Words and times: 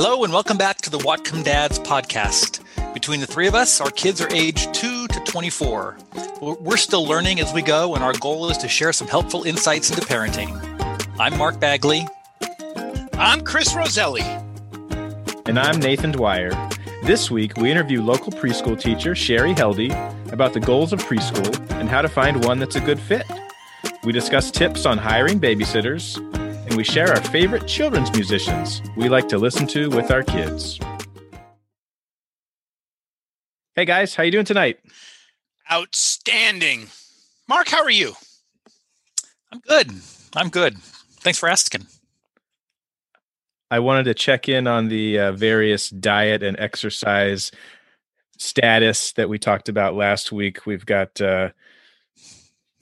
Hello, 0.00 0.22
and 0.22 0.32
welcome 0.32 0.56
back 0.56 0.76
to 0.82 0.90
the 0.90 0.98
Whatcom 0.98 1.42
Dads 1.42 1.80
podcast. 1.80 2.62
Between 2.94 3.18
the 3.18 3.26
three 3.26 3.48
of 3.48 3.56
us, 3.56 3.80
our 3.80 3.90
kids 3.90 4.20
are 4.20 4.32
aged 4.32 4.72
2 4.72 5.08
to 5.08 5.20
24. 5.24 5.98
We're 6.40 6.76
still 6.76 7.04
learning 7.04 7.40
as 7.40 7.52
we 7.52 7.62
go, 7.62 7.96
and 7.96 8.04
our 8.04 8.12
goal 8.12 8.48
is 8.48 8.58
to 8.58 8.68
share 8.68 8.92
some 8.92 9.08
helpful 9.08 9.42
insights 9.42 9.90
into 9.90 10.06
parenting. 10.06 10.54
I'm 11.18 11.36
Mark 11.36 11.58
Bagley. 11.58 12.06
I'm 13.14 13.40
Chris 13.40 13.74
Roselli. 13.74 14.22
And 15.46 15.58
I'm 15.58 15.80
Nathan 15.80 16.12
Dwyer. 16.12 16.50
This 17.02 17.28
week, 17.28 17.56
we 17.56 17.68
interview 17.68 18.00
local 18.00 18.30
preschool 18.30 18.80
teacher 18.80 19.16
Sherry 19.16 19.52
Heldy 19.52 19.90
about 20.32 20.52
the 20.52 20.60
goals 20.60 20.92
of 20.92 21.02
preschool 21.02 21.70
and 21.72 21.88
how 21.88 22.02
to 22.02 22.08
find 22.08 22.44
one 22.44 22.60
that's 22.60 22.76
a 22.76 22.80
good 22.80 23.00
fit. 23.00 23.26
We 24.04 24.12
discuss 24.12 24.52
tips 24.52 24.86
on 24.86 24.96
hiring 24.96 25.40
babysitters, 25.40 26.18
and 26.18 26.37
we 26.78 26.84
share 26.84 27.08
our 27.08 27.20
favorite 27.20 27.66
children's 27.66 28.12
musicians 28.12 28.80
we 28.96 29.08
like 29.08 29.28
to 29.28 29.36
listen 29.36 29.66
to 29.66 29.90
with 29.90 30.12
our 30.12 30.22
kids. 30.22 30.78
Hey 33.74 33.84
guys, 33.84 34.14
how 34.14 34.22
you 34.22 34.30
doing 34.30 34.44
tonight? 34.44 34.78
Outstanding. 35.72 36.86
Mark, 37.48 37.66
how 37.66 37.82
are 37.82 37.90
you? 37.90 38.12
I'm 39.50 39.58
good. 39.58 39.90
I'm 40.36 40.50
good. 40.50 40.78
Thanks 40.78 41.40
for 41.40 41.48
asking. 41.48 41.88
I 43.72 43.80
wanted 43.80 44.04
to 44.04 44.14
check 44.14 44.48
in 44.48 44.68
on 44.68 44.86
the 44.86 45.18
uh, 45.18 45.32
various 45.32 45.90
diet 45.90 46.44
and 46.44 46.56
exercise 46.60 47.50
status 48.36 49.14
that 49.14 49.28
we 49.28 49.40
talked 49.40 49.68
about 49.68 49.96
last 49.96 50.30
week. 50.30 50.64
We've 50.64 50.86
got 50.86 51.20
uh, 51.20 51.48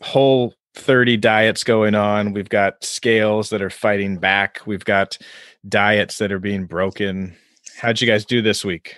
whole 0.03 0.53
30 0.77 1.17
diets 1.17 1.65
going 1.65 1.95
on. 1.95 2.33
We've 2.33 2.49
got 2.49 2.85
scales 2.85 3.51
that 3.51 3.63
are 3.63 3.71
fighting 3.71 4.19
back. 4.19 4.61
We've 4.67 4.85
got 4.85 5.19
diets 5.69 6.19
that 6.19 6.31
are 6.31 6.39
being 6.39 6.67
broken. 6.67 7.35
How'd 7.79 8.01
you 8.01 8.07
guys 8.07 8.25
do 8.25 8.43
this 8.43 8.65
week? 8.65 8.97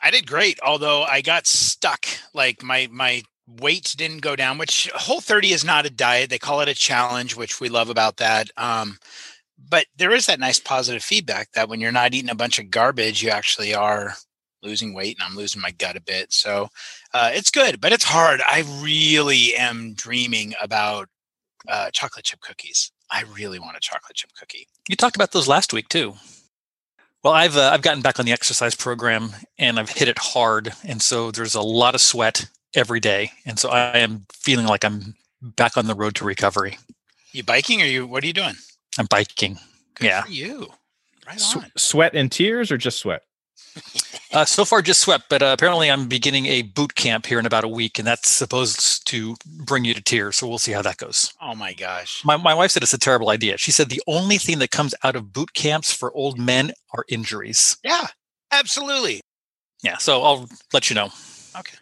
I 0.00 0.10
did 0.10 0.26
great, 0.26 0.58
although 0.64 1.04
I 1.04 1.20
got 1.20 1.46
stuck. 1.46 2.06
Like 2.34 2.62
my 2.62 2.88
my 2.90 3.22
weight 3.46 3.94
didn't 3.96 4.22
go 4.22 4.34
down, 4.34 4.58
which 4.58 4.90
whole 4.94 5.20
30 5.20 5.52
is 5.52 5.64
not 5.64 5.86
a 5.86 5.90
diet. 5.90 6.30
They 6.30 6.38
call 6.38 6.60
it 6.60 6.68
a 6.68 6.74
challenge, 6.74 7.36
which 7.36 7.60
we 7.60 7.68
love 7.68 7.90
about 7.90 8.16
that. 8.16 8.50
Um, 8.56 8.98
but 9.70 9.86
there 9.96 10.12
is 10.12 10.26
that 10.26 10.40
nice 10.40 10.58
positive 10.58 11.02
feedback 11.02 11.52
that 11.52 11.68
when 11.68 11.80
you're 11.80 11.92
not 11.92 12.14
eating 12.14 12.30
a 12.30 12.34
bunch 12.34 12.58
of 12.58 12.70
garbage, 12.70 13.22
you 13.22 13.30
actually 13.30 13.74
are 13.74 14.14
losing 14.62 14.94
weight 14.94 15.18
and 15.18 15.24
I'm 15.28 15.36
losing 15.36 15.60
my 15.60 15.72
gut 15.72 15.96
a 15.96 16.00
bit. 16.00 16.32
So 16.32 16.68
uh, 17.14 17.30
it's 17.32 17.50
good, 17.50 17.80
but 17.80 17.92
it's 17.92 18.04
hard. 18.04 18.40
I 18.46 18.64
really 18.80 19.54
am 19.54 19.94
dreaming 19.94 20.54
about 20.60 21.08
uh, 21.68 21.90
chocolate 21.92 22.24
chip 22.24 22.40
cookies. 22.40 22.90
I 23.10 23.24
really 23.34 23.58
want 23.58 23.76
a 23.76 23.80
chocolate 23.80 24.16
chip 24.16 24.30
cookie. 24.38 24.66
You 24.88 24.96
talked 24.96 25.16
about 25.16 25.32
those 25.32 25.48
last 25.48 25.72
week 25.72 25.88
too. 25.88 26.14
Well, 27.22 27.34
I've 27.34 27.56
uh, 27.56 27.70
I've 27.72 27.82
gotten 27.82 28.02
back 28.02 28.18
on 28.18 28.26
the 28.26 28.32
exercise 28.32 28.74
program 28.74 29.30
and 29.58 29.78
I've 29.78 29.90
hit 29.90 30.08
it 30.08 30.18
hard, 30.18 30.72
and 30.84 31.00
so 31.00 31.30
there's 31.30 31.54
a 31.54 31.62
lot 31.62 31.94
of 31.94 32.00
sweat 32.00 32.46
every 32.74 33.00
day, 33.00 33.30
and 33.46 33.58
so 33.58 33.68
I 33.68 33.98
am 33.98 34.26
feeling 34.32 34.66
like 34.66 34.84
I'm 34.84 35.14
back 35.40 35.76
on 35.76 35.86
the 35.86 35.94
road 35.94 36.14
to 36.16 36.24
recovery. 36.24 36.78
You 37.32 37.44
biking 37.44 37.80
or 37.80 37.84
you? 37.84 38.06
What 38.06 38.24
are 38.24 38.26
you 38.26 38.32
doing? 38.32 38.54
I'm 38.98 39.06
biking. 39.06 39.58
Good 39.94 40.06
yeah. 40.06 40.22
for 40.22 40.30
you. 40.30 40.68
Right 41.26 41.36
S- 41.36 41.56
sweat 41.76 42.14
and 42.14 42.30
tears, 42.32 42.72
or 42.72 42.76
just 42.76 42.98
sweat? 42.98 43.22
Uh, 44.32 44.44
so 44.44 44.64
far, 44.64 44.80
just 44.80 45.00
swept, 45.00 45.24
but 45.28 45.42
uh, 45.42 45.54
apparently, 45.56 45.90
I'm 45.90 46.08
beginning 46.08 46.46
a 46.46 46.62
boot 46.62 46.94
camp 46.94 47.26
here 47.26 47.38
in 47.38 47.44
about 47.44 47.64
a 47.64 47.68
week, 47.68 47.98
and 47.98 48.06
that's 48.06 48.30
supposed 48.30 49.06
to 49.08 49.36
bring 49.46 49.84
you 49.84 49.92
to 49.92 50.02
tears. 50.02 50.36
So 50.36 50.48
we'll 50.48 50.58
see 50.58 50.72
how 50.72 50.82
that 50.82 50.96
goes. 50.96 51.32
Oh 51.40 51.54
my 51.54 51.74
gosh. 51.74 52.22
My, 52.24 52.36
my 52.36 52.54
wife 52.54 52.70
said 52.70 52.82
it's 52.82 52.94
a 52.94 52.98
terrible 52.98 53.28
idea. 53.28 53.58
She 53.58 53.70
said 53.70 53.90
the 53.90 54.02
only 54.06 54.38
thing 54.38 54.58
that 54.60 54.70
comes 54.70 54.94
out 55.04 55.16
of 55.16 55.32
boot 55.32 55.52
camps 55.52 55.92
for 55.92 56.12
old 56.12 56.38
men 56.38 56.72
are 56.94 57.04
injuries. 57.08 57.76
Yeah, 57.84 58.06
absolutely. 58.50 59.20
Yeah, 59.82 59.98
so 59.98 60.22
I'll 60.22 60.48
let 60.72 60.88
you 60.88 60.94
know. 60.94 61.10
Okay. 61.58 61.76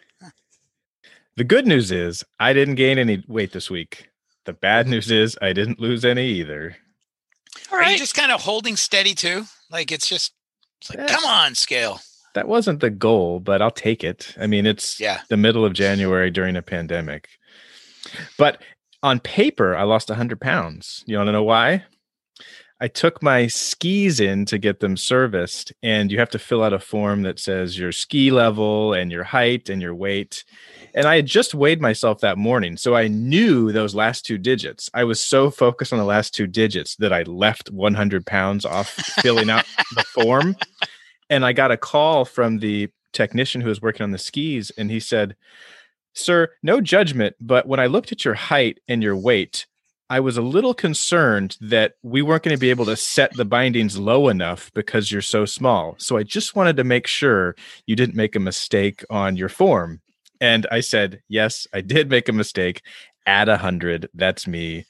The 1.37 1.43
good 1.45 1.65
news 1.65 1.91
is 1.91 2.25
I 2.39 2.51
didn't 2.51 2.75
gain 2.75 2.97
any 2.97 3.23
weight 3.27 3.53
this 3.53 3.69
week. 3.69 4.09
The 4.45 4.53
bad 4.53 4.87
news 4.87 5.09
is 5.09 5.37
I 5.41 5.53
didn't 5.53 5.79
lose 5.79 6.03
any 6.03 6.27
either. 6.27 6.75
All 7.71 7.77
Are 7.77 7.89
you 7.89 7.97
just 7.97 8.15
kind 8.15 8.31
of 8.31 8.41
holding 8.41 8.75
steady 8.75 9.13
too? 9.13 9.45
Like 9.69 9.91
it's 9.91 10.09
just, 10.09 10.33
it's 10.81 10.89
like, 10.89 10.99
Yeah. 10.99 11.15
come 11.15 11.25
on, 11.25 11.55
scale. 11.55 11.99
That 12.33 12.47
wasn't 12.47 12.79
the 12.79 12.89
goal, 12.89 13.39
but 13.39 13.61
I'll 13.61 13.71
take 13.71 14.03
it. 14.03 14.33
I 14.39 14.47
mean, 14.47 14.65
it's 14.65 14.99
Yeah. 14.99 15.21
the 15.29 15.37
middle 15.37 15.63
of 15.65 15.73
January 15.73 16.31
during 16.31 16.55
a 16.55 16.61
pandemic. 16.61 17.27
But 18.37 18.61
on 19.03 19.19
paper, 19.19 19.75
I 19.75 19.83
lost 19.83 20.09
100 20.09 20.39
pounds. 20.39 21.03
You 21.05 21.17
want 21.17 21.27
to 21.27 21.31
know 21.33 21.43
why? 21.43 21.83
I 22.81 22.87
took 22.87 23.21
my 23.21 23.45
skis 23.45 24.19
in 24.19 24.45
to 24.45 24.57
get 24.57 24.79
them 24.79 24.97
serviced, 24.97 25.71
and 25.83 26.11
you 26.11 26.17
have 26.17 26.31
to 26.31 26.39
fill 26.39 26.63
out 26.63 26.73
a 26.73 26.79
form 26.79 27.21
that 27.21 27.37
says 27.37 27.77
your 27.77 27.91
ski 27.91 28.31
level 28.31 28.93
and 28.95 29.11
your 29.11 29.23
height 29.23 29.69
and 29.69 29.79
your 29.79 29.93
weight. 29.93 30.43
And 30.95 31.05
I 31.05 31.17
had 31.17 31.27
just 31.27 31.53
weighed 31.53 31.79
myself 31.79 32.21
that 32.21 32.39
morning, 32.39 32.75
so 32.77 32.95
I 32.95 33.07
knew 33.07 33.71
those 33.71 33.93
last 33.93 34.25
two 34.25 34.39
digits. 34.39 34.89
I 34.95 35.03
was 35.03 35.21
so 35.21 35.51
focused 35.51 35.93
on 35.93 35.99
the 35.99 36.05
last 36.05 36.33
two 36.33 36.47
digits 36.47 36.95
that 36.95 37.13
I 37.13 37.21
left 37.21 37.69
100 37.69 38.25
pounds 38.25 38.65
off 38.65 38.89
filling 38.89 39.51
out 39.51 39.65
the 39.95 40.03
form. 40.03 40.55
And 41.29 41.45
I 41.45 41.53
got 41.53 41.69
a 41.69 41.77
call 41.77 42.25
from 42.25 42.57
the 42.57 42.89
technician 43.13 43.61
who 43.61 43.69
was 43.69 43.83
working 43.83 44.03
on 44.03 44.11
the 44.11 44.17
skis, 44.17 44.71
and 44.75 44.89
he 44.89 44.99
said, 44.99 45.35
Sir, 46.13 46.49
no 46.63 46.81
judgment, 46.81 47.35
but 47.39 47.67
when 47.67 47.79
I 47.79 47.85
looked 47.85 48.11
at 48.11 48.25
your 48.25 48.33
height 48.33 48.79
and 48.87 49.03
your 49.03 49.15
weight, 49.15 49.67
I 50.11 50.19
was 50.19 50.35
a 50.35 50.41
little 50.41 50.73
concerned 50.73 51.55
that 51.61 51.93
we 52.03 52.21
weren't 52.21 52.43
going 52.43 52.53
to 52.53 52.59
be 52.59 52.69
able 52.69 52.83
to 52.83 52.97
set 52.97 53.33
the 53.37 53.45
bindings 53.45 53.97
low 53.97 54.27
enough 54.27 54.69
because 54.73 55.09
you're 55.09 55.21
so 55.21 55.45
small. 55.45 55.95
So 55.99 56.17
I 56.17 56.23
just 56.23 56.53
wanted 56.53 56.75
to 56.75 56.83
make 56.83 57.07
sure 57.07 57.55
you 57.85 57.95
didn't 57.95 58.17
make 58.17 58.35
a 58.35 58.39
mistake 58.41 59.05
on 59.09 59.37
your 59.37 59.47
form. 59.47 60.01
And 60.41 60.67
I 60.69 60.81
said, 60.81 61.21
Yes, 61.29 61.65
I 61.73 61.79
did 61.79 62.09
make 62.09 62.27
a 62.27 62.33
mistake. 62.33 62.81
Add 63.25 63.47
a 63.47 63.55
hundred. 63.55 64.09
That's 64.13 64.47
me. 64.47 64.83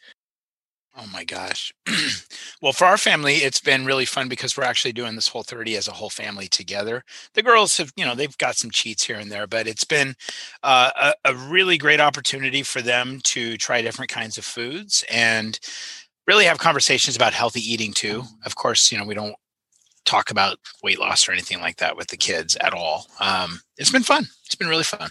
Oh 0.98 1.08
my 1.14 1.24
gosh. 1.24 1.74
well, 2.62 2.74
for 2.74 2.84
our 2.86 2.98
family, 2.98 3.36
it's 3.36 3.62
been 3.62 3.86
really 3.86 4.06
fun 4.06 4.28
because 4.28 4.58
we're 4.58 4.66
actually 4.66 4.92
doing 4.92 5.16
this 5.16 5.30
whole 5.30 5.44
30 5.44 5.78
as 5.78 5.88
a 5.88 5.94
whole 5.94 6.10
family 6.10 6.48
together. 6.48 7.04
The 7.34 7.44
girls 7.44 7.78
have, 7.78 7.94
you 7.96 8.04
know, 8.04 8.14
they've 8.14 8.38
got 8.38 8.58
some 8.58 8.72
cheats 8.72 9.04
here 9.04 9.16
and 9.16 9.32
there, 9.32 9.48
but 9.48 9.68
it's 9.68 9.86
been 9.86 10.16
uh, 10.64 10.92
a, 11.26 11.32
a 11.32 11.36
really 11.36 11.78
great 11.78 12.02
opportunity 12.02 12.62
for 12.62 12.82
them 12.82 13.22
to 13.24 13.58
try 13.58 13.82
different 13.82 14.12
kinds 14.12 14.38
of 14.38 14.44
foods 14.44 15.06
and 15.10 15.58
really 16.28 16.46
have 16.46 16.58
conversations 16.58 17.16
about 17.16 17.34
healthy 17.34 17.62
eating 17.62 17.94
too. 17.94 18.24
Of 18.46 18.56
course, 18.56 18.92
you 18.92 18.98
know, 18.98 19.06
we 19.06 19.16
don't 19.16 19.36
talk 20.06 20.30
about 20.30 20.58
weight 20.84 21.00
loss 21.00 21.28
or 21.28 21.32
anything 21.32 21.62
like 21.62 21.78
that 21.78 21.96
with 21.96 22.08
the 22.08 22.18
kids 22.18 22.58
at 22.58 22.74
all. 22.74 23.08
Um, 23.22 23.62
it's 23.78 23.92
been 23.92 24.04
fun. 24.04 24.26
It's 24.46 24.56
been 24.56 24.68
really 24.68 24.84
fun. 24.84 25.10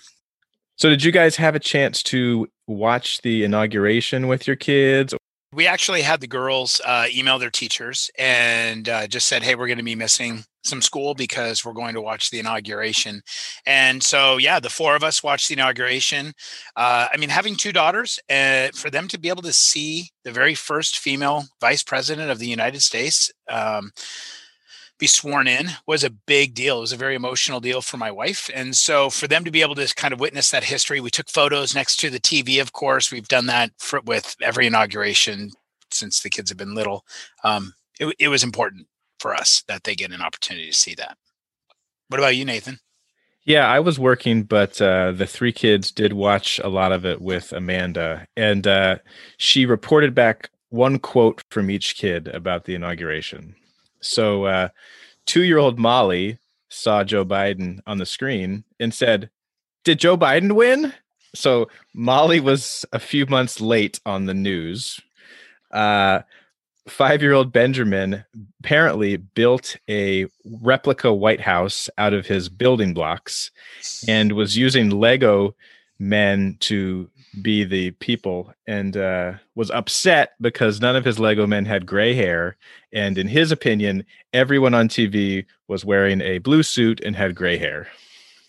So, 0.76 0.88
did 0.88 1.04
you 1.04 1.12
guys 1.12 1.36
have 1.36 1.54
a 1.54 1.60
chance 1.60 2.02
to 2.04 2.48
watch 2.66 3.20
the 3.22 3.44
inauguration 3.44 4.28
with 4.28 4.46
your 4.46 4.56
kids? 4.56 5.14
We 5.52 5.66
actually 5.66 6.02
had 6.02 6.20
the 6.20 6.28
girls 6.28 6.80
uh, 6.84 7.06
email 7.12 7.40
their 7.40 7.50
teachers 7.50 8.08
and 8.16 8.88
uh, 8.88 9.08
just 9.08 9.26
said, 9.26 9.42
"Hey, 9.42 9.56
we're 9.56 9.66
going 9.66 9.78
to 9.78 9.84
be 9.84 9.96
missing 9.96 10.44
some 10.62 10.80
school 10.80 11.14
because 11.14 11.64
we're 11.64 11.72
going 11.72 11.94
to 11.94 12.00
watch 12.00 12.30
the 12.30 12.38
inauguration." 12.38 13.22
And 13.66 14.00
so, 14.00 14.36
yeah, 14.36 14.60
the 14.60 14.70
four 14.70 14.94
of 14.94 15.02
us 15.02 15.24
watched 15.24 15.48
the 15.48 15.54
inauguration. 15.54 16.34
Uh, 16.76 17.08
I 17.12 17.16
mean, 17.16 17.30
having 17.30 17.56
two 17.56 17.72
daughters, 17.72 18.20
uh, 18.30 18.68
for 18.74 18.90
them 18.90 19.08
to 19.08 19.18
be 19.18 19.28
able 19.28 19.42
to 19.42 19.52
see 19.52 20.10
the 20.22 20.30
very 20.30 20.54
first 20.54 20.98
female 21.00 21.44
vice 21.60 21.82
president 21.82 22.30
of 22.30 22.38
the 22.38 22.48
United 22.48 22.82
States 22.82 23.32
um, 23.48 23.90
be 25.00 25.06
sworn 25.06 25.48
in 25.48 25.70
was 25.86 26.04
a 26.04 26.10
big 26.10 26.54
deal. 26.54 26.78
It 26.78 26.82
was 26.82 26.92
a 26.92 26.96
very 26.96 27.14
emotional 27.16 27.58
deal 27.58 27.80
for 27.80 27.96
my 27.96 28.10
wife. 28.10 28.50
And 28.54 28.76
so 28.76 29.10
for 29.10 29.26
them 29.26 29.44
to 29.44 29.50
be 29.50 29.62
able 29.62 29.74
to 29.76 29.92
kind 29.94 30.12
of 30.12 30.20
witness 30.20 30.50
that 30.50 30.64
history, 30.64 31.00
we 31.00 31.10
took 31.10 31.28
photos 31.28 31.74
next 31.74 31.96
to 32.00 32.10
the 32.10 32.20
TV, 32.20 32.60
of 32.60 32.72
course. 32.72 33.10
We've 33.10 33.26
done 33.26 33.46
that 33.46 33.72
for, 33.78 34.00
with 34.02 34.36
every 34.40 34.66
inauguration 34.66 35.50
since 35.90 36.20
the 36.20 36.30
kids 36.30 36.50
have 36.50 36.58
been 36.58 36.74
little. 36.74 37.04
Um, 37.42 37.74
it, 37.98 38.14
it 38.18 38.28
was 38.28 38.44
important 38.44 38.86
for 39.18 39.34
us 39.34 39.64
that 39.66 39.84
they 39.84 39.94
get 39.94 40.12
an 40.12 40.22
opportunity 40.22 40.70
to 40.70 40.76
see 40.76 40.94
that. 40.94 41.16
What 42.08 42.20
about 42.20 42.36
you, 42.36 42.44
Nathan? 42.44 42.78
Yeah, 43.44 43.66
I 43.66 43.80
was 43.80 43.98
working, 43.98 44.42
but 44.42 44.80
uh, 44.82 45.12
the 45.12 45.26
three 45.26 45.52
kids 45.52 45.90
did 45.90 46.12
watch 46.12 46.60
a 46.62 46.68
lot 46.68 46.92
of 46.92 47.06
it 47.06 47.20
with 47.20 47.52
Amanda, 47.52 48.26
and 48.36 48.66
uh, 48.66 48.98
she 49.38 49.64
reported 49.64 50.14
back 50.14 50.50
one 50.68 50.98
quote 50.98 51.42
from 51.50 51.70
each 51.70 51.96
kid 51.96 52.28
about 52.28 52.64
the 52.64 52.74
inauguration. 52.74 53.54
So, 54.00 54.44
uh, 54.44 54.68
two 55.26 55.42
year 55.42 55.58
old 55.58 55.78
Molly 55.78 56.38
saw 56.68 57.04
Joe 57.04 57.24
Biden 57.24 57.80
on 57.86 57.98
the 57.98 58.06
screen 58.06 58.64
and 58.78 58.94
said, 58.94 59.30
Did 59.84 60.00
Joe 60.00 60.16
Biden 60.16 60.52
win? 60.52 60.92
So, 61.34 61.68
Molly 61.94 62.40
was 62.40 62.84
a 62.92 62.98
few 62.98 63.26
months 63.26 63.60
late 63.60 64.00
on 64.04 64.26
the 64.26 64.34
news. 64.34 65.00
Uh, 65.70 66.22
Five 66.88 67.22
year 67.22 67.34
old 67.34 67.52
Benjamin 67.52 68.24
apparently 68.58 69.16
built 69.16 69.76
a 69.88 70.26
replica 70.44 71.12
White 71.12 71.40
House 71.40 71.88
out 71.98 72.14
of 72.14 72.26
his 72.26 72.48
building 72.48 72.94
blocks 72.94 73.50
and 74.08 74.32
was 74.32 74.56
using 74.56 74.90
Lego 74.90 75.54
men 75.98 76.56
to 76.60 77.08
be 77.42 77.64
the 77.64 77.92
people 77.92 78.52
and 78.66 78.96
uh, 78.96 79.34
was 79.54 79.70
upset 79.70 80.32
because 80.40 80.80
none 80.80 80.96
of 80.96 81.04
his 81.04 81.18
Lego 81.18 81.46
men 81.46 81.64
had 81.64 81.86
gray 81.86 82.14
hair. 82.14 82.56
And 82.92 83.18
in 83.18 83.28
his 83.28 83.52
opinion, 83.52 84.04
everyone 84.32 84.74
on 84.74 84.88
TV 84.88 85.46
was 85.68 85.84
wearing 85.84 86.20
a 86.20 86.38
blue 86.38 86.62
suit 86.62 87.00
and 87.00 87.14
had 87.14 87.34
gray 87.34 87.56
hair. 87.56 87.88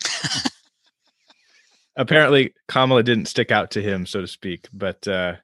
Apparently, 1.96 2.54
Kamala 2.68 3.02
didn't 3.02 3.26
stick 3.26 3.50
out 3.50 3.70
to 3.72 3.82
him, 3.82 4.06
so 4.06 4.20
to 4.22 4.26
speak. 4.26 4.66
But, 4.72 5.06
uh, 5.06 5.36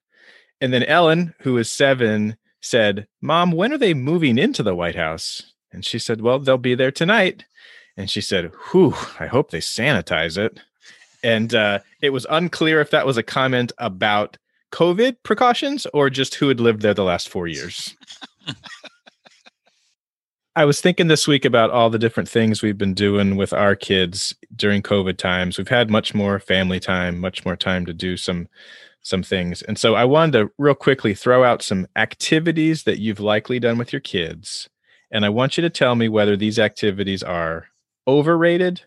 and 0.61 0.73
then 0.73 0.83
Ellen, 0.85 1.35
who 1.41 1.59
is 1.59 1.71
seven, 1.71 2.37
said, 2.61 3.07
Mom, 3.21 3.53
when 3.53 3.73
are 3.73 3.79
they 3.79 3.95
moving 3.95 4.39
into 4.39 4.63
the 4.63 4.75
White 4.75 4.97
House? 4.97 5.53
And 5.73 5.85
she 5.85 5.99
said, 5.99 6.23
Well, 6.23 6.39
they'll 6.39 6.59
be 6.59 6.75
there 6.75 6.91
tonight. 6.91 7.45
And 7.97 8.11
she 8.11 8.21
said, 8.21 8.51
Whew, 8.71 8.95
I 9.21 9.27
hope 9.27 9.51
they 9.51 9.61
sanitize 9.61 10.39
it 10.39 10.61
and 11.23 11.55
uh, 11.55 11.81
it 12.01 12.11
was 12.11 12.27
unclear 12.31 12.81
if 12.81 12.91
that 12.91 13.07
was 13.07 13.17
a 13.17 13.23
comment 13.23 13.73
about 13.79 14.37
COVID 14.73 15.17
precautions 15.23 15.87
or 15.93 16.11
just 16.11 16.35
who 16.37 16.49
had 16.49 16.61
lived 16.61 16.83
there 16.83 16.95
the 16.95 17.05
last 17.05 17.29
four 17.29 17.47
years. 17.47 17.97
I 20.57 20.65
was 20.65 20.81
thinking 20.81 21.07
this 21.07 21.29
week 21.29 21.45
about 21.45 21.71
all 21.71 21.89
the 21.89 22.01
different 22.01 22.29
things 22.29 22.63
we've 22.63 22.77
been 22.77 22.95
doing 22.95 23.37
with 23.37 23.53
our 23.53 23.77
kids 23.77 24.35
during 24.57 24.83
COVID 24.83 25.17
times. 25.17 25.57
We've 25.57 25.69
had 25.69 25.89
much 25.89 26.15
more 26.15 26.41
family 26.41 26.81
time, 26.81 27.21
much 27.21 27.45
more 27.45 27.55
time 27.55 27.87
to 27.87 27.95
do 27.95 28.17
some 28.17 28.49
some 29.01 29.23
things. 29.23 29.63
And 29.63 29.79
so 29.79 29.95
I 29.95 30.05
wanted 30.05 30.33
to 30.33 30.51
real 30.59 30.75
quickly 30.75 31.15
throw 31.15 31.45
out 31.45 31.63
some 31.63 31.87
activities 31.95 32.83
that 32.83 32.99
you've 32.99 33.21
likely 33.21 33.61
done 33.61 33.79
with 33.79 33.93
your 33.93 34.01
kids. 34.01 34.69
And 35.11 35.25
I 35.25 35.29
want 35.29 35.57
you 35.57 35.63
to 35.63 35.71
tell 35.71 35.95
me 35.95 36.09
whether 36.09 36.37
these 36.37 36.59
activities 36.59 37.23
are 37.23 37.69
overrated, 38.09 38.83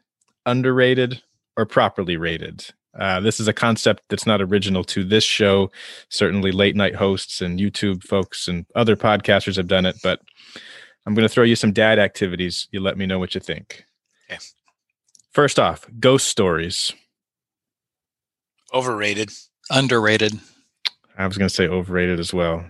underrated, 0.45 1.24
or 1.57 1.65
properly 1.65 2.18
rated. 2.18 2.65
Uh, 2.98 3.21
this 3.21 3.39
is 3.39 3.48
a 3.48 3.53
concept 3.53 4.03
that's 4.09 4.25
not 4.25 4.42
original 4.42 4.83
to 4.83 5.03
this 5.03 5.24
show. 5.24 5.71
Certainly, 6.09 6.51
late 6.51 6.75
night 6.75 6.95
hosts 6.95 7.42
and 7.42 7.59
YouTube 7.59 8.03
folks 8.03 8.48
and 8.48 8.65
other 8.75 8.95
podcasters 8.95 9.56
have 9.56 9.68
done 9.68 9.86
it, 9.86 9.98
but 10.03 10.19
I'm 11.06 11.13
going 11.13 11.27
to 11.27 11.33
throw 11.33 11.44
you 11.44 11.56
some 11.56 11.71
dad 11.71 12.00
activities. 12.00 12.68
You 12.71 12.81
let 12.81 12.98
me 12.98 13.06
know 13.06 13.19
what 13.19 13.33
you 13.33 13.42
think. 13.42 13.86
Okay. 14.30 14.39
First 15.31 15.57
off, 15.57 15.86
ghost 16.00 16.27
stories. 16.27 16.92
Overrated. 18.74 19.31
Underrated. 19.69 20.39
I 21.18 21.27
was 21.27 21.38
going 21.38 21.47
to 21.47 21.54
say 21.54 21.68
overrated 21.68 22.19
as 22.19 22.33
well. 22.33 22.65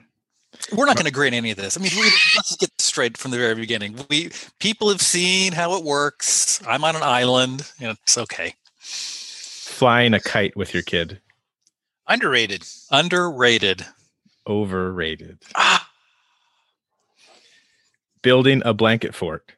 We're 0.76 0.86
not 0.86 0.96
going 0.96 1.06
to 1.06 1.12
agree 1.12 1.28
on 1.28 1.34
any 1.34 1.52
of 1.52 1.58
this. 1.58 1.78
I 1.78 1.82
mean, 1.82 1.92
we, 1.96 2.04
let's 2.36 2.56
get 2.58 2.70
straight 2.80 3.18
from 3.18 3.32
the 3.32 3.38
very 3.38 3.56
beginning. 3.56 3.96
We 4.10 4.32
people 4.60 4.90
have 4.90 5.02
seen 5.02 5.54
how 5.54 5.78
it 5.78 5.84
works. 5.84 6.62
I'm 6.68 6.84
on 6.84 6.96
an 6.96 7.04
island. 7.04 7.72
You 7.80 7.88
know, 7.88 7.96
it's 8.04 8.18
okay 8.18 8.54
flying 8.92 10.14
a 10.14 10.20
kite 10.20 10.56
with 10.56 10.74
your 10.74 10.84
kid? 10.84 11.20
Underrated. 12.08 12.66
Underrated. 12.92 13.86
Overrated. 14.48 15.40
Ah. 15.56 15.90
Building 18.22 18.62
a 18.66 18.74
blanket 18.74 19.16
fort. 19.16 19.54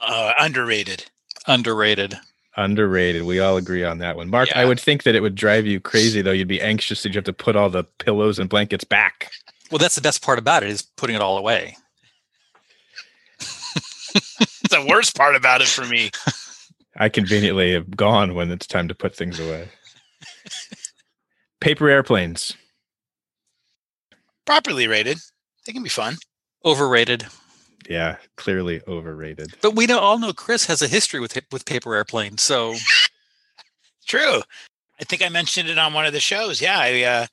Uh, 0.00 0.32
underrated. 0.38 1.06
Underrated. 1.46 2.18
Underrated. 2.56 3.24
We 3.24 3.40
all 3.40 3.56
agree 3.56 3.82
on 3.82 3.98
that 3.98 4.16
one. 4.16 4.28
Mark, 4.28 4.50
yeah. 4.50 4.60
I 4.60 4.64
would 4.66 4.78
think 4.78 5.04
that 5.04 5.14
it 5.14 5.20
would 5.20 5.34
drive 5.34 5.66
you 5.66 5.80
crazy 5.80 6.20
though. 6.22 6.32
You'd 6.32 6.48
be 6.48 6.60
anxious 6.60 7.02
that 7.02 7.10
you 7.10 7.18
have 7.18 7.24
to 7.24 7.32
put 7.32 7.56
all 7.56 7.70
the 7.70 7.84
pillows 7.84 8.38
and 8.38 8.50
blankets 8.50 8.84
back. 8.84 9.30
Well, 9.70 9.78
that's 9.78 9.94
the 9.94 10.02
best 10.02 10.22
part 10.22 10.38
about 10.38 10.62
it 10.62 10.68
is 10.68 10.82
putting 10.82 11.16
it 11.16 11.22
all 11.22 11.38
away. 11.38 11.76
the 14.70 14.86
worst 14.88 15.16
part 15.16 15.34
about 15.34 15.62
it 15.62 15.68
for 15.68 15.86
me. 15.86 16.10
I 16.96 17.08
conveniently 17.08 17.72
have 17.72 17.96
gone 17.96 18.34
when 18.34 18.50
it's 18.50 18.66
time 18.66 18.88
to 18.88 18.94
put 18.94 19.16
things 19.16 19.38
away. 19.40 19.68
Paper 21.60 21.88
airplanes. 21.88 22.54
Properly 24.44 24.86
rated. 24.86 25.18
They 25.66 25.72
can 25.72 25.82
be 25.82 25.88
fun. 25.88 26.16
Overrated. 26.64 27.26
Yeah, 27.88 28.16
clearly 28.36 28.80
overrated. 28.86 29.54
But 29.60 29.74
we 29.74 29.86
know 29.86 29.98
all 29.98 30.18
know 30.18 30.32
Chris 30.32 30.66
has 30.66 30.82
a 30.82 30.88
history 30.88 31.20
with 31.20 31.38
with 31.50 31.64
paper 31.64 31.94
airplanes, 31.94 32.42
so 32.42 32.74
true. 34.06 34.42
I 35.00 35.04
think 35.04 35.22
I 35.22 35.28
mentioned 35.30 35.68
it 35.68 35.78
on 35.78 35.94
one 35.94 36.06
of 36.06 36.12
the 36.12 36.20
shows. 36.20 36.60
Yeah, 36.60 36.78
I, 36.78 37.02
uh, 37.02 37.26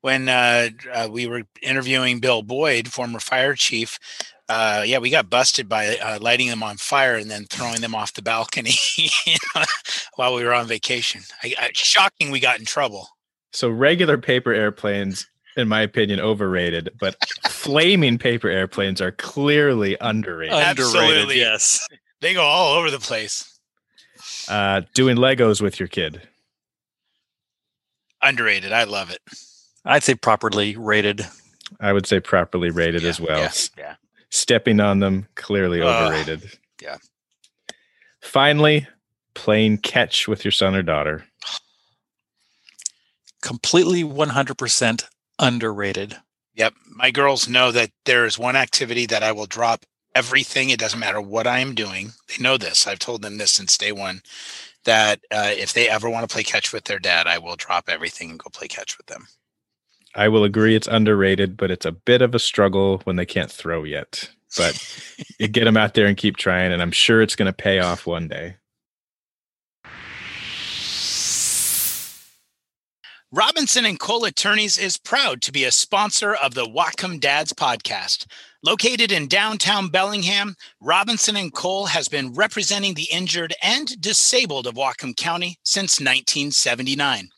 when 0.00 0.28
uh, 0.28 0.68
uh, 0.92 1.08
we 1.10 1.26
were 1.26 1.42
interviewing 1.60 2.20
Bill 2.20 2.42
Boyd, 2.42 2.92
former 2.92 3.18
fire 3.18 3.54
chief, 3.54 3.98
uh, 4.48 4.84
yeah, 4.86 4.98
we 4.98 5.10
got 5.10 5.28
busted 5.28 5.68
by 5.68 5.96
uh, 5.96 6.18
lighting 6.20 6.48
them 6.48 6.62
on 6.62 6.76
fire 6.76 7.14
and 7.14 7.30
then 7.30 7.46
throwing 7.50 7.80
them 7.80 7.94
off 7.94 8.12
the 8.12 8.22
balcony 8.22 8.74
while 10.16 10.34
we 10.34 10.44
were 10.44 10.54
on 10.54 10.66
vacation. 10.66 11.22
I, 11.42 11.54
I, 11.58 11.70
shocking, 11.74 12.30
we 12.30 12.38
got 12.38 12.58
in 12.58 12.64
trouble. 12.64 13.08
So 13.52 13.68
regular 13.68 14.18
paper 14.18 14.52
airplanes, 14.52 15.26
in 15.56 15.66
my 15.66 15.80
opinion, 15.80 16.20
overrated, 16.20 16.90
but 17.00 17.16
flaming 17.48 18.18
paper 18.18 18.48
airplanes 18.48 19.00
are 19.00 19.12
clearly 19.12 19.96
underrated. 20.00 20.54
Absolutely, 20.54 21.38
yes. 21.38 21.84
They 22.20 22.32
go 22.32 22.42
all 22.42 22.74
over 22.74 22.90
the 22.90 23.00
place. 23.00 23.58
Uh, 24.48 24.82
doing 24.94 25.16
Legos 25.16 25.60
with 25.60 25.80
your 25.80 25.88
kid. 25.88 26.22
Underrated. 28.22 28.72
I 28.72 28.84
love 28.84 29.10
it. 29.10 29.20
I'd 29.84 30.02
say 30.02 30.14
properly 30.14 30.76
rated. 30.76 31.26
I 31.80 31.92
would 31.92 32.06
say 32.06 32.20
properly 32.20 32.70
rated 32.70 33.02
yeah, 33.02 33.08
as 33.08 33.20
well. 33.20 33.38
Yeah, 33.38 33.52
yeah 33.76 33.94
stepping 34.46 34.78
on 34.78 35.00
them 35.00 35.26
clearly 35.34 35.82
overrated. 35.82 36.44
Uh, 36.44 36.48
yeah. 36.80 36.96
Finally, 38.20 38.86
playing 39.34 39.78
catch 39.78 40.28
with 40.28 40.44
your 40.44 40.52
son 40.52 40.76
or 40.76 40.84
daughter. 40.84 41.24
Completely 43.42 44.04
100% 44.04 45.04
underrated. 45.40 46.18
Yep. 46.54 46.74
My 46.88 47.10
girls 47.10 47.48
know 47.48 47.72
that 47.72 47.90
there 48.04 48.24
is 48.24 48.38
one 48.38 48.54
activity 48.54 49.04
that 49.06 49.24
I 49.24 49.32
will 49.32 49.46
drop 49.46 49.84
everything. 50.14 50.70
It 50.70 50.78
doesn't 50.78 51.00
matter 51.00 51.20
what 51.20 51.48
I 51.48 51.58
am 51.58 51.74
doing. 51.74 52.12
They 52.28 52.40
know 52.40 52.56
this. 52.56 52.86
I've 52.86 53.00
told 53.00 53.22
them 53.22 53.38
this 53.38 53.50
since 53.50 53.76
day 53.76 53.90
one 53.90 54.22
that 54.84 55.18
uh, 55.32 55.50
if 55.50 55.72
they 55.72 55.88
ever 55.88 56.08
want 56.08 56.28
to 56.28 56.32
play 56.32 56.44
catch 56.44 56.72
with 56.72 56.84
their 56.84 57.00
dad, 57.00 57.26
I 57.26 57.38
will 57.38 57.56
drop 57.56 57.88
everything 57.88 58.30
and 58.30 58.38
go 58.38 58.48
play 58.52 58.68
catch 58.68 58.96
with 58.96 59.08
them. 59.08 59.26
I 60.14 60.28
will 60.28 60.44
agree 60.44 60.76
it's 60.76 60.86
underrated, 60.86 61.56
but 61.56 61.72
it's 61.72 61.84
a 61.84 61.92
bit 61.92 62.22
of 62.22 62.32
a 62.32 62.38
struggle 62.38 63.00
when 63.02 63.16
they 63.16 63.26
can't 63.26 63.50
throw 63.50 63.82
yet. 63.82 64.30
But 64.56 64.78
get 65.38 65.64
them 65.64 65.76
out 65.76 65.94
there 65.94 66.06
and 66.06 66.16
keep 66.16 66.36
trying, 66.36 66.72
and 66.72 66.80
I'm 66.80 66.92
sure 66.92 67.20
it's 67.20 67.36
going 67.36 67.46
to 67.46 67.52
pay 67.52 67.80
off 67.80 68.06
one 68.06 68.28
day. 68.28 68.56
Robinson 73.32 73.84
and 73.84 73.98
Cole 73.98 74.24
Attorneys 74.24 74.78
is 74.78 74.96
proud 74.96 75.42
to 75.42 75.52
be 75.52 75.64
a 75.64 75.72
sponsor 75.72 76.34
of 76.34 76.54
the 76.54 76.64
Whatcom 76.64 77.20
Dads 77.20 77.52
podcast. 77.52 78.24
Located 78.62 79.12
in 79.12 79.28
downtown 79.28 79.88
Bellingham, 79.88 80.54
Robinson 80.80 81.36
and 81.36 81.52
Cole 81.52 81.86
has 81.86 82.08
been 82.08 82.32
representing 82.32 82.94
the 82.94 83.08
injured 83.12 83.52
and 83.62 84.00
disabled 84.00 84.66
of 84.66 84.74
Whatcom 84.74 85.16
County 85.16 85.58
since 85.64 86.00
1979. 86.00 87.28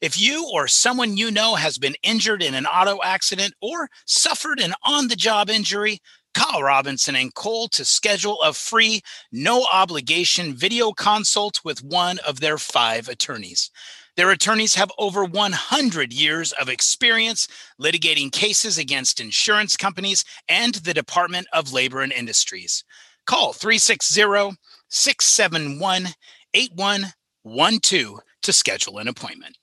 If 0.00 0.20
you 0.20 0.48
or 0.52 0.68
someone 0.68 1.16
you 1.16 1.30
know 1.30 1.56
has 1.56 1.76
been 1.76 1.96
injured 2.02 2.42
in 2.42 2.54
an 2.54 2.66
auto 2.66 3.00
accident 3.02 3.54
or 3.60 3.88
suffered 4.06 4.60
an 4.60 4.74
on-the-job 4.84 5.50
injury, 5.50 5.98
call 6.38 6.62
Robinson 6.62 7.16
and 7.16 7.34
Cole 7.34 7.66
to 7.68 7.84
schedule 7.84 8.40
a 8.42 8.52
free, 8.52 9.00
no 9.32 9.66
obligation 9.72 10.54
video 10.54 10.92
consult 10.92 11.60
with 11.64 11.82
one 11.82 12.18
of 12.26 12.38
their 12.38 12.58
five 12.58 13.08
attorneys. 13.08 13.72
Their 14.16 14.30
attorneys 14.30 14.76
have 14.76 14.92
over 14.98 15.24
100 15.24 16.12
years 16.12 16.52
of 16.52 16.68
experience 16.68 17.48
litigating 17.80 18.30
cases 18.30 18.78
against 18.78 19.20
insurance 19.20 19.76
companies 19.76 20.24
and 20.48 20.74
the 20.74 20.94
Department 20.94 21.48
of 21.52 21.72
Labor 21.72 22.02
and 22.02 22.12
Industries. 22.12 22.84
Call 23.26 23.52
360 23.52 24.56
671 24.88 26.06
8112 26.54 28.20
to 28.42 28.52
schedule 28.52 28.98
an 28.98 29.08
appointment. 29.08 29.58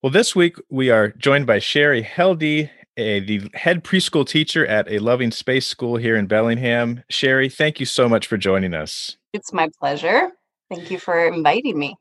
Well, 0.00 0.12
this 0.12 0.36
week 0.36 0.54
we 0.70 0.90
are 0.90 1.08
joined 1.08 1.46
by 1.46 1.58
Sherry 1.58 2.02
Helde, 2.02 2.70
a, 2.98 3.20
the 3.20 3.50
head 3.54 3.84
preschool 3.84 4.26
teacher 4.26 4.66
at 4.66 4.90
a 4.90 4.98
loving 4.98 5.30
space 5.30 5.66
school 5.66 5.96
here 5.96 6.16
in 6.16 6.26
Bellingham. 6.26 7.04
Sherry, 7.08 7.48
thank 7.48 7.80
you 7.80 7.86
so 7.86 8.08
much 8.08 8.26
for 8.26 8.36
joining 8.36 8.74
us. 8.74 9.16
It's 9.32 9.52
my 9.52 9.70
pleasure. 9.78 10.32
Thank 10.70 10.90
you 10.90 10.98
for 10.98 11.26
inviting 11.26 11.78
me. 11.78 11.96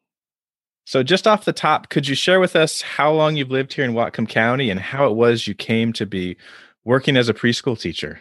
So, 0.85 1.03
just 1.03 1.27
off 1.27 1.45
the 1.45 1.53
top, 1.53 1.89
could 1.89 2.07
you 2.07 2.15
share 2.15 2.39
with 2.39 2.55
us 2.55 2.81
how 2.81 3.11
long 3.11 3.35
you've 3.35 3.51
lived 3.51 3.73
here 3.73 3.85
in 3.85 3.93
Whatcom 3.93 4.27
County 4.27 4.69
and 4.69 4.79
how 4.79 5.07
it 5.07 5.15
was 5.15 5.45
you 5.45 5.53
came 5.53 5.93
to 5.93 6.05
be 6.05 6.37
working 6.85 7.17
as 7.17 7.29
a 7.29 7.33
preschool 7.33 7.79
teacher? 7.79 8.19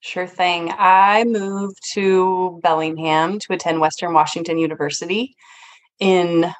Sure 0.00 0.26
thing. 0.26 0.72
I 0.78 1.24
moved 1.24 1.78
to 1.92 2.58
Bellingham 2.62 3.38
to 3.40 3.52
attend 3.52 3.80
Western 3.80 4.14
Washington 4.14 4.58
University 4.58 5.34
in 5.98 6.50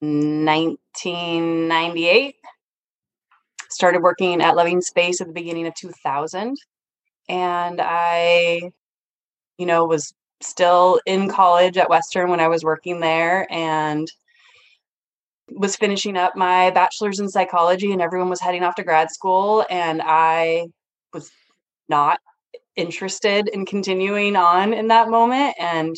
1998. 0.00 2.36
Started 3.70 4.02
working 4.02 4.40
at 4.42 4.56
Loving 4.56 4.80
Space 4.80 5.20
at 5.20 5.26
the 5.26 5.32
beginning 5.32 5.66
of 5.66 5.74
2000. 5.74 6.56
And 7.28 7.80
I, 7.80 8.72
you 9.58 9.66
know, 9.66 9.84
was 9.84 10.12
still 10.42 11.00
in 11.06 11.28
college 11.28 11.76
at 11.76 11.90
Western 11.90 12.30
when 12.30 12.40
I 12.40 12.48
was 12.48 12.64
working 12.64 13.00
there 13.00 13.46
and 13.50 14.10
was 15.48 15.76
finishing 15.76 16.16
up 16.16 16.36
my 16.36 16.70
bachelor's 16.70 17.20
in 17.20 17.28
psychology 17.28 17.92
and 17.92 18.00
everyone 18.00 18.30
was 18.30 18.40
heading 18.40 18.62
off 18.62 18.76
to 18.76 18.84
grad 18.84 19.10
school 19.10 19.66
and 19.68 20.00
I 20.04 20.68
was 21.12 21.30
not 21.88 22.20
interested 22.76 23.48
in 23.48 23.66
continuing 23.66 24.36
on 24.36 24.72
in 24.72 24.88
that 24.88 25.08
moment 25.08 25.54
and 25.58 25.96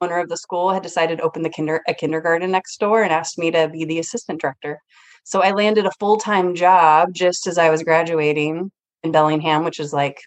owner 0.00 0.18
of 0.18 0.28
the 0.28 0.36
school 0.36 0.72
had 0.72 0.82
decided 0.82 1.18
to 1.18 1.24
open 1.24 1.42
the 1.42 1.50
kinder 1.50 1.82
a 1.88 1.94
kindergarten 1.94 2.50
next 2.50 2.78
door 2.78 3.02
and 3.02 3.12
asked 3.12 3.38
me 3.38 3.50
to 3.50 3.68
be 3.68 3.84
the 3.84 3.98
assistant 3.98 4.40
director. 4.40 4.80
So 5.24 5.42
I 5.42 5.52
landed 5.52 5.86
a 5.86 5.92
full-time 6.00 6.54
job 6.54 7.12
just 7.12 7.46
as 7.46 7.58
I 7.58 7.70
was 7.70 7.82
graduating 7.82 8.70
in 9.02 9.12
Bellingham, 9.12 9.64
which 9.64 9.80
is 9.80 9.92
like 9.92 10.20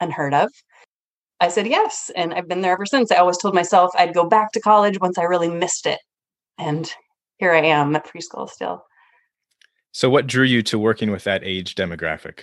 unheard 0.00 0.34
of. 0.34 0.50
I 1.40 1.48
said 1.48 1.66
yes, 1.66 2.10
and 2.16 2.34
I've 2.34 2.48
been 2.48 2.62
there 2.62 2.72
ever 2.72 2.86
since. 2.86 3.12
I 3.12 3.16
always 3.16 3.38
told 3.38 3.54
myself 3.54 3.92
I'd 3.96 4.14
go 4.14 4.28
back 4.28 4.52
to 4.52 4.60
college 4.60 4.98
once 5.00 5.18
I 5.18 5.22
really 5.22 5.48
missed 5.48 5.86
it. 5.86 6.00
And 6.58 6.92
here 7.38 7.52
I 7.52 7.62
am 7.62 7.94
at 7.94 8.06
preschool 8.06 8.50
still. 8.50 8.84
So 9.92 10.10
what 10.10 10.26
drew 10.26 10.44
you 10.44 10.62
to 10.64 10.78
working 10.78 11.10
with 11.10 11.24
that 11.24 11.44
age 11.44 11.74
demographic? 11.74 12.40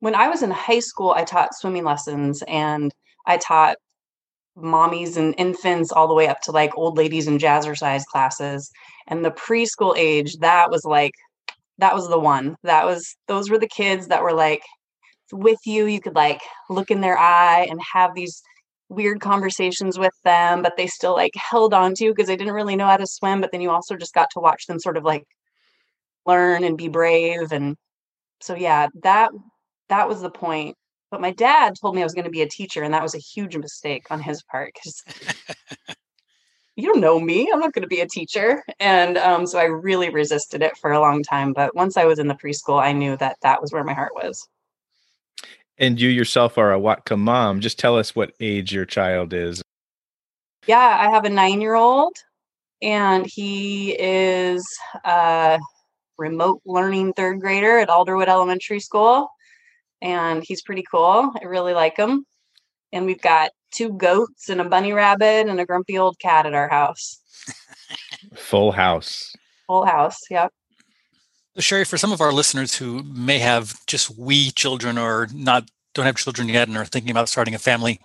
When 0.00 0.14
I 0.14 0.28
was 0.28 0.42
in 0.42 0.50
high 0.50 0.80
school, 0.80 1.12
I 1.12 1.24
taught 1.24 1.54
swimming 1.54 1.84
lessons 1.84 2.42
and 2.48 2.92
I 3.26 3.36
taught 3.36 3.76
mommies 4.56 5.16
and 5.16 5.34
infants 5.38 5.92
all 5.92 6.06
the 6.06 6.14
way 6.14 6.28
up 6.28 6.40
to 6.42 6.52
like 6.52 6.76
old 6.76 6.96
ladies 6.96 7.26
and 7.26 7.40
jazzercise 7.40 8.04
classes. 8.04 8.70
And 9.06 9.24
the 9.24 9.30
preschool 9.30 9.96
age, 9.96 10.36
that 10.38 10.70
was 10.70 10.84
like 10.84 11.14
that 11.78 11.94
was 11.94 12.08
the 12.08 12.18
one. 12.18 12.56
That 12.62 12.86
was 12.86 13.16
those 13.28 13.50
were 13.50 13.58
the 13.58 13.68
kids 13.68 14.08
that 14.08 14.22
were 14.22 14.32
like 14.32 14.62
with 15.32 15.58
you. 15.66 15.86
You 15.86 16.00
could 16.00 16.14
like 16.14 16.40
look 16.70 16.90
in 16.90 17.00
their 17.00 17.18
eye 17.18 17.66
and 17.68 17.80
have 17.92 18.14
these 18.14 18.42
weird 18.88 19.20
conversations 19.20 19.98
with 19.98 20.14
them, 20.24 20.62
but 20.62 20.76
they 20.76 20.86
still 20.86 21.14
like 21.14 21.32
held 21.34 21.74
on 21.74 21.94
to 21.94 22.04
you 22.04 22.10
because 22.12 22.28
they 22.28 22.36
didn't 22.36 22.54
really 22.54 22.76
know 22.76 22.86
how 22.86 22.96
to 22.96 23.06
swim. 23.06 23.40
But 23.40 23.52
then 23.52 23.60
you 23.60 23.70
also 23.70 23.96
just 23.96 24.14
got 24.14 24.28
to 24.32 24.40
watch 24.40 24.66
them 24.66 24.78
sort 24.78 24.96
of 24.96 25.04
like 25.04 25.24
learn 26.26 26.64
and 26.64 26.78
be 26.78 26.88
brave. 26.88 27.52
And 27.52 27.76
so 28.40 28.54
yeah, 28.54 28.88
that 29.02 29.32
that 29.88 30.08
was 30.08 30.22
the 30.22 30.30
point. 30.30 30.76
But 31.10 31.20
my 31.20 31.32
dad 31.32 31.74
told 31.80 31.94
me 31.94 32.02
I 32.02 32.04
was 32.04 32.14
going 32.14 32.24
to 32.24 32.30
be 32.30 32.42
a 32.42 32.48
teacher, 32.48 32.82
and 32.82 32.92
that 32.94 33.02
was 33.02 33.14
a 33.14 33.18
huge 33.18 33.56
mistake 33.56 34.06
on 34.10 34.20
his 34.20 34.42
part 34.42 34.72
because 34.74 35.02
you 36.76 36.92
don't 36.92 37.00
know 37.00 37.20
me. 37.20 37.48
I'm 37.52 37.60
not 37.60 37.72
going 37.72 37.82
to 37.82 37.88
be 37.88 38.00
a 38.00 38.08
teacher. 38.08 38.62
And 38.80 39.16
um, 39.18 39.46
so 39.46 39.58
I 39.58 39.64
really 39.64 40.10
resisted 40.10 40.62
it 40.62 40.76
for 40.76 40.92
a 40.92 41.00
long 41.00 41.22
time. 41.22 41.52
But 41.52 41.74
once 41.74 41.96
I 41.96 42.04
was 42.04 42.18
in 42.18 42.28
the 42.28 42.34
preschool, 42.34 42.82
I 42.82 42.92
knew 42.92 43.16
that 43.18 43.36
that 43.42 43.62
was 43.62 43.72
where 43.72 43.84
my 43.84 43.94
heart 43.94 44.12
was. 44.14 44.48
And 45.78 46.00
you 46.00 46.08
yourself 46.08 46.58
are 46.58 46.72
a 46.72 46.78
Whatcom 46.78 47.18
mom. 47.18 47.60
Just 47.60 47.78
tell 47.78 47.96
us 47.96 48.14
what 48.14 48.32
age 48.40 48.72
your 48.72 48.84
child 48.84 49.32
is. 49.32 49.62
Yeah, 50.66 50.78
I 50.78 51.10
have 51.10 51.24
a 51.24 51.30
nine 51.30 51.60
year 51.60 51.74
old, 51.74 52.14
and 52.80 53.26
he 53.26 53.90
is 53.92 54.64
a 55.04 55.58
remote 56.16 56.62
learning 56.64 57.12
third 57.12 57.40
grader 57.40 57.78
at 57.78 57.88
Alderwood 57.88 58.28
Elementary 58.28 58.80
School. 58.80 59.28
And 60.00 60.42
he's 60.46 60.62
pretty 60.62 60.84
cool. 60.90 61.32
I 61.40 61.44
really 61.44 61.74
like 61.74 61.96
him. 61.96 62.24
And 62.92 63.06
we've 63.06 63.20
got 63.20 63.50
two 63.74 63.92
goats 63.92 64.48
and 64.48 64.60
a 64.60 64.64
bunny 64.64 64.92
rabbit 64.92 65.48
and 65.48 65.60
a 65.60 65.66
grumpy 65.66 65.98
old 65.98 66.18
cat 66.18 66.46
at 66.46 66.54
our 66.54 66.68
house. 66.68 67.20
Full 68.34 68.72
house. 68.72 69.34
Full 69.66 69.84
house. 69.84 70.18
Yep. 70.30 70.52
So 71.56 71.60
Sherry, 71.60 71.84
for 71.84 71.98
some 71.98 72.12
of 72.12 72.20
our 72.20 72.32
listeners 72.32 72.74
who 72.74 73.02
may 73.02 73.38
have 73.38 73.84
just 73.86 74.16
wee 74.18 74.50
children 74.50 74.98
or 74.98 75.28
not 75.32 75.68
don't 75.94 76.06
have 76.06 76.16
children 76.16 76.48
yet 76.48 76.68
and 76.68 76.76
are 76.76 76.84
thinking 76.84 77.10
about 77.10 77.28
starting 77.28 77.54
a 77.54 77.58
family, 77.58 78.00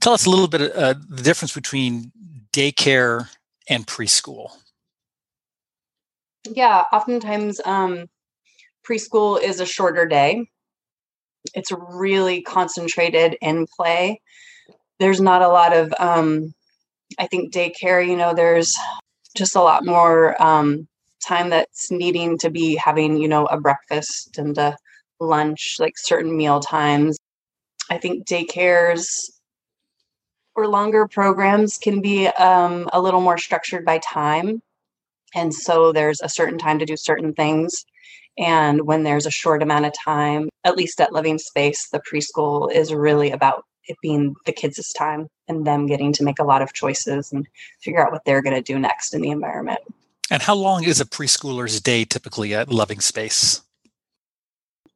tell 0.00 0.12
us 0.12 0.26
a 0.26 0.30
little 0.30 0.48
bit 0.48 0.74
uh, 0.76 0.94
the 1.08 1.22
difference 1.22 1.52
between 1.52 2.12
daycare 2.52 3.28
and 3.68 3.86
preschool. 3.86 4.50
Yeah, 6.48 6.84
oftentimes 6.92 7.60
um, 7.64 8.06
preschool 8.88 9.42
is 9.42 9.58
a 9.58 9.66
shorter 9.66 10.06
day. 10.06 10.46
It's 11.54 11.72
really 11.72 12.42
concentrated 12.42 13.36
in 13.40 13.66
play 13.76 14.20
there's 14.98 15.20
not 15.20 15.42
a 15.42 15.48
lot 15.48 15.76
of 15.76 15.92
um, 15.98 16.52
i 17.18 17.26
think 17.26 17.52
daycare 17.52 18.06
you 18.06 18.16
know 18.16 18.34
there's 18.34 18.76
just 19.36 19.56
a 19.56 19.60
lot 19.60 19.84
more 19.84 20.40
um, 20.42 20.88
time 21.24 21.50
that's 21.50 21.90
needing 21.90 22.38
to 22.38 22.50
be 22.50 22.76
having 22.76 23.16
you 23.16 23.28
know 23.28 23.46
a 23.46 23.60
breakfast 23.60 24.38
and 24.38 24.56
a 24.58 24.76
lunch 25.20 25.76
like 25.78 25.94
certain 25.96 26.36
meal 26.36 26.60
times. 26.60 27.18
I 27.90 27.98
think 27.98 28.26
daycares 28.26 29.30
or 30.54 30.66
longer 30.68 31.06
programs 31.06 31.78
can 31.78 32.00
be 32.00 32.26
um, 32.28 32.88
a 32.92 33.00
little 33.00 33.20
more 33.20 33.38
structured 33.38 33.84
by 33.84 33.98
time. 33.98 34.60
And 35.34 35.54
so 35.54 35.92
there's 35.92 36.20
a 36.20 36.28
certain 36.28 36.58
time 36.58 36.78
to 36.78 36.86
do 36.86 36.96
certain 36.96 37.34
things. 37.34 37.84
And 38.38 38.86
when 38.86 39.02
there's 39.02 39.26
a 39.26 39.30
short 39.30 39.62
amount 39.62 39.86
of 39.86 39.92
time 40.04 40.48
at 40.64 40.76
least 40.76 41.00
at 41.00 41.12
Loving 41.12 41.38
Space 41.38 41.88
the 41.90 42.00
preschool 42.00 42.72
is 42.72 42.92
really 42.92 43.30
about 43.30 43.64
it 43.88 43.96
being 44.02 44.34
the 44.46 44.52
kids' 44.52 44.92
time 44.92 45.28
and 45.48 45.66
them 45.66 45.86
getting 45.86 46.12
to 46.14 46.24
make 46.24 46.38
a 46.38 46.44
lot 46.44 46.62
of 46.62 46.72
choices 46.72 47.32
and 47.32 47.46
figure 47.80 48.04
out 48.04 48.12
what 48.12 48.24
they're 48.24 48.42
going 48.42 48.56
to 48.56 48.62
do 48.62 48.78
next 48.78 49.14
in 49.14 49.20
the 49.20 49.30
environment. 49.30 49.80
And 50.30 50.42
how 50.42 50.54
long 50.54 50.84
is 50.84 51.00
a 51.00 51.04
preschooler's 51.04 51.80
day 51.80 52.04
typically 52.04 52.54
at 52.54 52.68
Loving 52.68 53.00
Space? 53.00 53.62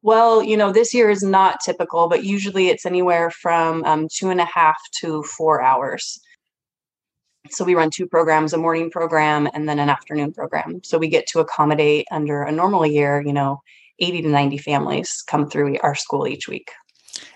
Well, 0.03 0.43
you 0.43 0.57
know, 0.57 0.71
this 0.71 0.93
year 0.93 1.09
is 1.09 1.21
not 1.21 1.59
typical, 1.63 2.09
but 2.09 2.23
usually 2.23 2.69
it's 2.69 2.85
anywhere 2.85 3.29
from 3.29 3.83
um, 3.83 4.07
two 4.11 4.29
and 4.29 4.41
a 4.41 4.45
half 4.45 4.77
to 5.01 5.21
four 5.23 5.61
hours. 5.61 6.19
So 7.49 7.63
we 7.63 7.75
run 7.75 7.91
two 7.91 8.07
programs, 8.07 8.53
a 8.53 8.57
morning 8.57 8.89
program 8.89 9.47
and 9.53 9.69
then 9.69 9.79
an 9.79 9.89
afternoon 9.89 10.33
program. 10.33 10.83
So 10.83 10.97
we 10.97 11.07
get 11.07 11.27
to 11.27 11.39
accommodate 11.39 12.07
under 12.11 12.43
a 12.43 12.51
normal 12.51 12.85
year, 12.85 13.21
you 13.21 13.33
know, 13.33 13.61
80 13.99 14.23
to 14.23 14.29
90 14.29 14.57
families 14.57 15.23
come 15.27 15.49
through 15.49 15.77
our 15.81 15.95
school 15.95 16.27
each 16.27 16.47
week. 16.47 16.71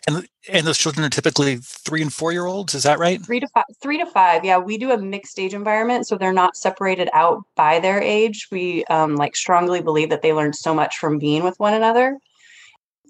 And 0.08 0.27
and 0.51 0.68
those 0.68 0.77
children 0.77 1.06
are 1.06 1.10
typically 1.10 1.58
three 1.58 2.01
and 2.01 2.13
four 2.13 2.32
year 2.32 2.46
olds. 2.46 2.75
Is 2.75 2.84
that 2.84 3.00
right? 3.00 3.24
Three 3.24 3.39
to 3.39 3.48
five. 3.54 3.65
Three 3.82 3.98
to 3.98 4.06
five. 4.06 4.46
Yeah, 4.46 4.58
we 4.58 4.77
do 4.77 4.92
a 4.92 4.98
mixed 4.98 5.39
age 5.39 5.54
environment, 5.54 6.08
so 6.08 6.18
they're 6.18 6.34
not 6.34 6.56
separated 6.56 7.10
out 7.13 7.44
by 7.56 7.80
their 7.80 8.01
age. 8.01 8.48
We 8.51 8.86
um, 8.86 9.15
like 9.15 9.36
strongly 9.36 9.82
believe 9.82 10.10
that 10.10 10.22
they 10.22 10.34
learn 10.34 10.54
so 10.54 10.74
much 10.74 10.98
from 10.98 11.18
being 11.18 11.44
with 11.44 11.60
one 11.60 11.74
another. 11.74 12.18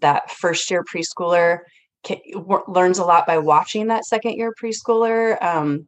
That 0.01 0.31
first 0.31 0.69
year 0.71 0.83
preschooler 0.83 1.59
can, 2.03 2.17
w- 2.33 2.63
learns 2.67 2.99
a 2.99 3.05
lot 3.05 3.27
by 3.27 3.37
watching 3.37 3.87
that 3.87 4.05
second 4.05 4.33
year 4.33 4.53
preschooler. 4.61 5.41
Um, 5.43 5.87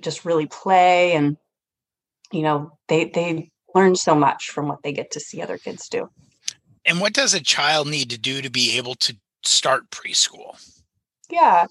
just 0.00 0.24
really 0.24 0.46
play, 0.46 1.12
and 1.12 1.36
you 2.32 2.42
know 2.42 2.72
they 2.88 3.06
they 3.06 3.50
learn 3.74 3.94
so 3.94 4.14
much 4.14 4.50
from 4.50 4.66
what 4.68 4.82
they 4.82 4.92
get 4.92 5.12
to 5.12 5.20
see 5.20 5.40
other 5.40 5.58
kids 5.58 5.88
do. 5.88 6.08
And 6.84 7.00
what 7.00 7.12
does 7.12 7.34
a 7.34 7.40
child 7.40 7.86
need 7.86 8.10
to 8.10 8.18
do 8.18 8.40
to 8.40 8.50
be 8.50 8.76
able 8.78 8.94
to 8.96 9.16
start 9.48 9.90
preschool? 9.90 10.56
Yeah. 11.30 11.66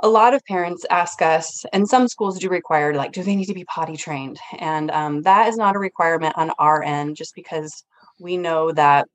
A 0.00 0.08
lot 0.08 0.34
of 0.34 0.44
parents 0.46 0.84
ask 0.90 1.22
us, 1.22 1.64
and 1.72 1.88
some 1.88 2.08
schools 2.08 2.38
do 2.38 2.48
require, 2.48 2.92
like, 2.94 3.12
do 3.12 3.22
they 3.22 3.36
need 3.36 3.46
to 3.46 3.54
be 3.54 3.64
potty 3.64 3.96
trained? 3.96 4.38
And 4.58 4.90
um, 4.90 5.22
that 5.22 5.48
is 5.48 5.56
not 5.56 5.76
a 5.76 5.78
requirement 5.78 6.34
on 6.36 6.50
our 6.58 6.82
end, 6.82 7.16
just 7.16 7.34
because 7.34 7.84
we 8.18 8.36
know 8.36 8.72
that 8.72 9.06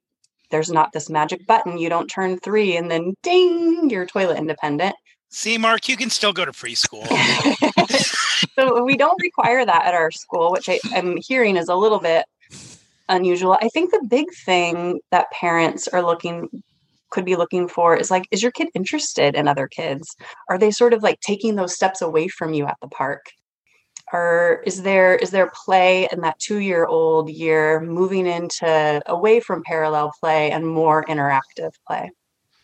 there's 0.50 0.72
not 0.72 0.94
this 0.94 1.10
magic 1.10 1.46
button. 1.46 1.78
You 1.78 1.90
don't 1.90 2.08
turn 2.08 2.40
three 2.40 2.78
and 2.78 2.90
then 2.90 3.16
ding, 3.22 3.90
you're 3.90 4.06
toilet 4.06 4.38
independent. 4.38 4.96
See, 5.30 5.58
Mark, 5.58 5.90
you 5.90 5.98
can 5.98 6.10
still 6.10 6.32
go 6.32 6.46
to 6.46 6.52
preschool. 6.52 7.06
so 8.56 8.84
we 8.84 8.96
don't 8.96 9.22
require 9.22 9.66
that 9.66 9.86
at 9.86 9.94
our 9.94 10.10
school, 10.10 10.52
which 10.54 10.70
I, 10.70 10.80
I'm 10.94 11.18
hearing 11.18 11.58
is 11.58 11.68
a 11.68 11.76
little 11.76 12.00
bit 12.00 12.26
unusual. 13.10 13.58
I 13.62 13.68
think 13.70 13.92
the 13.92 14.06
big 14.08 14.26
thing 14.46 15.00
that 15.12 15.32
parents 15.32 15.88
are 15.90 16.02
looking 16.02 16.50
could 17.10 17.26
be 17.26 17.36
looking 17.36 17.68
for 17.68 17.96
is 17.96 18.12
like 18.12 18.28
is 18.32 18.42
your 18.42 18.52
kid 18.52 18.70
interested 18.74 19.36
in 19.36 19.48
other 19.48 19.68
kids? 19.68 20.16
Are 20.50 20.58
they 20.58 20.72
sort 20.72 20.94
of 20.94 21.04
like 21.04 21.20
taking 21.22 21.56
those 21.56 21.76
steps 21.76 22.02
away 22.02 22.28
from 22.28 22.54
you 22.54 22.66
at 22.66 22.78
the 22.82 22.88
park? 22.88 23.26
Or 24.14 24.64
is 24.66 24.84
there 24.84 25.16
is 25.16 25.32
there 25.32 25.52
play 25.66 26.08
in 26.12 26.22
that 26.22 26.40
two 26.40 26.60
year 26.60 26.86
old 26.86 27.30
year 27.30 27.82
moving 27.82 28.26
into 28.26 29.02
away 29.06 29.40
from 29.40 29.64
parallel 29.64 30.12
play 30.20 30.52
and 30.52 30.68
more 30.68 31.04
interactive 31.06 31.72
play? 31.86 32.12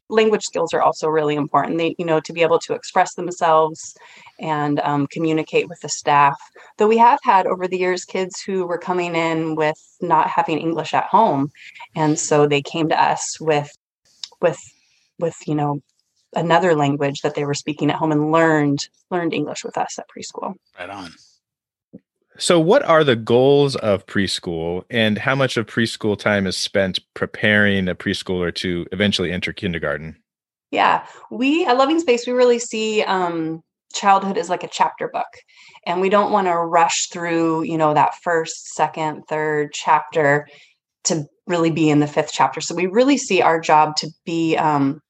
Language 0.09 0.43
skills 0.43 0.73
are 0.73 0.81
also 0.81 1.07
really 1.07 1.35
important. 1.35 1.77
They 1.77 1.95
you 1.97 2.05
know 2.05 2.19
to 2.21 2.33
be 2.33 2.43
able 2.43 2.59
to 2.59 2.73
express 2.73 3.15
themselves 3.15 3.95
and 4.39 4.79
um, 4.81 5.07
communicate 5.07 5.67
with 5.67 5.79
the 5.81 5.89
staff. 5.89 6.38
Though 6.77 6.88
we 6.88 6.97
have 6.97 7.19
had 7.23 7.45
over 7.45 7.67
the 7.67 7.77
years 7.77 8.05
kids 8.05 8.41
who 8.41 8.65
were 8.65 8.77
coming 8.77 9.15
in 9.15 9.55
with 9.55 9.77
not 10.01 10.27
having 10.27 10.59
english 10.59 10.93
at 10.93 11.05
home 11.05 11.50
and 11.95 12.19
so 12.19 12.45
they 12.45 12.62
came 12.62 12.89
to 12.89 13.01
us 13.01 13.39
with 13.39 13.71
with 14.43 14.59
with 15.17 15.35
you 15.47 15.55
know 15.55 15.81
another 16.35 16.75
language 16.75 17.21
that 17.21 17.33
they 17.33 17.45
were 17.45 17.53
speaking 17.55 17.89
at 17.89 17.95
home 17.95 18.12
and 18.12 18.31
learned 18.31 18.88
learned 19.09 19.33
English 19.33 19.63
with 19.63 19.77
us 19.77 19.97
at 19.97 20.05
preschool. 20.07 20.53
Right 20.77 20.89
on. 20.89 21.12
So, 22.38 22.59
what 22.59 22.83
are 22.83 23.03
the 23.03 23.15
goals 23.15 23.75
of 23.77 24.05
preschool, 24.05 24.83
and 24.89 25.17
how 25.17 25.35
much 25.35 25.57
of 25.57 25.67
preschool 25.67 26.17
time 26.17 26.45
is 26.47 26.57
spent 26.57 27.00
preparing 27.13 27.88
a 27.88 27.95
preschooler 27.95 28.53
to 28.55 28.85
eventually 28.91 29.31
enter 29.31 29.53
kindergarten? 29.53 30.17
Yeah, 30.71 31.05
we 31.29 31.65
at 31.65 31.77
Loving 31.77 32.00
Space 32.00 32.25
we 32.25 32.33
really 32.33 32.57
see 32.57 33.03
um, 33.03 33.62
childhood 33.93 34.38
is 34.38 34.50
like 34.50 34.63
a 34.63 34.67
chapter 34.67 35.07
book 35.07 35.27
and 35.85 36.01
we 36.01 36.09
don't 36.09 36.31
want 36.31 36.47
to 36.47 36.55
rush 36.55 37.09
through 37.09 37.62
you 37.63 37.77
know 37.77 37.93
that 37.93 38.15
first 38.23 38.73
second 38.73 39.23
third 39.29 39.71
chapter 39.71 40.47
to 41.03 41.27
really 41.47 41.71
be 41.71 41.89
in 41.89 42.00
the 42.00 42.07
fifth 42.07 42.31
chapter. 42.33 42.62
So 42.62 42.75
we 42.75 42.88
really 42.88 43.17
see 43.17 43.41
our 43.41 43.59
job 43.59 43.95
to 43.97 44.09
be 44.25 44.55
um, 44.57 45.01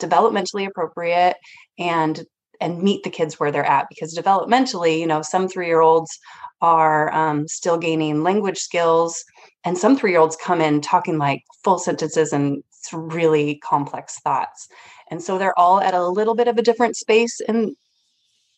developmentally 0.00 0.66
appropriate 0.66 1.36
and 1.78 2.24
and 2.60 2.82
meet 2.82 3.02
the 3.04 3.10
kids 3.10 3.38
where 3.38 3.52
they're 3.52 3.66
at 3.66 3.86
because 3.90 4.16
developmentally 4.16 4.98
you 4.98 5.06
know 5.06 5.20
some 5.22 5.46
three 5.46 5.66
year 5.66 5.82
olds 5.82 6.18
are 6.62 7.12
um, 7.12 7.46
still 7.46 7.76
gaining 7.76 8.22
language 8.22 8.58
skills 8.58 9.22
and 9.64 9.76
some 9.76 9.96
three 9.96 10.12
year 10.12 10.20
olds 10.20 10.38
come 10.42 10.60
in 10.60 10.80
talking 10.80 11.18
like 11.18 11.42
full 11.62 11.78
sentences 11.78 12.32
and 12.32 12.62
really 12.92 13.58
complex 13.64 14.18
thoughts. 14.20 14.68
And 15.10 15.20
so 15.22 15.38
they're 15.38 15.58
all 15.58 15.80
at 15.80 15.92
a 15.92 16.06
little 16.06 16.34
bit 16.34 16.48
of 16.48 16.56
a 16.56 16.62
different 16.62 16.96
space 16.96 17.40
in 17.40 17.74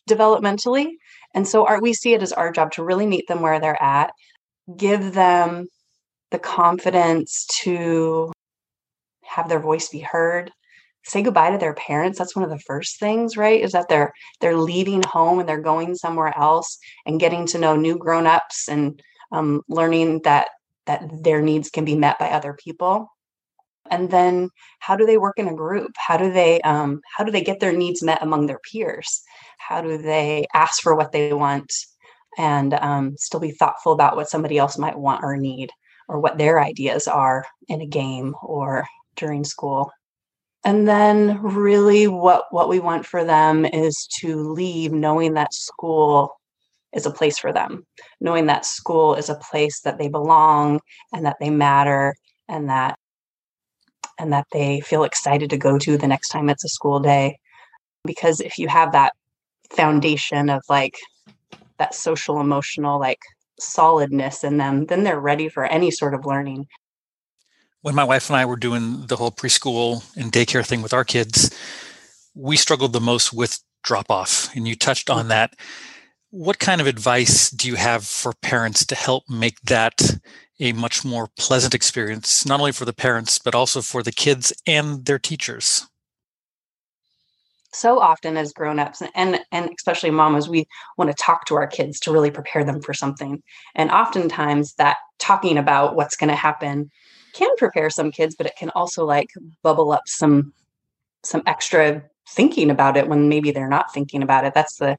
developmentally. 0.07 0.91
And 1.33 1.47
so 1.47 1.65
our, 1.65 1.81
we 1.81 1.93
see 1.93 2.13
it 2.13 2.21
as 2.21 2.31
our 2.31 2.51
job 2.51 2.71
to 2.73 2.83
really 2.83 3.07
meet 3.07 3.27
them 3.27 3.41
where 3.41 3.59
they're 3.59 3.81
at 3.81 4.11
give 4.77 5.13
them 5.13 5.67
the 6.31 6.39
confidence 6.39 7.47
to 7.61 8.31
have 9.23 9.49
their 9.49 9.59
voice 9.59 9.89
be 9.89 9.99
heard 9.99 10.51
say 11.05 11.21
goodbye 11.21 11.49
to 11.51 11.57
their 11.57 11.73
parents 11.73 12.19
that's 12.19 12.35
one 12.35 12.43
of 12.43 12.49
the 12.49 12.59
first 12.59 12.99
things 12.99 13.37
right 13.37 13.61
is 13.61 13.71
that 13.71 13.87
they're 13.89 14.11
they're 14.41 14.57
leaving 14.57 15.01
home 15.03 15.39
and 15.39 15.47
they're 15.47 15.61
going 15.61 15.95
somewhere 15.95 16.37
else 16.37 16.77
and 17.05 17.19
getting 17.19 17.45
to 17.45 17.57
know 17.57 17.75
new 17.75 17.97
grown-ups 17.97 18.67
and 18.67 19.01
um, 19.31 19.61
learning 19.67 20.21
that 20.23 20.49
that 20.85 21.03
their 21.23 21.41
needs 21.41 21.69
can 21.69 21.85
be 21.85 21.95
met 21.95 22.17
by 22.17 22.29
other 22.31 22.53
people. 22.53 23.11
And 23.91 24.09
then 24.09 24.49
how 24.79 24.95
do 24.95 25.05
they 25.05 25.17
work 25.17 25.37
in 25.37 25.47
a 25.47 25.53
group? 25.53 25.91
How 25.97 26.17
do 26.17 26.31
they 26.31 26.61
um, 26.61 27.01
how 27.15 27.23
do 27.23 27.31
they 27.31 27.43
get 27.43 27.59
their 27.59 27.73
needs 27.73 28.03
met 28.03 28.21
among 28.21 28.47
their 28.47 28.59
peers? 28.71 29.21
How 29.57 29.81
do 29.81 29.97
they 29.97 30.47
ask 30.53 30.81
for 30.81 30.95
what 30.95 31.11
they 31.11 31.33
want 31.33 31.71
and 32.37 32.73
um, 32.73 33.15
still 33.17 33.39
be 33.39 33.51
thoughtful 33.51 33.93
about 33.93 34.15
what 34.15 34.29
somebody 34.29 34.57
else 34.57 34.77
might 34.77 34.97
want 34.97 35.23
or 35.23 35.37
need 35.37 35.71
or 36.09 36.19
what 36.19 36.37
their 36.37 36.59
ideas 36.59 37.07
are 37.07 37.45
in 37.69 37.79
a 37.79 37.85
game 37.85 38.35
or 38.43 38.85
during 39.15 39.45
school. 39.45 39.91
And 40.65 40.85
then 40.85 41.41
really 41.41 42.07
what 42.07 42.45
what 42.51 42.67
we 42.67 42.81
want 42.81 43.05
for 43.05 43.23
them 43.23 43.65
is 43.65 44.05
to 44.19 44.35
leave 44.51 44.91
knowing 44.91 45.35
that 45.35 45.53
school 45.53 46.35
is 46.91 47.05
a 47.05 47.11
place 47.11 47.37
for 47.37 47.53
them 47.53 47.85
knowing 48.19 48.47
that 48.47 48.65
school 48.65 49.15
is 49.15 49.29
a 49.29 49.35
place 49.35 49.81
that 49.81 49.97
they 49.97 50.07
belong 50.07 50.79
and 51.13 51.25
that 51.25 51.37
they 51.39 51.49
matter 51.49 52.15
and 52.47 52.69
that 52.69 52.97
and 54.19 54.33
that 54.33 54.47
they 54.51 54.81
feel 54.81 55.03
excited 55.03 55.49
to 55.49 55.57
go 55.57 55.77
to 55.77 55.97
the 55.97 56.07
next 56.07 56.29
time 56.29 56.49
it's 56.49 56.65
a 56.65 56.69
school 56.69 56.99
day. 56.99 57.37
Because 58.03 58.41
if 58.41 58.57
you 58.57 58.67
have 58.67 58.91
that 58.91 59.13
foundation 59.71 60.49
of 60.49 60.61
like 60.67 60.97
that 61.77 61.93
social 61.93 62.41
emotional 62.41 62.99
like 62.99 63.19
solidness 63.59 64.43
in 64.43 64.57
them 64.57 64.85
then 64.85 65.03
they're 65.03 65.19
ready 65.19 65.49
for 65.49 65.65
any 65.65 65.91
sort 65.91 66.13
of 66.13 66.25
learning 66.25 66.67
when 67.81 67.95
my 67.95 68.03
wife 68.03 68.29
and 68.29 68.37
I 68.37 68.45
were 68.45 68.57
doing 68.57 69.05
the 69.07 69.15
whole 69.15 69.31
preschool 69.31 70.03
and 70.17 70.31
daycare 70.31 70.65
thing 70.65 70.81
with 70.81 70.93
our 70.93 71.05
kids, 71.05 71.49
we 72.35 72.57
struggled 72.57 72.93
the 72.93 72.99
most 72.99 73.33
with 73.33 73.59
drop 73.83 74.09
off. 74.09 74.53
And 74.55 74.67
you 74.67 74.75
touched 74.75 75.09
on 75.09 75.19
mm-hmm. 75.19 75.29
that. 75.29 75.53
What 76.31 76.59
kind 76.59 76.79
of 76.79 76.87
advice 76.87 77.49
do 77.49 77.67
you 77.67 77.75
have 77.75 78.05
for 78.05 78.33
parents 78.41 78.85
to 78.85 78.95
help 78.95 79.23
make 79.29 79.59
that 79.61 80.19
a 80.59 80.73
much 80.73 81.03
more 81.03 81.29
pleasant 81.37 81.73
experience, 81.73 82.45
not 82.45 82.59
only 82.59 82.71
for 82.71 82.85
the 82.85 82.93
parents, 82.93 83.39
but 83.39 83.55
also 83.55 83.81
for 83.81 84.03
the 84.03 84.11
kids 84.11 84.53
and 84.67 85.05
their 85.05 85.17
teachers? 85.17 85.87
So 87.71 87.99
often 87.99 88.35
as 88.35 88.53
grown-ups 88.53 89.01
and 89.15 89.39
and 89.51 89.69
especially 89.77 90.09
mamas 90.09 90.49
we 90.49 90.65
want 90.97 91.09
to 91.09 91.23
talk 91.23 91.45
to 91.45 91.55
our 91.55 91.67
kids 91.67 91.99
to 91.99 92.11
really 92.11 92.31
prepare 92.31 92.63
them 92.63 92.81
for 92.81 92.93
something 92.93 93.41
and 93.75 93.91
oftentimes 93.91 94.73
that 94.75 94.97
talking 95.19 95.57
about 95.57 95.95
what's 95.95 96.15
going 96.15 96.29
to 96.29 96.35
happen 96.35 96.89
can 97.33 97.55
prepare 97.57 97.89
some 97.89 98.11
kids, 98.11 98.35
but 98.35 98.47
it 98.47 98.55
can 98.57 98.69
also 98.71 99.05
like 99.05 99.29
bubble 99.61 99.91
up 99.91 100.03
some 100.07 100.53
some 101.23 101.43
extra 101.45 102.01
thinking 102.29 102.69
about 102.69 102.95
it 102.95 103.07
when 103.07 103.27
maybe 103.27 103.51
they're 103.51 103.67
not 103.67 103.93
thinking 103.93 104.23
about 104.23 104.45
it. 104.45 104.53
That's 104.53 104.77
the 104.77 104.97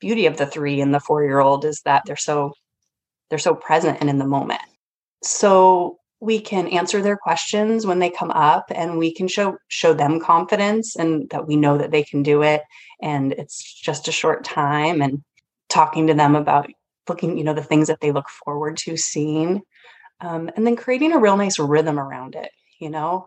beauty 0.00 0.26
of 0.26 0.36
the 0.36 0.46
three 0.46 0.80
and 0.80 0.92
the 0.94 1.00
four 1.00 1.22
year 1.24 1.40
old 1.40 1.64
is 1.64 1.80
that 1.84 2.02
they're 2.06 2.16
so 2.16 2.52
they're 3.28 3.38
so 3.38 3.54
present 3.54 3.98
and 4.00 4.10
in 4.10 4.18
the 4.18 4.26
moment. 4.26 4.60
So 5.22 5.98
we 6.20 6.40
can 6.40 6.68
answer 6.68 7.00
their 7.00 7.16
questions 7.16 7.86
when 7.86 7.98
they 7.98 8.10
come 8.10 8.30
up 8.30 8.70
and 8.74 8.98
we 8.98 9.12
can 9.12 9.26
show 9.26 9.56
show 9.68 9.94
them 9.94 10.20
confidence 10.20 10.96
and 10.96 11.28
that 11.30 11.46
we 11.46 11.56
know 11.56 11.78
that 11.78 11.90
they 11.90 12.02
can 12.02 12.22
do 12.22 12.42
it. 12.42 12.62
And 13.00 13.32
it's 13.32 13.80
just 13.80 14.08
a 14.08 14.12
short 14.12 14.44
time 14.44 15.00
and 15.00 15.22
talking 15.70 16.08
to 16.08 16.14
them 16.14 16.36
about 16.36 16.68
looking 17.08 17.38
you 17.38 17.44
know 17.44 17.54
the 17.54 17.62
things 17.62 17.88
that 17.88 18.00
they 18.00 18.12
look 18.12 18.28
forward 18.28 18.76
to 18.76 18.96
seeing 18.96 19.62
um, 20.20 20.50
and 20.56 20.66
then 20.66 20.76
creating 20.76 21.12
a 21.12 21.18
real 21.18 21.36
nice 21.36 21.58
rhythm 21.58 21.98
around 21.98 22.34
it 22.34 22.50
you 22.78 22.90
know 22.90 23.26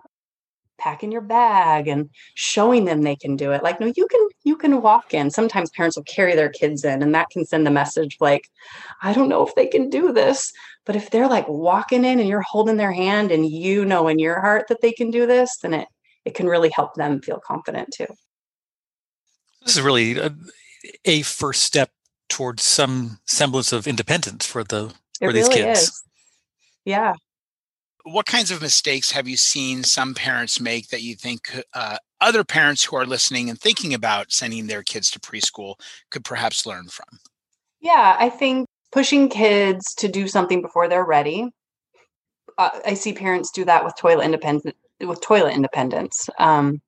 packing 0.84 1.12
your 1.12 1.22
bag 1.22 1.88
and 1.88 2.10
showing 2.34 2.84
them 2.86 3.02
they 3.02 3.16
can 3.16 3.38
do 3.38 3.52
it. 3.52 3.64
Like 3.64 3.80
no 3.80 3.92
you 3.96 4.08
can 4.08 4.28
you 4.44 4.58
can 4.58 4.82
walk 4.82 5.14
in. 5.14 5.32
Sometimes 5.32 5.70
parents 5.72 5.96
will 5.96 6.04
carry 6.04 6.36
their 6.36 6.50
kids 6.50 6.84
in 6.84 7.02
and 7.02 7.16
that 7.16 7.30
can 7.30 7.46
send 7.46 7.66
the 7.66 7.72
message 7.72 8.18
like 8.20 8.50
i 9.02 9.14
don't 9.14 9.30
know 9.30 9.46
if 9.48 9.56
they 9.56 9.68
can 9.68 9.90
do 9.90 10.12
this. 10.12 10.52
But 10.86 10.98
if 10.98 11.10
they're 11.10 11.30
like 11.30 11.48
walking 11.48 12.04
in 12.04 12.20
and 12.20 12.28
you're 12.28 12.42
holding 12.42 12.76
their 12.78 12.92
hand 12.92 13.32
and 13.32 13.50
you 13.50 13.86
know 13.86 14.10
in 14.10 14.20
your 14.20 14.42
heart 14.42 14.66
that 14.68 14.82
they 14.82 14.92
can 14.92 15.10
do 15.12 15.26
this 15.26 15.58
then 15.58 15.74
it 15.74 15.88
it 16.26 16.36
can 16.36 16.48
really 16.48 16.70
help 16.70 16.96
them 16.96 17.22
feel 17.22 17.40
confident 17.46 17.90
too. 17.94 18.08
This 19.64 19.78
is 19.78 19.82
really 19.82 20.18
a, 20.18 20.36
a 21.06 21.22
first 21.22 21.64
step 21.64 21.92
towards 22.30 22.64
some 22.64 23.20
semblance 23.26 23.72
of 23.72 23.88
independence 23.88 24.46
for 24.46 24.64
the 24.64 24.94
for 25.20 25.30
it 25.30 25.34
these 25.34 25.48
really 25.48 25.64
kids. 25.64 25.82
is. 25.82 26.04
Yeah. 26.86 27.14
What 28.04 28.26
kinds 28.26 28.52
of 28.52 28.62
mistakes 28.62 29.12
have 29.12 29.28
you 29.28 29.38
seen 29.38 29.84
some 29.84 30.14
parents 30.14 30.60
make 30.60 30.90
that 30.90 31.02
you 31.02 31.16
think 31.16 31.64
uh, 31.74 31.98
other 32.20 32.44
parents 32.44 32.84
who 32.84 32.98
are 32.98 33.06
listening 33.06 33.50
and 33.50 33.60
thinking 33.60 33.94
about 33.94 34.32
sending 34.32 34.68
their 34.68 34.84
kids 34.84 35.10
to 35.12 35.20
preschool 35.20 35.76
could 36.12 36.26
perhaps 36.26 36.66
learn 36.66 36.88
from? 36.88 37.20
Yeah, 37.80 38.16
I 38.20 38.30
think 38.30 38.68
pushing 38.92 39.30
kids 39.30 39.94
to 39.96 40.08
do 40.08 40.28
something 40.28 40.62
before 40.62 40.88
they're 40.88 41.06
ready. 41.06 41.50
Uh, 42.58 42.70
I 42.86 42.94
see 42.94 43.14
parents 43.14 43.52
do 43.52 43.66
that 43.66 43.84
with 43.84 43.96
toilet 43.98 44.26
independent 44.26 44.76
with 45.00 45.22
toilet 45.22 45.54
independence, 45.54 46.30
um, 46.40 46.82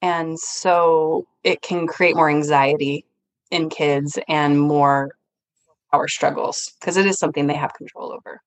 and 0.00 0.38
so 0.38 1.26
it 1.44 1.62
can 1.62 1.86
create 1.86 2.16
more 2.16 2.30
anxiety 2.30 3.04
in 3.50 3.68
kids 3.68 4.18
and 4.28 4.58
more 4.58 5.10
power 5.92 6.08
struggles 6.08 6.72
because 6.80 6.96
it 6.96 7.06
is 7.06 7.18
something 7.18 7.46
they 7.46 7.54
have 7.54 7.74
control 7.74 8.12
over. 8.12 8.40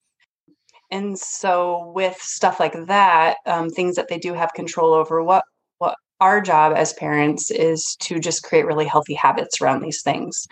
And 0.95 1.19
so 1.19 1.91
with 1.93 2.15
stuff 2.21 2.57
like 2.57 2.87
that, 2.87 3.35
um, 3.45 3.69
things 3.69 3.97
that 3.97 4.07
they 4.07 4.17
do 4.17 4.33
have 4.33 4.53
control 4.53 4.93
over, 4.93 5.21
what 5.21 5.43
what 5.79 5.97
our 6.21 6.39
job 6.39 6.71
as 6.73 6.93
parents 6.93 7.51
is 7.51 7.97
to 8.03 8.17
just 8.17 8.43
create 8.43 8.65
really 8.65 8.85
healthy 8.85 9.13
habits 9.13 9.59
around 9.59 9.81
these 9.81 10.01
things 10.01 10.47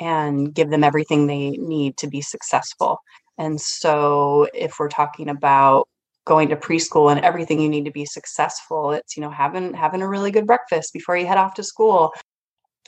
and 0.00 0.54
give 0.54 0.70
them 0.70 0.84
everything 0.84 1.26
they 1.26 1.50
need 1.50 1.96
to 1.96 2.06
be 2.06 2.20
successful. 2.20 2.98
And 3.36 3.60
so 3.60 4.46
if 4.54 4.78
we're 4.78 4.88
talking 4.88 5.28
about 5.28 5.88
going 6.24 6.50
to 6.50 6.56
preschool 6.56 7.10
and 7.10 7.24
everything 7.24 7.60
you 7.60 7.68
need 7.68 7.86
to 7.86 7.90
be 7.90 8.06
successful, 8.06 8.92
it's 8.92 9.16
you 9.16 9.22
know 9.22 9.30
having 9.30 9.74
having 9.74 10.02
a 10.02 10.08
really 10.08 10.30
good 10.30 10.46
breakfast 10.46 10.92
before 10.92 11.16
you 11.16 11.26
head 11.26 11.38
off 11.38 11.54
to 11.54 11.64
school, 11.64 12.12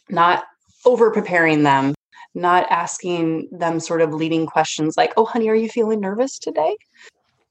not 0.09 0.45
over 0.85 1.11
preparing 1.11 1.65
them 1.65 1.96
not 2.37 2.67
asking 2.71 3.49
them 3.51 3.81
sort 3.81 4.03
of 4.03 4.13
leading 4.13 4.47
questions 4.47 4.97
like, 4.97 5.13
oh, 5.17 5.25
honey, 5.25 5.49
are 5.49 5.55
you 5.55 5.69
feeling 5.69 6.01
nervous 6.01 6.39
today? 6.39 6.77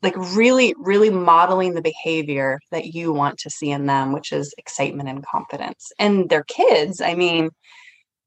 Like, 0.04 0.16
really, 0.16 0.76
really 0.78 1.10
modeling 1.10 1.74
the 1.74 1.82
behavior 1.82 2.60
that 2.72 2.94
you 2.94 3.12
want 3.12 3.40
to 3.40 3.50
see 3.50 3.72
in 3.72 3.88
them, 3.88 4.12
which 4.12 4.32
is 4.32 4.54
excitement 4.60 5.10
and 5.10 5.26
confidence. 5.26 5.92
And 5.98 6.30
their 6.30 6.44
kids, 6.44 7.02
I 7.02 7.16
mean, 7.16 7.50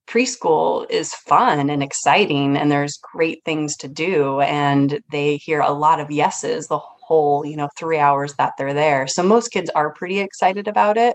preschool 0.08 0.90
is 0.90 1.14
fun 1.14 1.70
and 1.70 1.82
exciting, 1.82 2.56
and 2.56 2.72
there's 2.72 2.96
great 2.96 3.44
things 3.44 3.76
to 3.76 3.88
do. 3.88 4.40
And 4.40 5.00
they 5.12 5.36
hear 5.36 5.60
a 5.60 5.70
lot 5.70 6.00
of 6.00 6.10
yeses 6.10 6.66
the 6.66 6.78
whole, 6.78 7.46
you 7.46 7.56
know, 7.56 7.68
three 7.78 7.98
hours 7.98 8.34
that 8.34 8.54
they're 8.58 8.74
there. 8.74 9.06
So 9.06 9.22
most 9.22 9.48
kids 9.48 9.70
are 9.70 9.92
pretty 9.92 10.18
excited 10.18 10.66
about 10.66 10.96
it. 10.96 11.14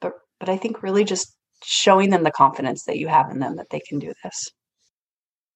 But, 0.00 0.12
but 0.38 0.50
I 0.50 0.58
think 0.58 0.82
really 0.82 1.04
just 1.04 1.34
showing 1.64 2.10
them 2.10 2.22
the 2.22 2.30
confidence 2.30 2.84
that 2.84 2.98
you 2.98 3.08
have 3.08 3.30
in 3.30 3.38
them 3.38 3.56
that 3.56 3.70
they 3.70 3.80
can 3.80 3.98
do 3.98 4.12
this. 4.24 4.50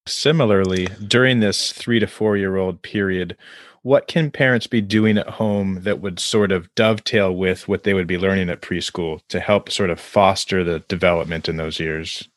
Similarly, 0.07 0.87
during 1.07 1.41
this 1.41 1.73
three 1.73 1.99
to 1.99 2.07
four 2.07 2.37
year 2.37 2.57
old 2.57 2.83
period, 2.83 3.37
what 3.83 4.09
can 4.09 4.31
parents 4.31 4.67
be 4.67 4.81
doing 4.81 5.19
at 5.19 5.29
home 5.29 5.83
that 5.83 6.01
would 6.01 6.19
sort 6.19 6.53
of 6.53 6.75
dovetail 6.75 7.35
with 7.35 7.69
what 7.69 7.85
they 7.85 7.95
would 7.95 8.07
be 8.07 8.19
learning 8.19 8.49
at 8.51 8.63
preschool 8.63 9.21
to 9.29 9.41
help 9.41 9.71
sort 9.71 9.91
of 9.91 10.01
foster 10.01 10.65
the 10.65 10.81
development 10.89 11.49
in 11.49 11.57
those 11.57 11.81
years? 11.81 12.29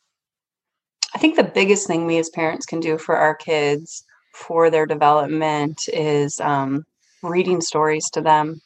I 1.15 1.19
think 1.19 1.35
the 1.35 1.43
biggest 1.43 1.87
thing 1.87 2.05
we 2.05 2.17
as 2.17 2.29
parents 2.29 2.65
can 2.65 2.79
do 2.79 2.97
for 2.97 3.17
our 3.17 3.33
kids 3.33 4.03
for 4.33 4.69
their 4.69 4.85
development 4.85 5.89
is 5.91 6.39
um, 6.39 6.85
reading 7.23 7.59
stories 7.59 8.09
to 8.11 8.21
them, 8.21 8.61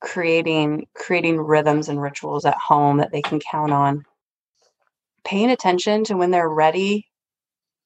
creating 0.00 0.86
creating 0.94 1.38
rhythms 1.38 1.88
and 1.88 2.00
rituals 2.00 2.44
at 2.44 2.56
home 2.56 2.96
that 2.98 3.12
they 3.12 3.22
can 3.22 3.38
count 3.38 3.72
on 3.72 4.04
paying 5.24 5.50
attention 5.50 6.04
to 6.04 6.16
when 6.16 6.30
they're 6.30 6.48
ready 6.48 7.06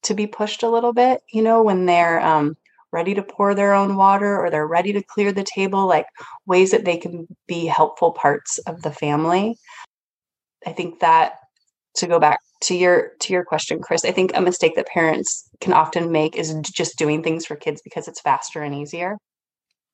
to 0.05 0.15
be 0.15 0.27
pushed 0.27 0.63
a 0.63 0.71
little 0.71 0.93
bit, 0.93 1.21
you 1.33 1.43
know, 1.43 1.63
when 1.63 1.87
they're 1.87 2.21
um, 2.21 2.57
ready 2.93 3.15
to 3.15 3.23
pour 3.23 3.55
their 3.55 3.75
own 3.75 3.97
water 3.97 4.39
or 4.39 4.51
they're 4.51 4.67
ready 4.67 4.93
to 4.93 5.03
clear 5.03 5.33
the 5.33 5.45
table, 5.45 5.87
like 5.87 6.07
ways 6.47 6.71
that 6.71 6.85
they 6.85 6.97
can 6.97 7.27
be 7.47 7.67
helpful 7.67 8.13
parts 8.13 8.59
of 8.59 8.83
the 8.83 8.91
family. 8.91 9.57
I 10.67 10.73
think 10.73 11.01
that 11.01 11.35
to 11.97 12.07
go 12.07 12.19
back 12.19 12.41
to 12.61 12.75
your 12.75 13.13
to 13.21 13.33
your 13.33 13.45
question 13.45 13.81
chris 13.81 14.05
i 14.05 14.11
think 14.11 14.33
a 14.35 14.41
mistake 14.41 14.75
that 14.75 14.87
parents 14.87 15.49
can 15.61 15.73
often 15.73 16.11
make 16.11 16.37
is 16.37 16.55
just 16.63 16.99
doing 16.99 17.23
things 17.23 17.47
for 17.47 17.57
kids 17.57 17.81
because 17.83 18.09
it's 18.09 18.21
faster 18.21 18.63
and 18.63 18.75
easier 18.75 19.17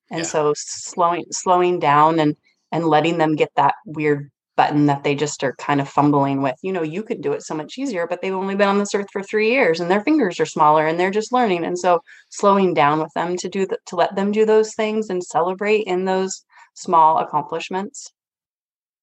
and 0.09 0.19
yeah. 0.19 0.25
so 0.25 0.53
slowing 0.55 1.25
slowing 1.31 1.79
down 1.79 2.19
and 2.19 2.35
and 2.71 2.85
letting 2.85 3.17
them 3.17 3.35
get 3.35 3.49
that 3.55 3.75
weird 3.85 4.29
button 4.55 4.85
that 4.85 5.03
they 5.03 5.15
just 5.15 5.43
are 5.43 5.55
kind 5.55 5.81
of 5.81 5.89
fumbling 5.89 6.41
with 6.41 6.55
you 6.61 6.71
know 6.71 6.81
you 6.81 7.03
could 7.03 7.21
do 7.21 7.33
it 7.33 7.43
so 7.43 7.53
much 7.53 7.77
easier 7.77 8.07
but 8.07 8.21
they've 8.21 8.33
only 8.33 8.55
been 8.55 8.69
on 8.69 8.77
this 8.77 8.95
earth 8.95 9.07
for 9.11 9.21
three 9.21 9.51
years 9.51 9.79
and 9.79 9.91
their 9.91 10.01
fingers 10.01 10.39
are 10.39 10.45
smaller 10.45 10.87
and 10.87 10.99
they're 10.99 11.11
just 11.11 11.33
learning 11.33 11.65
and 11.65 11.77
so 11.77 11.99
slowing 12.29 12.73
down 12.73 12.99
with 12.99 13.11
them 13.13 13.35
to 13.35 13.49
do 13.49 13.65
the, 13.65 13.77
to 13.85 13.95
let 13.95 14.15
them 14.15 14.31
do 14.31 14.45
those 14.45 14.73
things 14.73 15.09
and 15.09 15.23
celebrate 15.23 15.81
in 15.81 16.05
those 16.05 16.43
small 16.73 17.19
accomplishments 17.19 18.11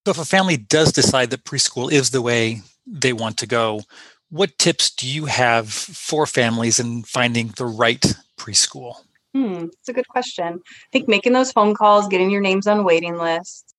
so 0.05 0.11
if 0.11 0.17
a 0.17 0.25
family 0.25 0.57
does 0.57 0.91
decide 0.91 1.29
that 1.29 1.45
preschool 1.45 1.91
is 1.91 2.09
the 2.09 2.21
way 2.21 2.61
they 2.85 3.13
want 3.13 3.37
to 3.37 3.47
go. 3.47 3.81
What 4.29 4.57
tips 4.57 4.91
do 4.91 5.07
you 5.07 5.25
have 5.25 5.71
for 5.71 6.25
families 6.25 6.79
in 6.79 7.03
finding 7.03 7.53
the 7.55 7.65
right 7.65 8.03
preschool? 8.37 8.95
Hmm, 9.33 9.65
it's 9.79 9.89
a 9.89 9.93
good 9.93 10.07
question. 10.07 10.59
I 10.65 10.87
think 10.91 11.07
making 11.07 11.33
those 11.33 11.51
phone 11.51 11.73
calls, 11.73 12.07
getting 12.07 12.29
your 12.29 12.41
names 12.41 12.67
on 12.67 12.83
waiting 12.83 13.17
lists, 13.17 13.72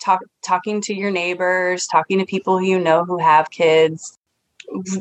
talk, 0.00 0.20
talking 0.42 0.80
to 0.82 0.94
your 0.94 1.10
neighbors, 1.10 1.86
talking 1.86 2.18
to 2.18 2.26
people 2.26 2.58
who 2.58 2.64
you 2.64 2.78
know 2.78 3.04
who 3.04 3.18
have 3.18 3.50
kids. 3.50 4.16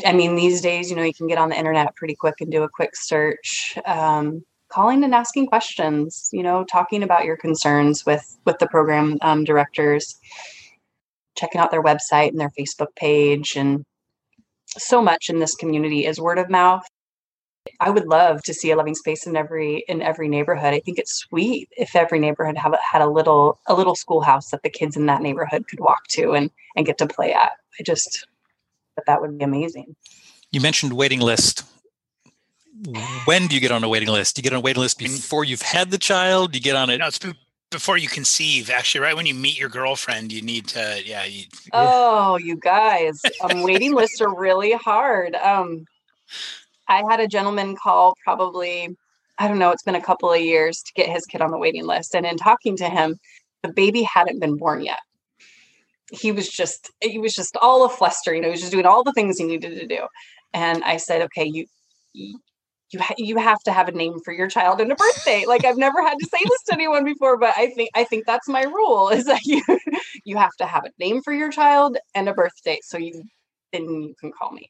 I 0.06 0.14
mean, 0.14 0.36
these 0.36 0.62
days, 0.62 0.90
you 0.90 0.96
know, 0.96 1.04
you 1.04 1.14
can 1.14 1.28
get 1.28 1.38
on 1.38 1.50
the 1.50 1.58
internet 1.58 1.96
pretty 1.96 2.16
quick 2.16 2.36
and 2.40 2.52
do 2.52 2.64
a 2.64 2.70
quick 2.70 2.96
search. 2.96 3.78
Um, 3.86 4.44
calling 4.70 5.04
and 5.04 5.16
asking 5.16 5.48
questions, 5.48 6.30
you 6.32 6.44
know, 6.44 6.64
talking 6.64 7.04
about 7.04 7.26
your 7.26 7.38
concerns 7.38 8.06
with 8.06 8.38
with 8.46 8.60
the 8.60 8.68
program 8.68 9.18
um, 9.22 9.44
directors 9.44 10.16
checking 11.38 11.62
out 11.62 11.72
their 11.72 11.84
website 11.84 12.30
and 12.30 12.40
their 12.40 12.52
Facebook 12.58 12.96
page. 12.96 13.56
And 13.56 13.86
so 14.68 15.02
much 15.02 15.30
in 15.30 15.40
this 15.40 15.56
community 15.56 16.06
is 16.06 16.20
word 16.20 16.40
of 16.40 16.50
mouth. 16.50 16.84
I 17.80 17.90
would 17.90 18.08
love 18.08 18.42
to 18.44 18.54
see 18.54 18.72
a 18.72 18.76
loving 18.76 18.96
space 18.96 19.26
in 19.26 19.36
every 19.36 19.84
in 19.88 20.02
every 20.02 20.28
neighborhood. 20.28 20.74
I 20.74 20.80
think 20.80 21.00
it's 21.00 21.14
sweet 21.14 21.70
if 21.78 21.96
every 21.96 22.20
neighborhood 22.20 22.58
have 22.58 22.76
had 22.80 23.02
a 23.02 23.08
little 23.08 23.60
a 23.68 23.74
little 23.74 23.96
schoolhouse 23.96 24.50
that 24.52 24.64
the 24.64 24.70
kids 24.70 24.96
in 24.96 25.06
that 25.08 25.22
neighborhood 25.22 25.68
could 25.68 25.80
walk 25.80 26.08
to 26.10 26.34
and 26.34 26.50
and 26.76 26.86
get 26.86 26.98
to 27.00 27.08
play 27.08 27.34
at. 27.34 27.54
I 27.80 27.84
just 27.84 28.28
but 28.96 29.06
that 29.06 29.22
would 29.22 29.38
be 29.38 29.44
amazing. 29.44 29.96
You 30.52 30.62
mentioned 30.62 30.94
waiting 30.94 31.20
list. 31.20 31.64
When 33.26 33.48
do 33.48 33.56
you 33.56 33.62
get 33.62 33.72
on 33.72 33.84
a 33.84 33.90
waiting 33.90 34.10
list? 34.10 34.36
Do 34.36 34.40
you 34.40 34.44
get 34.44 34.54
on 34.54 34.60
a 34.60 34.62
waiting 34.62 34.82
list 34.82 35.00
before 35.00 35.44
you've 35.44 35.64
had 35.64 35.90
the 35.90 35.98
child? 35.98 36.52
Do 36.52 36.58
you 36.60 36.64
get 36.64 36.76
on 36.76 36.92
it? 36.92 37.00
No, 37.00 37.08
it's 37.08 37.20
before 37.70 37.98
you 37.98 38.08
conceive 38.08 38.70
actually 38.70 39.02
right 39.02 39.16
when 39.16 39.26
you 39.26 39.34
meet 39.34 39.60
your 39.60 39.70
girlfriend 39.70 40.32
you 40.32 40.42
need 40.42 40.68
to 40.68 41.02
yeah 41.06 41.26
you, 41.26 41.44
oh 41.74 42.38
you 42.38 42.56
guys 42.56 43.22
um, 43.42 43.62
waiting 43.62 43.94
lists 43.94 44.22
are 44.22 44.34
really 44.34 44.72
hard 44.72 45.36
um 45.36 45.86
i 46.88 47.04
had 47.10 47.20
a 47.20 47.28
gentleman 47.28 47.76
call 47.76 48.16
probably 48.24 48.96
i 49.40 49.48
don't 49.48 49.60
know 49.60 49.72
it's 49.72 49.84
been 49.84 49.96
a 49.96 50.02
couple 50.02 50.32
of 50.32 50.42
years 50.42 50.82
to 50.82 50.94
get 50.94 51.10
his 51.10 51.26
kid 51.26 51.42
on 51.42 51.52
the 51.52 51.58
waiting 51.58 51.86
list 51.86 52.16
and 52.16 52.26
in 52.26 52.38
talking 52.38 52.76
to 52.76 52.90
him 52.90 53.18
the 53.64 53.74
baby 53.74 54.04
hadn't 54.04 54.40
been 54.40 54.58
born 54.58 54.82
yet 54.84 55.00
he 56.12 56.32
was 56.32 56.50
just 56.50 56.92
he 57.02 57.20
was 57.20 57.34
just 57.34 57.58
all 57.62 57.86
a 57.86 57.90
fluster 57.90 58.34
you 58.34 58.42
know 58.42 58.48
he 58.48 58.52
was 58.52 58.62
just 58.62 58.72
doing 58.72 58.86
all 58.86 59.04
the 59.04 59.14
things 59.14 59.38
he 59.38 59.46
needed 59.46 59.80
to 59.80 59.88
do 59.88 60.08
and 60.54 60.84
i 60.84 60.98
said 60.98 61.22
okay 61.22 61.46
you 61.46 61.66
you 62.14 63.00
you 63.18 63.38
have 63.38 63.60
to 63.64 63.72
have 63.72 63.88
a 63.88 63.92
name 63.92 64.20
for 64.24 64.32
your 64.32 64.48
child 64.48 64.80
and 64.80 64.92
a 64.92 64.96
birthday. 64.96 65.46
Like 65.46 65.66
I've 65.66 65.78
never 65.78 66.02
had 66.02 66.16
to 66.20 66.26
say 66.26 66.40
this 66.44 66.64
to 66.68 66.74
anyone 66.74 67.04
before, 67.04 67.38
but 67.38 67.54
I 67.58 67.68
think 67.68 67.90
I 67.96 68.04
think 68.04 68.26
that's 68.26 68.48
my 68.48 68.64
rule 68.64 69.10
is 69.10 69.26
that 69.26 69.46
you 69.46 69.62
you 70.24 70.38
have 70.38 70.56
to 70.60 70.66
have 70.66 70.86
a 70.86 70.92
name 71.00 71.22
for 71.22 71.34
your 71.34 71.52
child 71.52 71.98
and 72.16 72.30
a 72.30 72.34
birthday. 72.34 72.80
So 72.84 72.98
you 72.98 73.24
then 73.74 73.84
you 73.84 74.16
can 74.20 74.32
call 74.32 74.52
me. 74.52 74.70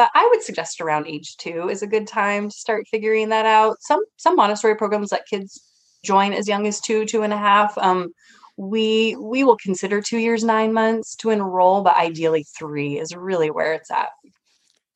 But 0.00 0.08
I 0.14 0.26
would 0.30 0.42
suggest 0.42 0.80
around 0.80 1.08
age 1.08 1.36
two 1.36 1.68
is 1.68 1.82
a 1.82 1.86
good 1.86 2.06
time 2.06 2.48
to 2.48 2.56
start 2.56 2.88
figuring 2.88 3.28
that 3.28 3.44
out. 3.44 3.76
Some 3.82 4.02
some 4.16 4.34
Montessori 4.34 4.74
programs 4.74 5.12
let 5.12 5.26
kids 5.26 5.60
join 6.02 6.32
as 6.32 6.48
young 6.48 6.66
as 6.66 6.80
two, 6.80 7.04
two 7.04 7.22
and 7.22 7.34
a 7.34 7.36
half. 7.36 7.76
Um, 7.76 8.14
we 8.56 9.14
we 9.16 9.44
will 9.44 9.58
consider 9.58 10.00
two 10.00 10.16
years, 10.16 10.42
nine 10.42 10.72
months 10.72 11.14
to 11.16 11.28
enroll, 11.28 11.82
but 11.82 11.98
ideally 11.98 12.46
three 12.58 12.98
is 12.98 13.14
really 13.14 13.50
where 13.50 13.74
it's 13.74 13.90
at. 13.90 14.08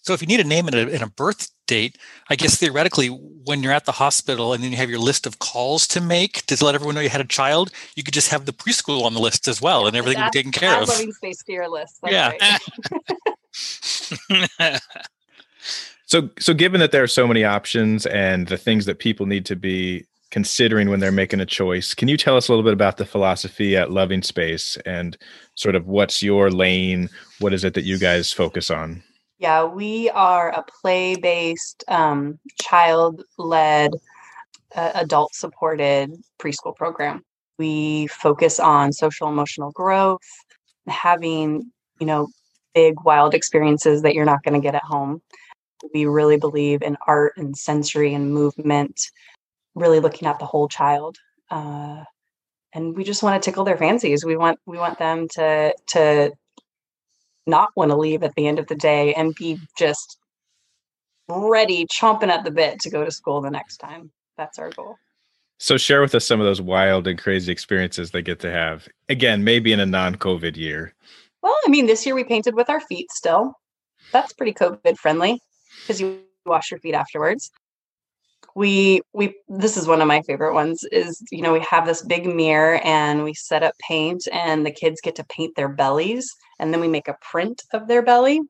So 0.01 0.15
if 0.15 0.23
you 0.23 0.27
need 0.27 0.41
a 0.41 0.45
name 0.45 0.69
and 0.69 0.75
a, 0.75 0.91
and 0.91 1.03
a, 1.03 1.07
birth 1.07 1.51
date, 1.67 1.99
I 2.31 2.37
guess 2.37 2.57
theoretically, 2.57 3.09
when 3.09 3.63
you're 3.63 3.73
at 3.73 3.85
the 3.85 3.93
hospital 3.93 4.55
and 4.55 4.65
then 4.65 4.71
you 4.71 4.79
have 4.79 4.89
your 4.89 4.99
list 4.99 5.27
of 5.27 5.39
calls 5.39 5.87
to 5.89 6.01
make 6.01 6.47
to 6.47 6.65
let 6.65 6.75
everyone 6.75 6.95
know 6.95 7.03
you 7.03 7.11
had 7.11 7.21
a 7.21 7.27
child, 7.27 7.71
you 7.95 8.03
could 8.03 8.15
just 8.15 8.31
have 8.31 8.47
the 8.47 8.53
preschool 8.55 9.03
on 9.03 9.13
the 9.13 9.21
list 9.21 9.49
as 9.49 9.61
well, 9.61 9.87
and 9.87 9.95
everything 9.95 10.23
would 10.23 10.33
be 10.33 10.39
taken 10.39 10.53
care 10.53 10.81
of. 10.81 10.89
Space 10.89 11.43
to 11.43 11.53
your 11.53 11.69
list. 11.69 11.99
That's 12.01 12.13
yeah. 12.15 12.33
Right. 12.41 13.13
so, 16.07 16.29
so 16.39 16.55
given 16.55 16.81
that 16.81 16.93
there 16.93 17.03
are 17.03 17.09
so 17.09 17.27
many 17.27 17.45
options 17.45 18.07
and 18.07 18.49
the 18.49 18.57
things 18.57 18.87
that 18.87 18.99
people 18.99 19.27
need 19.27 19.47
to 19.47 19.57
be 19.57 20.05
considering 20.31 20.91
when 20.91 20.99
they're 20.99 21.13
making 21.13 21.41
a 21.41 21.47
choice, 21.47 21.95
can 21.95 22.09
you 22.09 22.17
tell 22.17 22.37
us 22.37 22.49
a 22.49 22.53
little 22.53 22.65
bit 22.65 22.73
about 22.73 22.97
the 22.97 23.07
philosophy 23.07 23.77
at 23.77 23.93
Loving 23.93 24.23
Space 24.23 24.77
and 24.85 25.17
sort 25.55 25.77
of 25.77 25.87
what's 25.87 26.23
your 26.23 26.51
lane? 26.51 27.09
What 27.39 27.55
is 27.55 27.63
it 27.63 27.75
that 27.75 27.85
you 27.85 27.99
guys 27.99 28.33
focus 28.33 28.71
on? 28.71 29.03
Yeah, 29.39 29.65
we 29.65 30.11
are 30.11 30.51
a 30.51 30.65
play 30.65 31.17
based, 31.17 31.85
um, 31.89 32.39
child 32.61 33.23
led, 33.39 33.93
uh, 34.75 34.91
adult 34.95 35.35
supported 35.35 36.13
preschool 36.41 36.75
program. 36.75 37.25
We 37.59 38.09
focus 38.09 38.59
on 38.59 38.93
social 38.93 39.29
emotional 39.29 39.71
growth, 39.71 40.23
having, 40.89 41.71
you 42.01 42.07
know, 42.07 42.29
big 42.75 42.95
wild 43.05 43.35
experiences 43.35 44.03
that 44.03 44.15
you're 44.15 44.25
not 44.25 44.43
going 44.43 44.55
to 44.55 44.65
get 44.65 44.75
at 44.75 44.83
home. 44.83 45.23
We 45.93 46.07
really 46.07 46.39
believe 46.39 46.83
in 46.83 46.97
art 47.07 47.35
and 47.37 47.57
sensory 47.57 48.15
and 48.15 48.33
movement, 48.33 49.01
really 49.75 50.01
looking 50.01 50.27
at 50.27 50.39
the 50.39 50.47
whole 50.47 50.69
child. 50.69 51.17
Uh, 51.51 52.05
and 52.73 52.97
we 52.97 53.05
just 53.05 53.23
want 53.23 53.41
to 53.41 53.51
tickle 53.51 53.65
their 53.65 53.77
fancies. 53.77 54.25
We 54.25 54.37
want 54.37 54.59
we 54.67 54.79
want 54.79 54.99
them 54.99 55.29
to 55.35 55.75
to 55.89 56.33
not 57.47 57.71
want 57.77 57.91
to 57.91 57.97
leave 57.97 58.23
at 58.23 58.35
the 58.35 58.47
end 58.47 58.59
of 58.59 58.67
the 58.67 58.75
day 58.75 59.15
and 59.15 59.35
be 59.35 59.59
just 59.79 60.19
ready, 61.29 61.87
chomping 61.87 62.29
at 62.29 62.45
the 62.45 62.51
bit 62.51 62.81
to 62.81 62.91
go 62.91 63.05
to 63.05 63.11
school 63.11 63.41
the 63.41 63.51
next 63.51 63.79
time. 63.79 64.11
That's 64.37 64.59
our 64.59 64.71
goal. 64.71 64.97
So 65.59 65.77
share 65.77 66.01
with 66.01 66.15
us 66.15 66.27
some 66.27 66.41
of 66.41 66.47
those 66.47 66.61
wild 66.61 67.07
and 67.07 67.19
crazy 67.19 67.53
experiences 67.53 68.11
they 68.11 68.23
get 68.23 68.41
to 68.41 68.51
have. 68.51 68.89
Again, 69.09 69.45
maybe 69.45 69.73
in 69.73 69.81
a 69.81 69.87
non-COVID 69.87 70.57
year. 70.57 70.95
Well, 71.45 71.55
I 71.67 71.69
mean, 71.69 71.85
this 71.85 72.07
year 72.07 72.15
we 72.15 72.25
painted 72.25 72.55
with 72.55 72.71
our 72.71 72.81
feet 72.81 73.13
still. 73.13 73.53
That's 74.13 74.33
pretty 74.33 74.55
COVID 74.55 74.97
friendly 74.97 75.39
because 75.83 76.01
you 76.01 76.21
wash 76.47 76.71
your 76.71 76.81
feet 76.81 76.95
afterwards. 76.95 77.51
We 78.55 79.03
we 79.13 79.35
this 79.47 79.77
is 79.77 79.87
one 79.87 80.01
of 80.01 80.09
my 80.09 80.23
favorite 80.23 80.55
ones 80.55 80.85
is 80.91 81.23
you 81.31 81.43
know 81.43 81.53
we 81.53 81.61
have 81.61 81.85
this 81.85 82.01
big 82.01 82.25
mirror 82.25 82.81
and 82.83 83.25
we 83.25 83.35
set 83.35 83.63
up 83.63 83.75
paint 83.87 84.27
and 84.33 84.65
the 84.65 84.71
kids 84.71 85.03
get 85.03 85.17
to 85.17 85.25
paint 85.25 85.55
their 85.55 85.69
bellies 85.69 86.27
and 86.61 86.73
then 86.73 86.81
we 86.81 86.89
make 86.89 87.09
a 87.09 87.19
print 87.21 87.63
of 87.75 87.89
their 87.89 88.01
belly, 88.01 88.41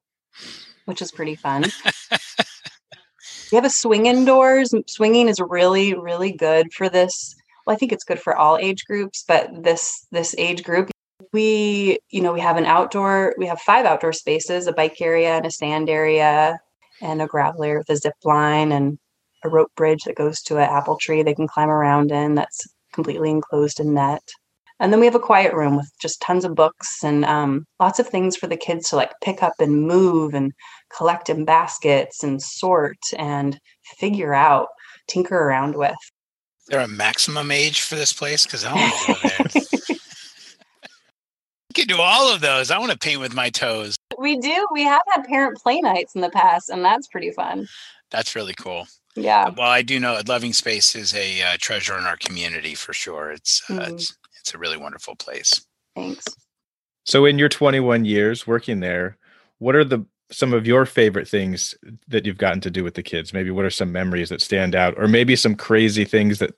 which 0.84 1.02
is 1.02 1.10
pretty 1.10 1.34
fun. 1.34 1.64
we 3.50 3.56
have 3.56 3.64
a 3.64 3.70
swing 3.70 4.06
indoors. 4.06 4.72
Swinging 4.86 5.28
is 5.28 5.40
really, 5.40 5.94
really 5.94 6.30
good 6.30 6.72
for 6.72 6.88
this. 6.88 7.34
Well, 7.66 7.74
I 7.74 7.76
think 7.76 7.90
it's 7.90 8.04
good 8.04 8.20
for 8.20 8.36
all 8.36 8.56
age 8.56 8.84
groups, 8.84 9.24
but 9.26 9.64
this 9.64 10.06
this 10.12 10.36
age 10.38 10.62
group, 10.62 10.93
we 11.32 11.98
you 12.10 12.20
know 12.20 12.32
we 12.32 12.40
have 12.40 12.56
an 12.56 12.66
outdoor. 12.66 13.34
We 13.38 13.46
have 13.46 13.60
five 13.60 13.86
outdoor 13.86 14.12
spaces: 14.12 14.66
a 14.66 14.72
bike 14.72 15.00
area 15.00 15.36
and 15.36 15.46
a 15.46 15.50
stand 15.50 15.88
area, 15.88 16.58
and 17.00 17.22
a 17.22 17.26
gravel 17.26 17.64
area 17.64 17.78
with 17.78 17.90
a 17.90 17.96
zip 17.96 18.14
line 18.24 18.72
and 18.72 18.98
a 19.44 19.48
rope 19.48 19.72
bridge 19.76 20.04
that 20.04 20.16
goes 20.16 20.40
to 20.42 20.56
an 20.56 20.70
apple 20.70 20.96
tree 20.96 21.22
they 21.22 21.34
can 21.34 21.48
climb 21.48 21.68
around 21.68 22.10
in. 22.10 22.34
That's 22.34 22.66
completely 22.92 23.30
enclosed 23.30 23.80
in 23.80 23.94
net. 23.94 24.22
And 24.80 24.92
then 24.92 25.00
we 25.00 25.06
have 25.06 25.14
a 25.14 25.20
quiet 25.20 25.54
room 25.54 25.76
with 25.76 25.90
just 26.00 26.20
tons 26.20 26.44
of 26.44 26.54
books 26.54 27.04
and 27.04 27.24
um, 27.24 27.64
lots 27.78 27.98
of 28.00 28.08
things 28.08 28.36
for 28.36 28.48
the 28.48 28.56
kids 28.56 28.88
to 28.88 28.96
like 28.96 29.12
pick 29.22 29.42
up 29.42 29.54
and 29.60 29.86
move 29.86 30.34
and 30.34 30.52
collect 30.96 31.30
in 31.30 31.44
baskets 31.44 32.24
and 32.24 32.42
sort 32.42 32.98
and 33.16 33.58
figure 33.98 34.34
out, 34.34 34.68
tinker 35.06 35.36
around 35.36 35.76
with. 35.76 35.92
Is 35.92 36.66
there 36.68 36.80
a 36.80 36.88
maximum 36.88 37.50
age 37.50 37.82
for 37.82 37.94
this 37.94 38.12
place? 38.12 38.44
Because 38.44 38.64
I 38.64 38.74
want 38.74 38.94
to 38.94 39.12
go 39.12 39.18
there. 39.22 39.93
you 41.76 41.86
can 41.86 41.96
do 41.96 42.00
all 42.00 42.32
of 42.32 42.40
those. 42.40 42.70
I 42.70 42.78
want 42.78 42.92
to 42.92 42.98
paint 42.98 43.20
with 43.20 43.34
my 43.34 43.50
toes. 43.50 43.96
We 44.18 44.38
do. 44.38 44.66
We 44.72 44.82
have 44.82 45.02
had 45.12 45.24
parent 45.24 45.58
play 45.58 45.80
nights 45.80 46.14
in 46.14 46.20
the 46.20 46.30
past, 46.30 46.70
and 46.70 46.84
that's 46.84 47.08
pretty 47.08 47.30
fun. 47.30 47.68
That's 48.10 48.36
really 48.36 48.54
cool. 48.54 48.86
Yeah. 49.16 49.48
Well, 49.48 49.68
I 49.68 49.82
do 49.82 49.98
know 49.98 50.20
Loving 50.26 50.52
Space 50.52 50.94
is 50.94 51.14
a 51.14 51.42
uh, 51.42 51.56
treasure 51.58 51.96
in 51.96 52.04
our 52.04 52.16
community 52.16 52.74
for 52.74 52.92
sure. 52.92 53.30
It's, 53.30 53.62
uh, 53.68 53.74
mm-hmm. 53.74 53.94
it's 53.94 54.16
it's 54.40 54.54
a 54.54 54.58
really 54.58 54.76
wonderful 54.76 55.16
place. 55.16 55.64
Thanks. 55.96 56.24
So, 57.04 57.24
in 57.24 57.38
your 57.38 57.48
21 57.48 58.04
years 58.04 58.46
working 58.46 58.80
there, 58.80 59.16
what 59.58 59.74
are 59.74 59.84
the 59.84 60.04
some 60.30 60.52
of 60.52 60.66
your 60.66 60.84
favorite 60.86 61.28
things 61.28 61.74
that 62.08 62.26
you've 62.26 62.38
gotten 62.38 62.60
to 62.62 62.70
do 62.70 62.84
with 62.84 62.94
the 62.94 63.02
kids? 63.02 63.32
Maybe 63.32 63.50
what 63.50 63.64
are 63.64 63.70
some 63.70 63.92
memories 63.92 64.28
that 64.28 64.42
stand 64.42 64.74
out, 64.74 64.94
or 64.96 65.08
maybe 65.08 65.36
some 65.36 65.54
crazy 65.54 66.04
things 66.04 66.38
that 66.38 66.54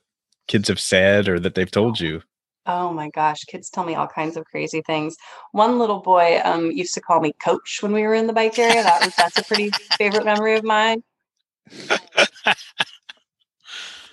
kids 0.47 0.67
have 0.67 0.79
said 0.79 1.27
or 1.27 1.39
that 1.39 1.55
they've 1.55 1.71
told 1.71 1.99
you? 1.99 2.21
Oh 2.67 2.91
my 2.91 3.09
gosh, 3.09 3.39
kids 3.45 3.69
tell 3.69 3.85
me 3.85 3.95
all 3.95 4.07
kinds 4.07 4.35
of 4.35 4.43
crazy 4.45 4.81
things. 4.85 5.15
One 5.53 5.79
little 5.79 6.01
boy 6.01 6.41
um, 6.43 6.69
used 6.69 6.93
to 6.95 7.01
call 7.01 7.21
me 7.21 7.31
coach 7.41 7.79
when 7.81 7.93
we 7.93 8.01
were 8.03 8.13
in 8.13 8.27
the 8.27 8.33
bike 8.33 8.59
area. 8.59 8.83
That 8.83 9.05
was 9.05 9.15
that's 9.15 9.37
a 9.37 9.43
pretty 9.43 9.69
favorite 9.97 10.25
memory 10.25 10.57
of 10.57 10.65
mine. 10.65 11.01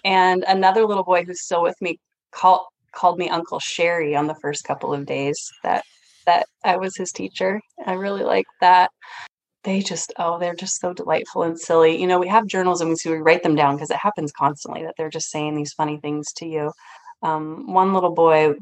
and 0.05 0.45
another 0.47 0.87
little 0.87 1.03
boy 1.03 1.25
who's 1.25 1.43
still 1.43 1.62
with 1.62 1.77
me 1.81 1.99
called 2.31 2.67
called 2.93 3.19
me 3.19 3.29
Uncle 3.29 3.59
Sherry 3.59 4.14
on 4.14 4.29
the 4.29 4.37
first 4.37 4.62
couple 4.62 4.95
of 4.95 5.05
days 5.05 5.51
that 5.64 5.85
that 6.25 6.47
I 6.64 6.77
was 6.77 6.97
his 6.97 7.11
teacher. 7.11 7.61
I 7.85 7.95
really 7.95 8.23
like 8.23 8.47
that. 8.61 8.93
They 9.64 9.81
just 9.81 10.12
oh, 10.19 10.38
they're 10.38 10.55
just 10.55 10.81
so 10.81 10.93
delightful 10.93 11.43
and 11.43 11.59
silly. 11.59 12.01
You 12.01 12.07
know, 12.07 12.21
we 12.21 12.29
have 12.29 12.47
journals 12.47 12.81
and 12.81 12.97
we 13.05 13.12
write 13.17 13.43
them 13.43 13.57
down 13.57 13.75
because 13.75 13.90
it 13.90 13.97
happens 13.97 14.31
constantly 14.31 14.85
that 14.85 14.95
they're 14.97 15.11
just 15.11 15.31
saying 15.31 15.57
these 15.57 15.73
funny 15.73 15.99
things 15.99 16.33
to 16.37 16.47
you 16.47 16.71
um, 17.24 17.72
one 17.72 17.94
little 17.94 18.14
boy 18.14 18.54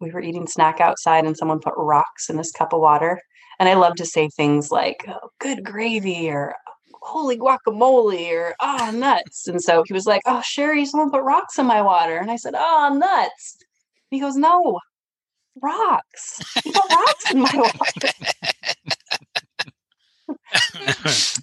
we 0.00 0.10
were 0.10 0.20
eating 0.20 0.46
snack 0.46 0.80
outside 0.80 1.24
and 1.24 1.36
someone 1.36 1.60
put 1.60 1.74
rocks 1.76 2.30
in 2.30 2.36
this 2.36 2.52
cup 2.52 2.72
of 2.72 2.80
water. 2.80 3.20
And 3.58 3.68
i 3.68 3.74
love 3.74 3.96
to 3.96 4.06
say 4.06 4.28
things 4.28 4.70
like 4.70 5.04
oh, 5.08 5.30
good 5.38 5.62
gravy 5.64 6.30
or 6.30 6.54
holy 7.02 7.38
guacamole 7.38 8.30
or 8.32 8.54
oh 8.60 8.90
nuts. 8.92 9.46
And 9.46 9.62
so 9.62 9.82
he 9.86 9.92
was 9.92 10.06
like 10.06 10.22
oh 10.26 10.40
sherry 10.42 10.86
someone 10.86 11.10
put 11.10 11.22
rocks 11.22 11.58
in 11.58 11.66
my 11.66 11.82
water. 11.82 12.16
And 12.16 12.30
i 12.30 12.36
said 12.36 12.54
oh 12.56 12.96
nuts. 12.96 13.58
He 14.10 14.20
goes 14.20 14.36
no 14.36 14.78
rocks. 15.60 16.40
You 16.64 16.72
put 16.72 16.90
rocks 16.90 17.30
in 17.32 17.40
my 17.40 17.52
water. 17.54 18.08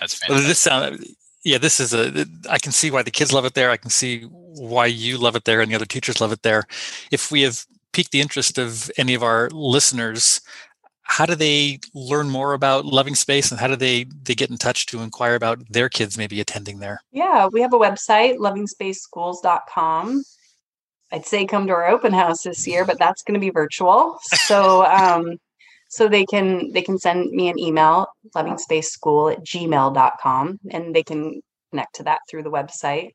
That's 0.00 0.14
fantastic. 0.14 0.46
this 0.46 0.58
sound 0.58 1.04
yeah, 1.44 1.58
this 1.58 1.78
is 1.78 1.92
a. 1.92 2.26
I 2.48 2.58
can 2.58 2.72
see 2.72 2.90
why 2.90 3.02
the 3.02 3.10
kids 3.10 3.32
love 3.32 3.44
it 3.44 3.54
there. 3.54 3.70
I 3.70 3.76
can 3.76 3.90
see 3.90 4.22
why 4.22 4.86
you 4.86 5.18
love 5.18 5.36
it 5.36 5.44
there, 5.44 5.60
and 5.60 5.70
the 5.70 5.74
other 5.74 5.84
teachers 5.84 6.20
love 6.20 6.32
it 6.32 6.42
there. 6.42 6.64
If 7.10 7.30
we 7.30 7.42
have 7.42 7.64
piqued 7.92 8.12
the 8.12 8.22
interest 8.22 8.58
of 8.58 8.90
any 8.96 9.14
of 9.14 9.22
our 9.22 9.50
listeners, 9.50 10.40
how 11.02 11.26
do 11.26 11.34
they 11.34 11.80
learn 11.92 12.30
more 12.30 12.54
about 12.54 12.86
Loving 12.86 13.14
Space, 13.14 13.50
and 13.50 13.60
how 13.60 13.68
do 13.68 13.76
they 13.76 14.04
they 14.22 14.34
get 14.34 14.50
in 14.50 14.56
touch 14.56 14.86
to 14.86 15.02
inquire 15.02 15.34
about 15.34 15.60
their 15.70 15.90
kids 15.90 16.16
maybe 16.16 16.40
attending 16.40 16.78
there? 16.78 17.02
Yeah, 17.12 17.48
we 17.48 17.60
have 17.60 17.74
a 17.74 17.78
website, 17.78 18.38
lovingspaceschools.com. 18.38 20.24
I'd 21.12 21.26
say 21.26 21.44
come 21.44 21.66
to 21.66 21.74
our 21.74 21.88
open 21.88 22.14
house 22.14 22.42
this 22.42 22.66
year, 22.66 22.86
but 22.86 22.98
that's 22.98 23.22
going 23.22 23.34
to 23.34 23.40
be 23.40 23.50
virtual. 23.50 24.18
So 24.46 24.84
um, 24.86 25.38
so 25.94 26.08
they 26.08 26.24
can 26.24 26.72
they 26.72 26.82
can 26.82 26.98
send 26.98 27.30
me 27.30 27.48
an 27.48 27.56
email 27.56 28.08
lovingspaceschool 28.34 29.32
at 29.32 29.44
gmail.com 29.44 30.58
and 30.72 30.92
they 30.92 31.04
can 31.04 31.40
connect 31.70 31.94
to 31.94 32.02
that 32.02 32.18
through 32.28 32.42
the 32.42 32.50
website. 32.50 33.10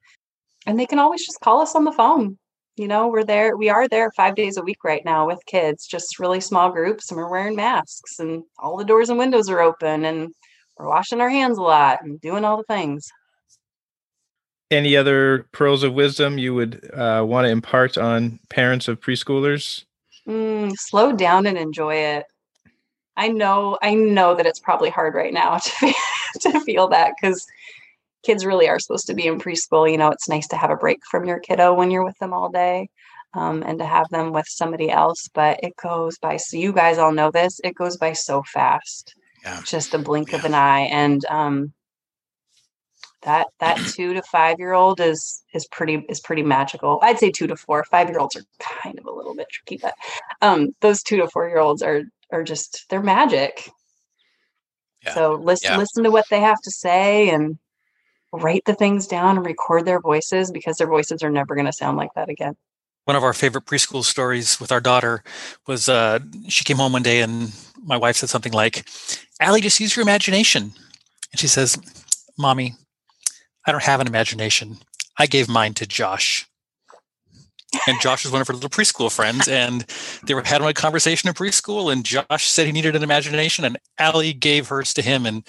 And 0.66 0.80
they 0.80 0.86
can 0.86 0.98
always 0.98 1.26
just 1.26 1.42
call 1.42 1.60
us 1.60 1.76
on 1.76 1.84
the 1.84 1.92
phone. 1.92 2.38
You 2.78 2.88
know 2.88 3.10
we're 3.10 3.26
there 3.26 3.58
we 3.58 3.68
are 3.68 3.90
there 3.90 4.10
five 4.16 4.36
days 4.36 4.56
a 4.56 4.62
week 4.62 4.82
right 4.86 5.04
now 5.04 5.28
with 5.28 5.46
kids 5.46 5.86
just 5.86 6.20
really 6.20 6.40
small 6.40 6.72
groups 6.72 7.12
and 7.12 7.18
we're 7.18 7.30
wearing 7.30 7.58
masks 7.58 8.18
and 8.18 8.44
all 8.58 8.78
the 8.78 8.86
doors 8.86 9.10
and 9.10 9.20
windows 9.20 9.50
are 9.50 9.60
open 9.60 10.06
and 10.06 10.30
we're 10.78 10.88
washing 10.88 11.20
our 11.20 11.30
hands 11.30 11.58
a 11.58 11.62
lot 11.62 12.02
and 12.02 12.22
doing 12.22 12.46
all 12.46 12.56
the 12.56 12.64
things. 12.64 13.10
Any 14.72 14.96
other 14.96 15.48
pearls 15.52 15.84
of 15.84 15.94
wisdom 15.94 16.38
you 16.38 16.54
would 16.56 16.90
uh, 16.94 17.26
want 17.28 17.46
to 17.46 17.52
impart 17.52 17.98
on 17.98 18.40
parents 18.50 18.88
of 18.88 19.02
preschoolers? 19.02 19.84
Mm, 20.26 20.72
slow 20.78 21.12
down 21.12 21.46
and 21.46 21.58
enjoy 21.58 21.96
it 21.96 22.24
I 23.20 23.28
know 23.28 23.78
I 23.82 23.94
know 23.94 24.34
that 24.34 24.46
it's 24.46 24.60
probably 24.60 24.90
hard 24.90 25.14
right 25.14 25.34
now 25.34 25.58
to 25.64 25.94
to 26.42 26.60
feel 26.62 26.88
that 26.88 27.14
because 27.20 27.46
kids 28.24 28.46
really 28.46 28.68
are 28.70 28.80
supposed 28.80 29.08
to 29.08 29.14
be 29.14 29.28
in 29.28 29.40
preschool. 29.40 29.92
You 29.92 29.98
know, 29.98 30.10
it's 30.10 30.30
nice 30.30 30.48
to 30.48 30.56
have 30.56 30.72
a 30.72 30.78
break 30.78 31.00
from 31.12 31.26
your 31.26 31.40
kiddo 31.40 31.74
when 31.74 31.92
you're 31.92 32.06
with 32.06 32.18
them 32.20 32.34
all 32.34 32.50
day. 32.50 32.90
Um, 33.36 33.62
and 33.64 33.78
to 33.78 33.86
have 33.86 34.10
them 34.10 34.34
with 34.34 34.48
somebody 34.48 34.90
else, 34.90 35.30
but 35.36 35.60
it 35.62 35.74
goes 35.76 36.18
by. 36.18 36.38
So 36.38 36.58
you 36.58 36.74
guys 36.74 36.98
all 36.98 37.12
know 37.12 37.30
this. 37.30 37.62
It 37.64 37.76
goes 37.76 37.96
by 37.96 38.14
so 38.14 38.42
fast, 38.42 39.14
yeah. 39.44 39.62
just 39.64 39.94
a 39.94 40.00
blink 40.00 40.32
yeah. 40.32 40.40
of 40.40 40.46
an 40.46 40.56
eye. 40.56 40.88
And 40.92 41.24
um, 41.26 41.72
that 43.22 43.48
that 43.60 43.78
two 43.94 44.16
to 44.16 44.24
five 44.24 44.58
year 44.58 44.74
old 44.74 45.00
is 45.00 45.44
is 45.54 45.68
pretty 45.68 46.06
is 46.10 46.20
pretty 46.20 46.42
magical. 46.42 47.00
I'd 47.04 47.20
say 47.20 47.30
two 47.30 47.46
to 47.46 47.56
four. 47.56 47.84
Five 47.84 48.10
year 48.10 48.20
olds 48.20 48.36
are 48.36 48.44
kind 48.60 48.98
of 48.98 49.06
a 49.06 49.12
little 49.12 49.36
bit 49.36 49.48
tricky, 49.52 49.80
but 49.80 49.94
um, 50.42 50.70
those 50.82 51.04
two 51.04 51.18
to 51.18 51.28
four 51.28 51.48
year 51.48 51.60
olds 51.60 51.84
are 51.84 52.02
are 52.32 52.44
just 52.44 52.86
they're 52.90 53.02
magic. 53.02 53.70
Yeah. 55.04 55.14
So 55.14 55.34
listen 55.34 55.72
yeah. 55.72 55.78
listen 55.78 56.04
to 56.04 56.12
what 56.12 56.26
they 56.30 56.42
have 56.42 56.62
to 56.62 56.72
say 56.72 57.30
and 57.30 57.58
write 58.32 58.64
the 58.66 58.76
things 58.76 59.08
down 59.08 59.38
and 59.38 59.46
record 59.46 59.86
their 59.86 60.00
voices 60.00 60.52
because 60.52 60.78
their 60.78 60.88
voices 60.88 61.24
are 61.24 61.30
never 61.30 61.56
going 61.56 61.66
to 61.66 61.74
sound 61.74 61.98
like 61.98 62.14
that 62.16 62.30
again. 62.30 62.56
One 63.06 63.16
of 63.16 63.24
our 63.24 63.34
favorite 63.34 63.66
preschool 63.66 64.04
stories 64.04 64.60
with 64.60 64.72
our 64.72 64.82
daughter 64.82 65.24
was 65.66 65.90
uh, 65.90 66.20
she 66.48 66.64
came 66.64 66.78
home 66.78 66.94
one 66.94 67.02
day 67.02 67.22
and 67.22 67.52
my 67.82 67.98
wife 67.98 68.18
said 68.18 68.30
something 68.30 68.54
like, 68.54 68.88
Allie, 69.40 69.62
just 69.62 69.80
use 69.80 69.96
your 69.96 70.04
imagination. 70.04 70.74
And 71.32 71.40
she 71.40 71.48
says, 71.48 71.78
Mommy, 72.38 72.76
I 73.66 73.72
don't 73.72 73.84
have 73.84 74.00
an 74.00 74.08
imagination. 74.08 74.78
I 75.18 75.26
gave 75.26 75.50
mine 75.50 75.74
to 75.76 75.88
Josh 75.88 76.48
and 77.88 78.00
Josh 78.02 78.24
was 78.24 78.32
one 78.32 78.42
of 78.42 78.48
her 78.48 78.54
little 78.54 78.70
preschool 78.70 79.12
friends, 79.12 79.48
and 79.48 79.86
they 80.26 80.34
were 80.34 80.44
having 80.44 80.68
a 80.68 80.74
conversation 80.74 81.28
in 81.28 81.36
preschool. 81.36 81.92
And 81.92 82.04
Josh 82.04 82.48
said 82.48 82.66
he 82.66 82.72
needed 82.72 82.96
an 82.96 83.04
imagination, 83.04 83.66
and 83.66 83.78
Allie 83.98 84.34
gave 84.34 84.68
hers 84.68 84.94
to 84.96 85.02
him, 85.02 85.26
and 85.26 85.44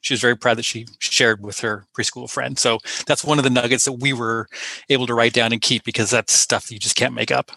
she 0.00 0.14
was 0.14 0.20
very 0.20 0.36
proud 0.36 0.58
that 0.58 0.64
she 0.64 0.86
shared 1.00 1.42
with 1.42 1.60
her 1.60 1.86
preschool 1.96 2.30
friend. 2.30 2.58
So 2.58 2.78
that's 3.06 3.24
one 3.24 3.38
of 3.38 3.44
the 3.44 3.50
nuggets 3.50 3.84
that 3.86 3.94
we 3.94 4.12
were 4.12 4.48
able 4.88 5.06
to 5.06 5.14
write 5.14 5.32
down 5.32 5.52
and 5.52 5.60
keep 5.60 5.84
because 5.84 6.10
that's 6.10 6.32
stuff 6.32 6.66
that 6.66 6.74
you 6.74 6.78
just 6.78 6.96
can't 6.96 7.14
make 7.14 7.30
up. 7.30 7.50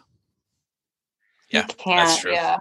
Yeah, 1.51 1.67
that's 1.86 2.21
true. 2.21 2.34
Yeah. 2.34 2.58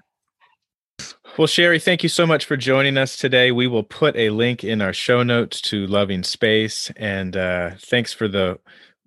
Well, 1.37 1.47
Sherry, 1.47 1.79
thank 1.79 2.03
you 2.03 2.09
so 2.09 2.27
much 2.27 2.45
for 2.45 2.57
joining 2.57 2.97
us 2.97 3.17
today. 3.17 3.53
We 3.53 3.67
will 3.67 3.85
put 3.85 4.17
a 4.17 4.31
link 4.31 4.65
in 4.65 4.83
our 4.83 4.93
show 4.93 5.23
notes 5.23 5.61
to 5.63 5.87
Loving 5.87 6.25
Space, 6.25 6.91
and 6.97 7.37
uh, 7.37 7.71
thanks 7.79 8.13
for 8.13 8.27
the 8.27 8.59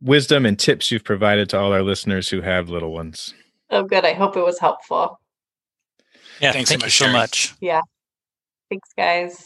wisdom 0.01 0.45
and 0.45 0.57
tips 0.57 0.91
you've 0.91 1.03
provided 1.03 1.49
to 1.49 1.59
all 1.59 1.71
our 1.71 1.83
listeners 1.83 2.29
who 2.29 2.41
have 2.41 2.69
little 2.69 2.91
ones. 2.91 3.33
Oh, 3.69 3.83
good. 3.83 4.03
I 4.03 4.13
hope 4.13 4.35
it 4.35 4.43
was 4.43 4.59
helpful. 4.59 5.19
Yeah, 6.39 6.51
Thanks 6.51 6.69
thank 6.69 6.81
so 6.81 6.85
you 6.85 6.91
so 6.91 7.11
much. 7.11 7.53
Yeah. 7.61 7.81
Thanks, 8.69 8.89
guys. 8.97 9.45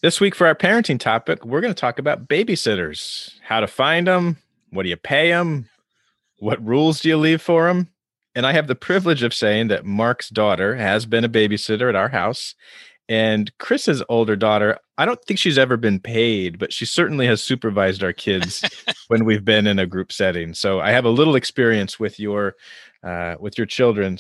This 0.06 0.22
week 0.22 0.36
for 0.36 0.46
our 0.46 0.54
parenting 0.54 1.00
topic, 1.00 1.44
we're 1.44 1.62
going 1.62 1.74
to 1.74 1.82
talk 1.82 1.98
about 1.98 2.28
babysitters, 2.28 3.40
how 3.42 3.60
to 3.60 3.66
find 3.66 4.06
them, 4.06 4.38
what 4.70 4.84
do 4.84 4.90
you 4.90 4.98
pay 4.98 5.32
them, 5.32 5.68
what 6.38 6.64
rules 6.64 7.02
do 7.02 7.10
you 7.10 7.18
leave 7.18 7.42
for 7.42 7.66
them? 7.66 7.90
And 8.36 8.46
I 8.46 8.54
have 8.54 8.68
the 8.68 8.76
privilege 8.76 9.24
of 9.24 9.34
saying 9.34 9.70
that 9.70 9.84
Mark's 9.84 10.30
daughter 10.30 10.76
has 10.76 11.08
been 11.08 11.24
a 11.24 11.28
babysitter 11.28 11.90
at 11.90 11.96
our 11.96 12.10
house. 12.10 12.54
And 13.10 13.52
Chris's 13.58 14.04
older 14.08 14.36
daughter, 14.36 14.78
I 15.00 15.06
don't 15.06 15.20
think 15.26 15.40
she's 15.40 15.58
ever 15.58 15.76
been 15.76 16.00
paid, 16.00 16.60
but 16.60 16.72
she 16.72 16.86
certainly 16.86 17.26
has 17.26 17.42
supervised 17.42 18.04
our 18.04 18.14
kids 18.14 18.64
when 19.08 19.26
we've 19.26 19.44
been 19.44 19.66
in 19.66 19.80
a 19.80 19.88
group 19.88 20.12
setting. 20.12 20.54
So 20.54 20.82
I 20.82 20.92
have 20.92 21.06
a 21.06 21.10
little 21.10 21.36
experience 21.36 22.00
with 22.00 22.20
your 22.20 22.54
uh, 23.04 23.38
with 23.40 23.58
your 23.58 23.66
children. 23.66 24.20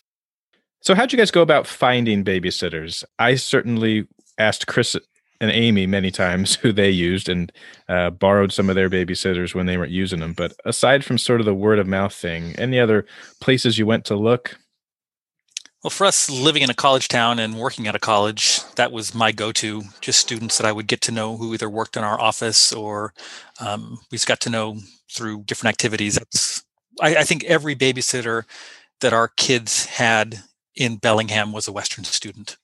So 0.81 0.95
how'd 0.95 1.11
you 1.11 1.19
guys 1.19 1.29
go 1.29 1.43
about 1.43 1.67
finding 1.67 2.23
babysitters? 2.23 3.03
I 3.19 3.35
certainly 3.35 4.07
asked 4.39 4.65
Chris 4.65 4.97
and 5.41 5.51
Amy 5.51 5.85
many 5.85 6.11
times 6.11 6.55
who 6.61 6.71
they 6.71 6.89
used 6.89 7.29
and 7.29 7.51
uh, 7.89 8.09
borrowed 8.09 8.51
some 8.51 8.69
of 8.69 8.75
their 8.75 8.89
babysitters 8.89 9.53
when 9.53 9.65
they 9.65 9.77
weren't 9.77 9.91
using 9.91 10.19
them. 10.19 10.33
But 10.33 10.53
aside 10.65 11.03
from 11.03 11.17
sort 11.17 11.39
of 11.39 11.45
the 11.45 11.53
word 11.53 11.79
of 11.79 11.87
mouth 11.87 12.13
thing, 12.13 12.55
any 12.57 12.79
other 12.79 13.05
places 13.41 13.77
you 13.77 13.85
went 13.85 14.05
to 14.05 14.15
look? 14.15 14.57
Well, 15.83 15.91
for 15.91 16.05
us 16.05 16.31
living 16.31 16.63
in 16.63 16.71
a 16.71 16.73
college 16.73 17.09
town 17.09 17.37
and 17.37 17.59
working 17.59 17.85
at 17.85 17.93
a 17.93 17.99
college, 17.99 18.61
that 18.73 18.91
was 18.91 19.13
my 19.13 19.31
go 19.31 19.51
to. 19.51 19.83
Just 20.01 20.19
students 20.19 20.57
that 20.57 20.65
I 20.65 20.71
would 20.71 20.87
get 20.87 20.99
to 21.01 21.11
know 21.11 21.37
who 21.37 21.53
either 21.53 21.69
worked 21.69 21.95
in 21.95 22.03
our 22.03 22.19
office 22.19 22.73
or 22.73 23.13
um, 23.59 23.99
we 24.09 24.15
just 24.15 24.27
got 24.27 24.39
to 24.41 24.49
know 24.49 24.77
through 25.13 25.43
different 25.43 25.69
activities. 25.71 26.15
That's, 26.15 26.65
I, 26.99 27.17
I 27.17 27.23
think 27.23 27.43
every 27.43 27.75
babysitter 27.75 28.45
that 29.01 29.13
our 29.13 29.27
kids 29.27 29.85
had 29.85 30.39
in 30.75 30.95
Bellingham 30.95 31.51
was 31.51 31.67
a 31.67 31.71
Western 31.71 32.03
student. 32.03 32.57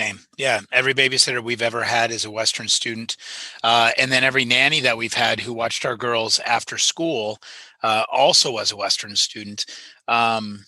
Same. 0.00 0.20
Yeah. 0.38 0.60
Every 0.72 0.94
babysitter 0.94 1.42
we've 1.42 1.60
ever 1.60 1.82
had 1.82 2.10
is 2.10 2.24
a 2.24 2.30
Western 2.30 2.68
student. 2.68 3.18
Uh, 3.62 3.90
and 3.98 4.10
then 4.10 4.24
every 4.24 4.46
nanny 4.46 4.80
that 4.80 4.96
we've 4.96 5.12
had 5.12 5.40
who 5.40 5.52
watched 5.52 5.84
our 5.84 5.96
girls 5.96 6.38
after 6.40 6.78
school 6.78 7.38
uh, 7.82 8.04
also 8.10 8.50
was 8.52 8.72
a 8.72 8.76
Western 8.76 9.14
student. 9.14 9.66
Um, 10.08 10.64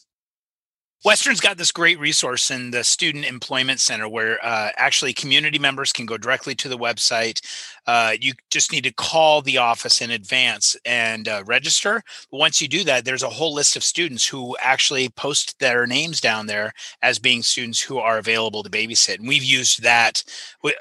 Western's 1.05 1.41
got 1.41 1.59
this 1.59 1.73
great 1.73 1.99
resource 1.99 2.53
in 2.53 2.71
the 2.71 2.85
Student 2.85 3.25
Employment 3.25 3.81
Center 3.81 4.09
where 4.09 4.38
uh, 4.45 4.71
actually 4.77 5.12
community 5.12 5.59
members 5.59 5.93
can 5.93 6.07
go 6.07 6.17
directly 6.17 6.55
to 6.55 6.69
the 6.69 6.79
website. 6.79 7.41
Uh, 7.88 8.15
you 8.21 8.35
just 8.51 8.71
need 8.71 8.85
to 8.85 8.93
call 8.93 9.43
the 9.43 9.59
office 9.59 10.01
in 10.01 10.12
advance 10.12 10.77
and 10.85 11.27
uh, 11.27 11.43
register. 11.45 12.05
Once 12.31 12.62
you 12.62 12.69
do 12.69 12.85
that, 12.85 13.05
there's 13.05 13.25
a 13.25 13.29
whole 13.29 13.53
list 13.53 13.75
of 13.75 13.83
students 13.83 14.25
who 14.25 14.57
actually 14.61 15.09
post 15.09 15.59
their 15.59 15.88
names 15.88 16.21
down 16.21 16.47
there 16.47 16.73
as 17.03 17.19
being 17.19 17.43
students 17.43 17.81
who 17.81 17.99
are 17.99 18.19
available 18.19 18.62
to 18.62 18.71
babysit. 18.71 19.19
And 19.19 19.27
we've 19.27 19.43
used 19.43 19.83
that. 19.83 20.23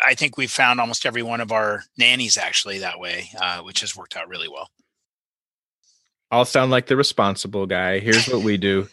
I 0.06 0.14
think 0.14 0.38
we've 0.38 0.52
found 0.52 0.80
almost 0.80 1.08
every 1.08 1.24
one 1.24 1.42
of 1.42 1.52
our 1.52 1.84
nannies 1.98 2.38
actually 2.38 2.78
that 2.80 3.00
way, 3.00 3.32
uh, 3.42 3.62
which 3.62 3.82
has 3.82 3.98
worked 3.98 4.16
out 4.16 4.30
really 4.30 4.48
well. 4.48 4.70
I'll 6.30 6.46
sound 6.46 6.70
like 6.70 6.86
the 6.86 6.96
responsible 6.96 7.66
guy. 7.66 8.00
Here's 8.00 8.28
what 8.28 8.44
we 8.44 8.58
do. 8.58 8.88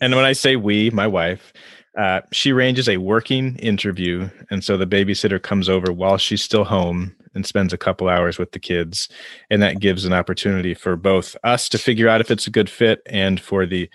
And 0.00 0.14
when 0.14 0.24
I 0.24 0.32
say 0.32 0.56
we, 0.56 0.90
my 0.90 1.06
wife, 1.06 1.52
uh, 1.96 2.20
she 2.32 2.52
arranges 2.52 2.88
a 2.88 2.96
working 2.96 3.56
interview. 3.56 4.28
And 4.50 4.64
so 4.64 4.76
the 4.76 4.86
babysitter 4.86 5.40
comes 5.40 5.68
over 5.68 5.92
while 5.92 6.18
she's 6.18 6.42
still 6.42 6.64
home 6.64 7.14
and 7.34 7.46
spends 7.46 7.72
a 7.72 7.78
couple 7.78 8.08
hours 8.08 8.38
with 8.38 8.52
the 8.52 8.58
kids. 8.58 9.08
And 9.50 9.62
that 9.62 9.80
gives 9.80 10.04
an 10.04 10.12
opportunity 10.12 10.74
for 10.74 10.96
both 10.96 11.36
us 11.44 11.68
to 11.70 11.78
figure 11.78 12.08
out 12.08 12.20
if 12.20 12.30
it's 12.30 12.46
a 12.46 12.50
good 12.50 12.70
fit 12.70 13.00
and 13.06 13.40
for 13.40 13.66
the 13.66 13.88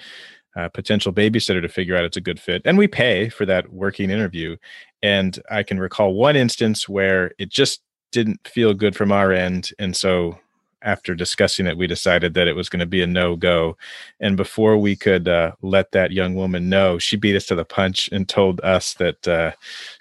uh, 0.56 0.70
potential 0.70 1.14
babysitter 1.14 1.62
to 1.62 1.70
figure 1.70 1.96
out 1.96 2.04
it's 2.04 2.18
a 2.18 2.22
good 2.22 2.40
fit. 2.40 2.62
And 2.66 2.78
we 2.78 2.88
pay 2.88 3.30
for 3.30 3.46
that 3.46 3.72
working 3.72 4.10
interview. 4.10 4.58
And 5.02 5.40
I 5.50 5.64
can 5.64 5.80
recall 5.80 6.14
one 6.14 6.36
instance 6.36 6.90
where 6.90 7.32
it 7.38 7.50
just 7.50 7.82
didn't 8.12 8.48
feel 8.48 8.74
good 8.74 8.96
from 8.96 9.12
our 9.12 9.32
end. 9.32 9.72
And 9.78 9.96
so 9.96 10.38
after 10.82 11.16
discussing 11.16 11.68
it, 11.68 11.78
we 11.78 11.88
decided 11.88 12.34
that 12.34 12.48
it 12.48 12.56
was 12.56 12.70
going 12.70 12.80
to 12.80 12.86
be 12.86 13.02
a 13.02 13.08
no 13.08 13.36
go. 13.36 13.78
And 14.20 14.38
before 14.38 14.78
we 14.78 14.96
could 14.96 15.28
uh, 15.28 15.54
let 15.62 15.92
that 15.92 16.12
young 16.12 16.36
woman 16.36 16.70
know, 16.70 16.98
she 16.98 17.18
beat 17.18 17.36
us 17.36 17.46
to 17.48 17.56
the 17.56 17.66
punch 17.66 18.10
and 18.12 18.28
told 18.28 18.62
us 18.62 18.94
that 18.96 19.28
uh, 19.28 19.52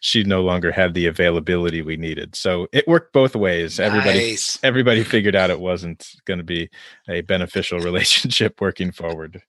she 0.01 0.23
no 0.25 0.43
longer 0.43 0.73
had 0.73 0.95
the 0.95 1.07
availability 1.07 1.83
we 1.83 1.97
needed. 1.97 2.37
So 2.37 2.69
it 2.73 2.87
worked 2.87 3.12
both 3.12 3.35
ways. 3.35 3.79
Nice. 3.79 3.87
Everybody, 3.87 4.37
everybody 4.62 5.05
figured 5.05 5.37
out 5.37 5.51
it 5.51 5.61
wasn't 5.61 6.12
going 6.25 6.38
to 6.38 6.45
be 6.45 6.71
a 7.09 7.23
beneficial 7.23 7.81
relationship 7.81 8.61
working 8.61 8.93
forward. 8.93 9.43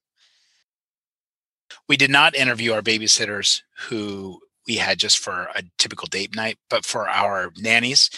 We 1.87 1.97
did 1.97 2.11
not 2.11 2.35
interview 2.35 2.73
our 2.73 2.81
babysitters 2.81 3.61
who 3.87 4.39
we 4.67 4.75
had 4.75 4.99
just 4.99 5.17
for 5.17 5.49
a 5.55 5.63
typical 5.79 6.07
date 6.07 6.35
night, 6.35 6.59
but 6.69 6.85
for 6.85 7.09
our 7.09 7.51
nannies, 7.57 8.11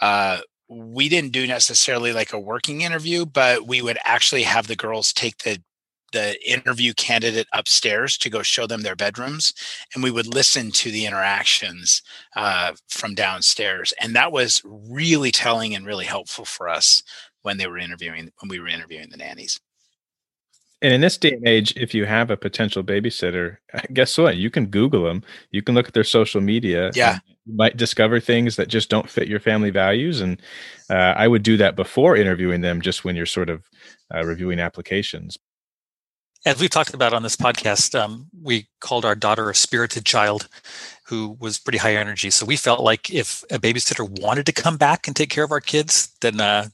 uh, 0.00 0.38
we 0.68 1.08
didn't 1.08 1.32
do 1.32 1.46
necessarily 1.46 2.12
like 2.12 2.32
a 2.32 2.38
working 2.38 2.82
interview, 2.82 3.24
but 3.24 3.66
we 3.66 3.82
would 3.82 3.98
actually 4.04 4.42
have 4.42 4.66
the 4.66 4.76
girls 4.76 5.12
take 5.12 5.38
the 5.38 5.60
the 6.12 6.50
interview 6.50 6.94
candidate 6.94 7.46
upstairs 7.52 8.16
to 8.16 8.30
go 8.30 8.42
show 8.42 8.66
them 8.66 8.80
their 8.80 8.96
bedrooms 8.96 9.52
and 9.94 10.02
we 10.02 10.10
would 10.10 10.32
listen 10.32 10.70
to 10.70 10.90
the 10.90 11.04
interactions 11.04 12.02
uh, 12.34 12.72
from 12.88 13.14
downstairs 13.14 13.92
and 14.00 14.16
that 14.16 14.32
was 14.32 14.62
really 14.64 15.30
telling 15.30 15.74
and 15.74 15.84
really 15.86 16.06
helpful 16.06 16.46
for 16.46 16.68
us 16.68 17.02
when 17.42 17.58
they 17.58 17.66
were 17.66 17.78
interviewing 17.78 18.30
when 18.40 18.48
we 18.48 18.58
were 18.58 18.68
interviewing 18.68 19.08
the 19.10 19.18
nannies 19.18 19.60
and 20.80 20.92
in 20.92 21.00
this 21.00 21.18
day 21.18 21.32
and 21.32 21.46
age, 21.46 21.74
if 21.76 21.92
you 21.92 22.04
have 22.04 22.30
a 22.30 22.36
potential 22.36 22.84
babysitter, 22.84 23.56
guess 23.92 24.16
what? 24.16 24.36
You 24.36 24.50
can 24.50 24.66
Google 24.66 25.04
them. 25.04 25.22
You 25.50 25.62
can 25.62 25.74
look 25.74 25.88
at 25.88 25.94
their 25.94 26.04
social 26.04 26.40
media. 26.40 26.90
Yeah. 26.94 27.18
You 27.46 27.56
might 27.56 27.76
discover 27.76 28.20
things 28.20 28.56
that 28.56 28.68
just 28.68 28.88
don't 28.88 29.10
fit 29.10 29.28
your 29.28 29.40
family 29.40 29.70
values. 29.70 30.20
And 30.20 30.40
uh, 30.90 31.14
I 31.16 31.26
would 31.26 31.42
do 31.42 31.56
that 31.56 31.76
before 31.76 32.16
interviewing 32.16 32.60
them, 32.60 32.80
just 32.80 33.04
when 33.04 33.16
you're 33.16 33.26
sort 33.26 33.50
of 33.50 33.64
uh, 34.14 34.24
reviewing 34.24 34.60
applications. 34.60 35.36
As 36.46 36.60
we've 36.60 36.70
talked 36.70 36.94
about 36.94 37.12
on 37.12 37.24
this 37.24 37.34
podcast, 37.34 37.98
um, 37.98 38.28
we 38.40 38.68
called 38.80 39.04
our 39.04 39.16
daughter 39.16 39.50
a 39.50 39.54
spirited 39.54 40.06
child 40.06 40.48
who 41.04 41.36
was 41.40 41.58
pretty 41.58 41.78
high 41.78 41.96
energy. 41.96 42.30
So 42.30 42.46
we 42.46 42.56
felt 42.56 42.80
like 42.80 43.10
if 43.12 43.42
a 43.50 43.58
babysitter 43.58 44.08
wanted 44.20 44.46
to 44.46 44.52
come 44.52 44.76
back 44.76 45.08
and 45.08 45.16
take 45.16 45.30
care 45.30 45.42
of 45.42 45.50
our 45.50 45.60
kids, 45.60 46.14
then 46.20 46.40
uh, 46.40 46.68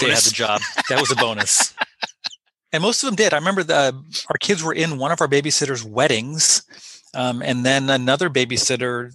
they 0.00 0.10
had 0.10 0.22
the 0.22 0.32
job. 0.32 0.60
That 0.88 0.98
was 1.00 1.12
a 1.12 1.16
bonus. 1.16 1.74
and 2.72 2.82
most 2.82 3.02
of 3.02 3.06
them 3.06 3.16
did. 3.16 3.34
I 3.34 3.38
remember 3.38 3.62
the, 3.62 3.94
our 4.28 4.38
kids 4.38 4.62
were 4.62 4.72
in 4.72 4.98
one 4.98 5.12
of 5.12 5.20
our 5.20 5.28
babysitters' 5.28 5.84
weddings, 5.84 6.62
um, 7.14 7.42
and 7.42 7.64
then 7.64 7.90
another 7.90 8.30
babysitter 8.30 9.12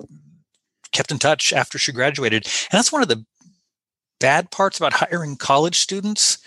kept 0.91 1.12
in 1.12 1.20
touch 1.20 1.52
after 1.52 1.78
she 1.78 1.91
graduated. 1.91 2.46
And 2.46 2.78
that's 2.78 2.91
one 2.91 3.02
of 3.02 3.08
the 3.08 3.26
bad 4.20 4.52
parts 4.52 4.78
about 4.78 4.93
hiring 4.93 5.36
college 5.36 5.78
students 5.78 6.38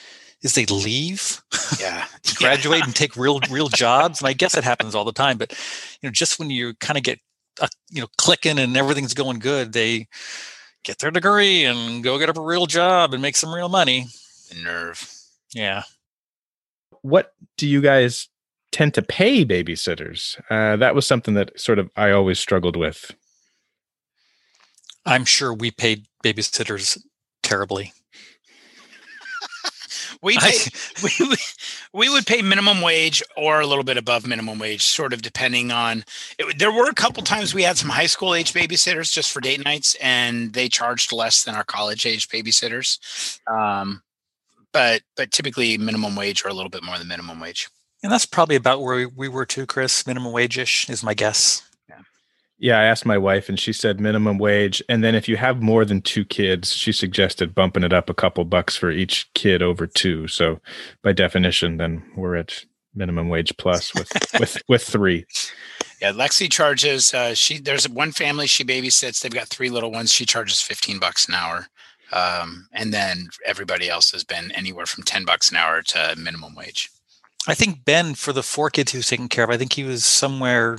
is 0.42 0.54
they 0.54 0.66
leave, 0.66 1.42
yeah, 1.78 2.06
graduate 2.36 2.78
yeah. 2.78 2.84
and 2.84 2.96
take 2.96 3.16
real 3.16 3.40
real 3.50 3.68
jobs. 3.68 4.20
And 4.20 4.28
I 4.28 4.32
guess 4.32 4.56
it 4.56 4.64
happens 4.64 4.94
all 4.94 5.04
the 5.04 5.12
time. 5.12 5.36
But 5.36 5.52
you 6.00 6.08
know, 6.08 6.12
just 6.12 6.38
when 6.38 6.48
you 6.48 6.74
kind 6.74 6.96
of 6.96 7.02
get 7.02 7.18
uh, 7.60 7.68
you 7.90 8.00
know 8.00 8.08
clicking 8.16 8.58
and 8.58 8.76
everything's 8.76 9.14
going 9.14 9.40
good, 9.40 9.72
they 9.72 10.06
get 10.84 10.98
their 11.00 11.10
degree 11.10 11.64
and 11.64 12.02
go 12.02 12.18
get 12.18 12.30
up 12.30 12.38
a 12.38 12.42
real 12.42 12.66
job 12.66 13.12
and 13.12 13.20
make 13.20 13.36
some 13.36 13.52
real 13.52 13.68
money. 13.68 14.06
The 14.48 14.62
nerve. 14.62 15.12
Yeah 15.52 15.82
what 17.02 17.32
do 17.56 17.66
you 17.66 17.80
guys 17.80 18.28
tend 18.72 18.94
to 18.94 19.02
pay 19.02 19.44
babysitters? 19.44 20.40
Uh, 20.50 20.76
that 20.76 20.94
was 20.94 21.06
something 21.06 21.34
that 21.34 21.58
sort 21.58 21.78
of 21.78 21.90
I 21.96 22.10
always 22.10 22.38
struggled 22.38 22.76
with. 22.76 23.14
I'm 25.06 25.24
sure 25.24 25.52
we 25.52 25.70
paid 25.70 26.06
babysitters 26.24 27.00
terribly. 27.42 27.92
we, 30.22 30.36
pay, 30.36 30.52
we, 31.02 31.36
we 31.92 32.08
would 32.08 32.26
pay 32.26 32.42
minimum 32.42 32.80
wage 32.80 33.22
or 33.36 33.60
a 33.60 33.66
little 33.66 33.84
bit 33.84 33.96
above 33.96 34.26
minimum 34.26 34.58
wage, 34.58 34.82
sort 34.82 35.12
of 35.12 35.22
depending 35.22 35.72
on. 35.72 36.04
It, 36.38 36.58
there 36.58 36.72
were 36.72 36.88
a 36.88 36.94
couple 36.94 37.22
times 37.22 37.54
we 37.54 37.62
had 37.62 37.78
some 37.78 37.90
high 37.90 38.06
school 38.06 38.34
age 38.34 38.52
babysitters 38.52 39.12
just 39.12 39.32
for 39.32 39.40
date 39.40 39.64
nights, 39.64 39.96
and 39.96 40.52
they 40.52 40.68
charged 40.68 41.12
less 41.12 41.44
than 41.44 41.54
our 41.54 41.64
college 41.64 42.04
age 42.04 42.28
babysitters. 42.28 42.98
Um, 43.48 44.02
but 44.72 45.02
but 45.16 45.30
typically 45.30 45.78
minimum 45.78 46.16
wage 46.16 46.44
or 46.44 46.48
a 46.48 46.54
little 46.54 46.70
bit 46.70 46.82
more 46.82 46.98
than 46.98 47.08
minimum 47.08 47.40
wage. 47.40 47.68
And 48.02 48.10
that's 48.10 48.26
probably 48.26 48.56
about 48.56 48.80
where 48.80 49.08
we 49.08 49.28
were 49.28 49.46
too, 49.46 49.66
Chris. 49.66 50.06
Minimum 50.06 50.32
wage 50.32 50.56
ish 50.58 50.88
is 50.88 51.02
my 51.02 51.14
guess. 51.14 51.62
Yeah. 51.88 52.00
Yeah, 52.58 52.78
I 52.78 52.84
asked 52.84 53.04
my 53.04 53.18
wife 53.18 53.48
and 53.48 53.58
she 53.58 53.72
said 53.72 54.00
minimum 54.00 54.38
wage. 54.38 54.82
And 54.88 55.04
then 55.04 55.14
if 55.14 55.28
you 55.28 55.36
have 55.36 55.60
more 55.60 55.84
than 55.84 56.00
two 56.00 56.24
kids, 56.24 56.72
she 56.72 56.92
suggested 56.92 57.54
bumping 57.54 57.82
it 57.82 57.92
up 57.92 58.08
a 58.08 58.14
couple 58.14 58.44
bucks 58.44 58.76
for 58.76 58.90
each 58.90 59.30
kid 59.34 59.62
over 59.62 59.86
two. 59.86 60.28
So 60.28 60.60
by 61.02 61.12
definition, 61.12 61.76
then 61.76 62.02
we're 62.16 62.36
at 62.36 62.64
minimum 62.94 63.28
wage 63.28 63.56
plus 63.58 63.94
with 63.94 64.10
with 64.40 64.62
with 64.68 64.82
three. 64.82 65.26
Yeah, 66.00 66.12
Lexi 66.12 66.50
charges. 66.50 67.12
Uh, 67.12 67.34
she 67.34 67.58
there's 67.58 67.88
one 67.88 68.12
family 68.12 68.46
she 68.46 68.64
babysits. 68.64 69.20
They've 69.20 69.32
got 69.32 69.48
three 69.48 69.68
little 69.68 69.92
ones. 69.92 70.12
She 70.12 70.24
charges 70.24 70.62
fifteen 70.62 70.98
bucks 70.98 71.28
an 71.28 71.34
hour. 71.34 71.68
Um, 72.12 72.68
and 72.72 72.92
then 72.92 73.28
everybody 73.44 73.88
else 73.88 74.10
has 74.12 74.24
been 74.24 74.50
anywhere 74.52 74.86
from 74.86 75.04
10 75.04 75.24
bucks 75.24 75.50
an 75.50 75.56
hour 75.56 75.82
to 75.82 76.14
minimum 76.16 76.54
wage. 76.54 76.90
I 77.46 77.54
think 77.54 77.84
Ben, 77.84 78.14
for 78.14 78.32
the 78.32 78.42
four 78.42 78.68
kids 78.70 78.92
he 78.92 78.98
was 78.98 79.08
taking 79.08 79.28
care 79.28 79.44
of, 79.44 79.50
I 79.50 79.56
think 79.56 79.72
he 79.72 79.84
was 79.84 80.04
somewhere 80.04 80.78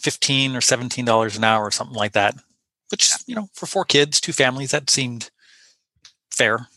15 0.00 0.54
or 0.54 0.60
$17 0.60 1.36
an 1.36 1.44
hour 1.44 1.64
or 1.64 1.70
something 1.70 1.96
like 1.96 2.12
that, 2.12 2.34
which, 2.90 3.12
you 3.26 3.34
know, 3.34 3.48
for 3.54 3.66
four 3.66 3.84
kids, 3.84 4.20
two 4.20 4.32
families, 4.32 4.72
that 4.72 4.90
seemed 4.90 5.30
fair. 6.30 6.68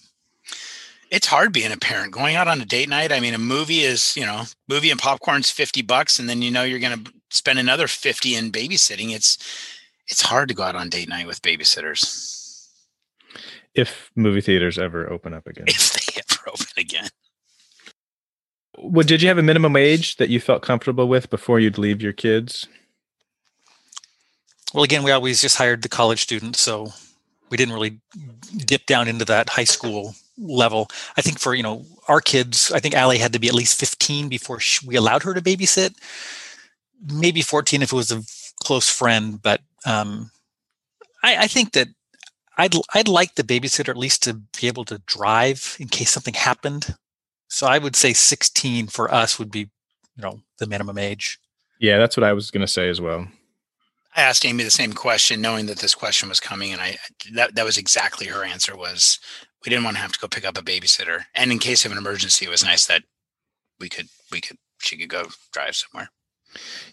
It's 1.10 1.28
hard 1.28 1.52
being 1.52 1.74
a 1.74 1.78
parent 1.78 2.14
going 2.14 2.38
out 2.38 2.48
on 2.48 2.62
a 2.62 2.66
date 2.66 2.88
night. 2.88 3.12
I 3.12 3.20
mean, 3.20 3.34
a 3.34 3.38
movie 3.38 3.82
is, 3.82 4.16
you 4.16 4.26
know, 4.26 4.44
movie 4.70 4.92
and 4.92 5.00
popcorn's 5.00 5.52
50 5.52 5.82
bucks. 5.82 6.20
And 6.20 6.30
then, 6.30 6.42
you 6.42 6.52
know, 6.52 6.64
you're 6.64 6.80
going 6.80 7.04
to 7.04 7.12
spend 7.30 7.60
another 7.60 7.88
50 7.88 8.36
in 8.36 8.50
babysitting. 8.50 9.12
It's, 9.12 9.38
it's 10.08 10.22
hard 10.22 10.48
to 10.48 10.56
go 10.56 10.64
out 10.64 10.78
on 10.78 10.88
date 10.88 11.10
night 11.10 11.28
with 11.28 11.42
babysitters 11.42 12.31
if 13.74 14.12
movie 14.16 14.42
theaters 14.42 14.78
ever 14.78 15.10
open 15.10 15.34
up 15.34 15.48
again. 15.48 15.66
If 15.68 15.94
they 15.94 16.22
ever 16.22 16.50
open 16.50 16.68
again. 16.78 17.10
Well, 18.78 19.06
did 19.06 19.22
you 19.22 19.28
have 19.28 19.38
a 19.38 19.44
minimum 19.44 19.76
age 19.76 20.18
that 20.18 20.30
you 20.30 20.40
felt 20.40 20.62
comfortable 20.62 21.08
with 21.08 21.30
before 21.30 21.60
you'd 21.60 21.78
leave 21.78 22.02
your 22.02 22.14
kids? 22.14 22.68
Well, 24.74 24.84
again, 24.84 25.04
we 25.04 25.12
always 25.12 25.42
just 25.42 25.58
hired 25.58 25.82
the 25.82 25.90
college 25.90 26.22
students, 26.22 26.62
so 26.62 26.94
we 27.50 27.58
didn't 27.58 27.74
really 27.74 28.00
dip 28.58 28.86
down 28.86 29.08
into 29.08 29.26
that 29.26 29.50
high 29.50 29.66
school 29.66 30.16
level. 30.38 30.88
I 31.18 31.22
think 31.22 31.40
for 31.40 31.54
you 31.54 31.64
know 31.64 31.86
our 32.08 32.22
kids, 32.22 32.72
I 32.72 32.80
think 32.80 32.96
Allie 32.96 33.18
had 33.18 33.34
to 33.34 33.40
be 33.40 33.50
at 33.50 33.54
least 33.54 33.80
15 33.80 34.30
before 34.30 34.60
she, 34.60 34.88
we 34.88 34.96
allowed 34.96 35.24
her 35.24 35.34
to 35.34 35.42
babysit. 35.42 35.94
Maybe 37.12 37.42
14 37.42 37.82
if 37.82 37.92
it 37.92 37.96
was 37.96 38.12
a 38.12 38.24
close 38.64 38.88
friend, 38.88 39.42
but 39.42 39.62
um, 39.86 40.32
I, 41.24 41.44
I 41.44 41.48
think 41.48 41.74
that 41.74 41.88
I'd 42.62 42.76
I'd 42.94 43.08
like 43.08 43.36
the 43.36 43.44
babysitter 43.44 43.90
at 43.90 43.98
least 43.98 44.22
to 44.24 44.34
be 44.34 44.68
able 44.68 44.86
to 44.86 45.00
drive 45.08 45.76
in 45.80 45.88
case 45.88 46.12
something 46.12 46.36
happened. 46.36 46.96
So 47.48 47.66
I 47.66 47.80
would 47.80 47.96
say 47.96 48.14
16 48.14 48.88
for 48.88 49.12
us 49.12 49.40
would 49.40 49.52
be, 49.52 49.62
you 50.16 50.22
know, 50.22 50.42
the 50.60 50.68
minimum 50.68 51.00
age. 51.00 51.40
Yeah, 51.80 51.98
that's 51.98 52.16
what 52.16 52.24
I 52.24 52.34
was 52.34 52.52
going 52.52 52.62
to 52.62 52.72
say 52.72 52.88
as 52.88 53.02
well. 53.02 53.28
I 54.16 54.22
asked 54.22 54.46
Amy 54.46 54.64
the 54.64 54.70
same 54.70 54.94
question, 54.94 55.42
knowing 55.42 55.66
that 55.66 55.80
this 55.80 55.96
question 55.96 56.30
was 56.30 56.40
coming, 56.40 56.72
and 56.72 56.80
I 56.80 56.98
that 57.34 57.56
that 57.56 57.66
was 57.66 57.80
exactly 57.80 58.28
her 58.28 58.44
answer 58.44 58.78
was 58.78 59.18
we 59.66 59.70
didn't 59.72 59.86
want 59.86 59.98
to 59.98 60.02
have 60.02 60.12
to 60.12 60.20
go 60.20 60.28
pick 60.28 60.46
up 60.46 60.58
a 60.58 60.62
babysitter, 60.62 61.24
and 61.34 61.52
in 61.52 61.58
case 61.58 61.84
of 61.84 61.92
an 61.92 61.98
emergency, 61.98 62.46
it 62.46 62.52
was 62.52 62.64
nice 62.64 62.86
that 62.86 63.04
we 63.80 63.90
could 63.90 64.08
we 64.32 64.40
could 64.40 64.58
she 64.80 64.98
could 64.98 65.10
go 65.10 65.24
drive 65.52 65.76
somewhere. 65.76 66.10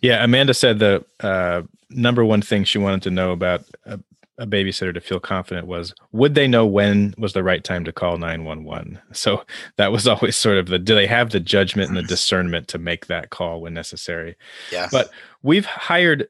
Yeah, 0.01 0.25
Amanda 0.25 0.55
said 0.55 0.79
the 0.79 1.05
uh, 1.21 1.63
number 1.91 2.25
one 2.25 2.41
thing 2.41 2.65
she 2.65 2.79
wanted 2.79 3.03
to 3.03 3.11
know 3.11 3.33
about 3.33 3.65
a, 3.85 3.99
a, 4.39 4.47
babysitter 4.47 4.95
to 4.95 5.01
feel 5.01 5.21
confident 5.21 5.67
was 5.67 5.95
would 6.13 6.35
they 6.35 6.49
know 6.49 6.67
when 6.67 7.15
was 7.19 7.33
the 7.33 7.43
right 7.43 7.65
time 7.65 7.85
to 7.85 7.93
call 7.93 8.19
911 8.19 8.99
so 9.13 9.45
that 9.77 9.93
was 9.93 10.07
always 10.09 10.37
sort 10.37 10.59
of 10.59 10.67
the 10.67 10.79
do 10.79 10.95
they 10.95 11.07
have 11.07 11.31
the 11.31 11.41
judgment 11.41 11.89
and 11.89 11.97
the 11.97 12.03
discernment 12.03 12.69
to 12.69 12.79
make 12.79 13.07
that 13.07 13.31
call 13.31 13.61
when 13.61 13.75
necessary 13.75 14.37
yeah 14.73 14.89
but 14.91 15.11
we've 15.43 15.67
hired 15.67 16.29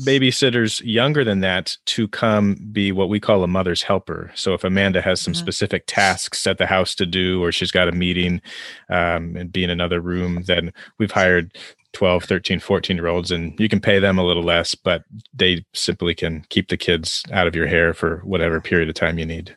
babysitters 0.00 0.80
younger 0.84 1.24
than 1.24 1.40
that 1.40 1.76
to 1.84 2.08
come 2.08 2.56
be 2.72 2.92
what 2.92 3.08
we 3.08 3.20
call 3.20 3.44
a 3.44 3.48
mother's 3.48 3.82
helper. 3.82 4.30
So 4.34 4.54
if 4.54 4.64
Amanda 4.64 5.02
has 5.02 5.20
some 5.20 5.32
mm-hmm. 5.34 5.40
specific 5.40 5.84
tasks 5.86 6.46
at 6.46 6.58
the 6.58 6.66
house 6.66 6.94
to 6.96 7.06
do, 7.06 7.42
or 7.42 7.52
she's 7.52 7.70
got 7.70 7.88
a 7.88 7.92
meeting 7.92 8.40
um, 8.88 9.36
and 9.36 9.52
be 9.52 9.64
in 9.64 9.70
another 9.70 10.00
room, 10.00 10.44
then 10.46 10.72
we've 10.98 11.10
hired 11.10 11.56
12, 11.92 12.24
13, 12.24 12.60
14 12.60 12.96
year 12.96 13.06
olds 13.06 13.30
and 13.30 13.58
you 13.58 13.68
can 13.68 13.80
pay 13.80 13.98
them 13.98 14.18
a 14.18 14.24
little 14.24 14.42
less, 14.42 14.74
but 14.74 15.04
they 15.34 15.64
simply 15.74 16.14
can 16.14 16.44
keep 16.48 16.68
the 16.68 16.76
kids 16.76 17.22
out 17.32 17.46
of 17.46 17.54
your 17.54 17.66
hair 17.66 17.92
for 17.94 18.18
whatever 18.18 18.60
period 18.60 18.88
of 18.88 18.94
time 18.94 19.18
you 19.18 19.26
need. 19.26 19.56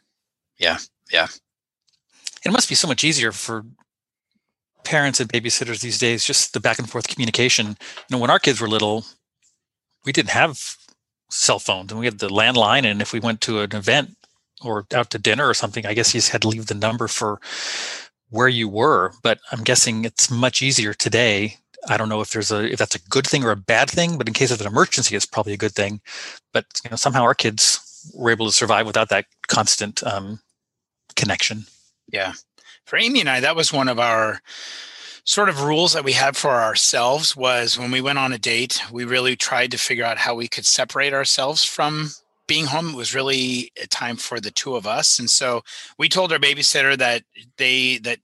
Yeah. 0.57 0.77
Yeah. 1.11 1.27
It 2.45 2.51
must 2.51 2.69
be 2.69 2.75
so 2.75 2.87
much 2.87 3.03
easier 3.03 3.31
for 3.31 3.65
parents 4.83 5.19
and 5.19 5.29
babysitters 5.29 5.81
these 5.81 5.97
days, 5.97 6.25
just 6.25 6.53
the 6.53 6.59
back 6.59 6.77
and 6.77 6.89
forth 6.89 7.07
communication. 7.07 7.67
You 7.67 7.75
know, 8.11 8.19
when 8.19 8.29
our 8.29 8.39
kids 8.39 8.61
were 8.61 8.67
little, 8.67 9.05
we 10.05 10.11
didn't 10.11 10.29
have 10.29 10.77
cell 11.29 11.59
phones 11.59 11.91
and 11.91 11.99
we 11.99 12.05
had 12.05 12.19
the 12.19 12.29
landline 12.29 12.85
and 12.85 13.01
if 13.01 13.11
we 13.11 13.19
went 13.19 13.41
to 13.41 13.61
an 13.61 13.75
event 13.75 14.15
or 14.61 14.85
out 14.93 15.09
to 15.09 15.19
dinner 15.19 15.47
or 15.47 15.53
something 15.53 15.85
i 15.85 15.93
guess 15.93 16.13
you 16.13 16.19
just 16.19 16.31
had 16.31 16.41
to 16.41 16.47
leave 16.47 16.67
the 16.67 16.75
number 16.75 17.07
for 17.07 17.39
where 18.29 18.47
you 18.47 18.69
were 18.69 19.11
but 19.23 19.39
i'm 19.51 19.63
guessing 19.63 20.05
it's 20.05 20.29
much 20.29 20.61
easier 20.61 20.93
today 20.93 21.57
i 21.87 21.97
don't 21.97 22.09
know 22.09 22.21
if 22.21 22.31
there's 22.31 22.51
a 22.51 22.71
if 22.71 22.79
that's 22.79 22.95
a 22.95 23.09
good 23.09 23.27
thing 23.27 23.43
or 23.43 23.51
a 23.51 23.55
bad 23.55 23.89
thing 23.89 24.17
but 24.17 24.27
in 24.27 24.33
case 24.33 24.51
of 24.51 24.61
an 24.61 24.67
emergency 24.67 25.15
it's 25.15 25.25
probably 25.25 25.53
a 25.53 25.57
good 25.57 25.73
thing. 25.73 26.01
But 26.53 26.65
you 26.83 26.89
know 26.89 26.95
somehow 26.95 27.23
our 27.23 27.35
kids 27.35 28.11
were 28.13 28.31
able 28.31 28.45
to 28.45 28.51
survive 28.51 28.85
without 28.85 29.09
that 29.09 29.25
constant 29.47 30.03
um, 30.03 30.39
connection. 31.15 31.65
Yeah. 32.11 32.33
For 32.85 32.97
amy 32.97 33.19
and 33.19 33.29
i 33.29 33.39
that 33.39 33.55
was 33.55 33.73
one 33.73 33.89
of 33.89 33.99
our 33.99 34.41
sort 35.25 35.49
of 35.49 35.63
rules 35.63 35.93
that 35.93 36.03
we 36.03 36.13
had 36.13 36.37
for 36.37 36.51
ourselves 36.51 37.35
was 37.35 37.77
when 37.77 37.91
we 37.91 37.99
went 37.99 38.19
on 38.19 38.31
a 38.31 38.37
date, 38.37 38.81
we 38.91 39.03
really 39.03 39.35
tried 39.35 39.71
to 39.71 39.77
figure 39.77 40.05
out 40.05 40.19
how 40.19 40.35
we 40.35 40.47
could 40.47 40.65
separate 40.65 41.13
ourselves 41.13 41.65
from 41.65 42.11
being 42.47 42.65
home. 42.65 42.89
It 42.89 42.95
was 42.95 43.15
really 43.15 43.71
a 43.81 43.87
time 43.87 44.17
for 44.17 44.39
the 44.39 44.51
two 44.51 44.75
of 44.75 44.85
us. 44.85 45.17
And 45.17 45.29
so 45.29 45.63
we 45.97 46.09
told 46.09 46.31
our 46.31 46.39
babysitter 46.39 46.95
that 46.97 47.23
they 47.57 47.97
that 47.99 48.19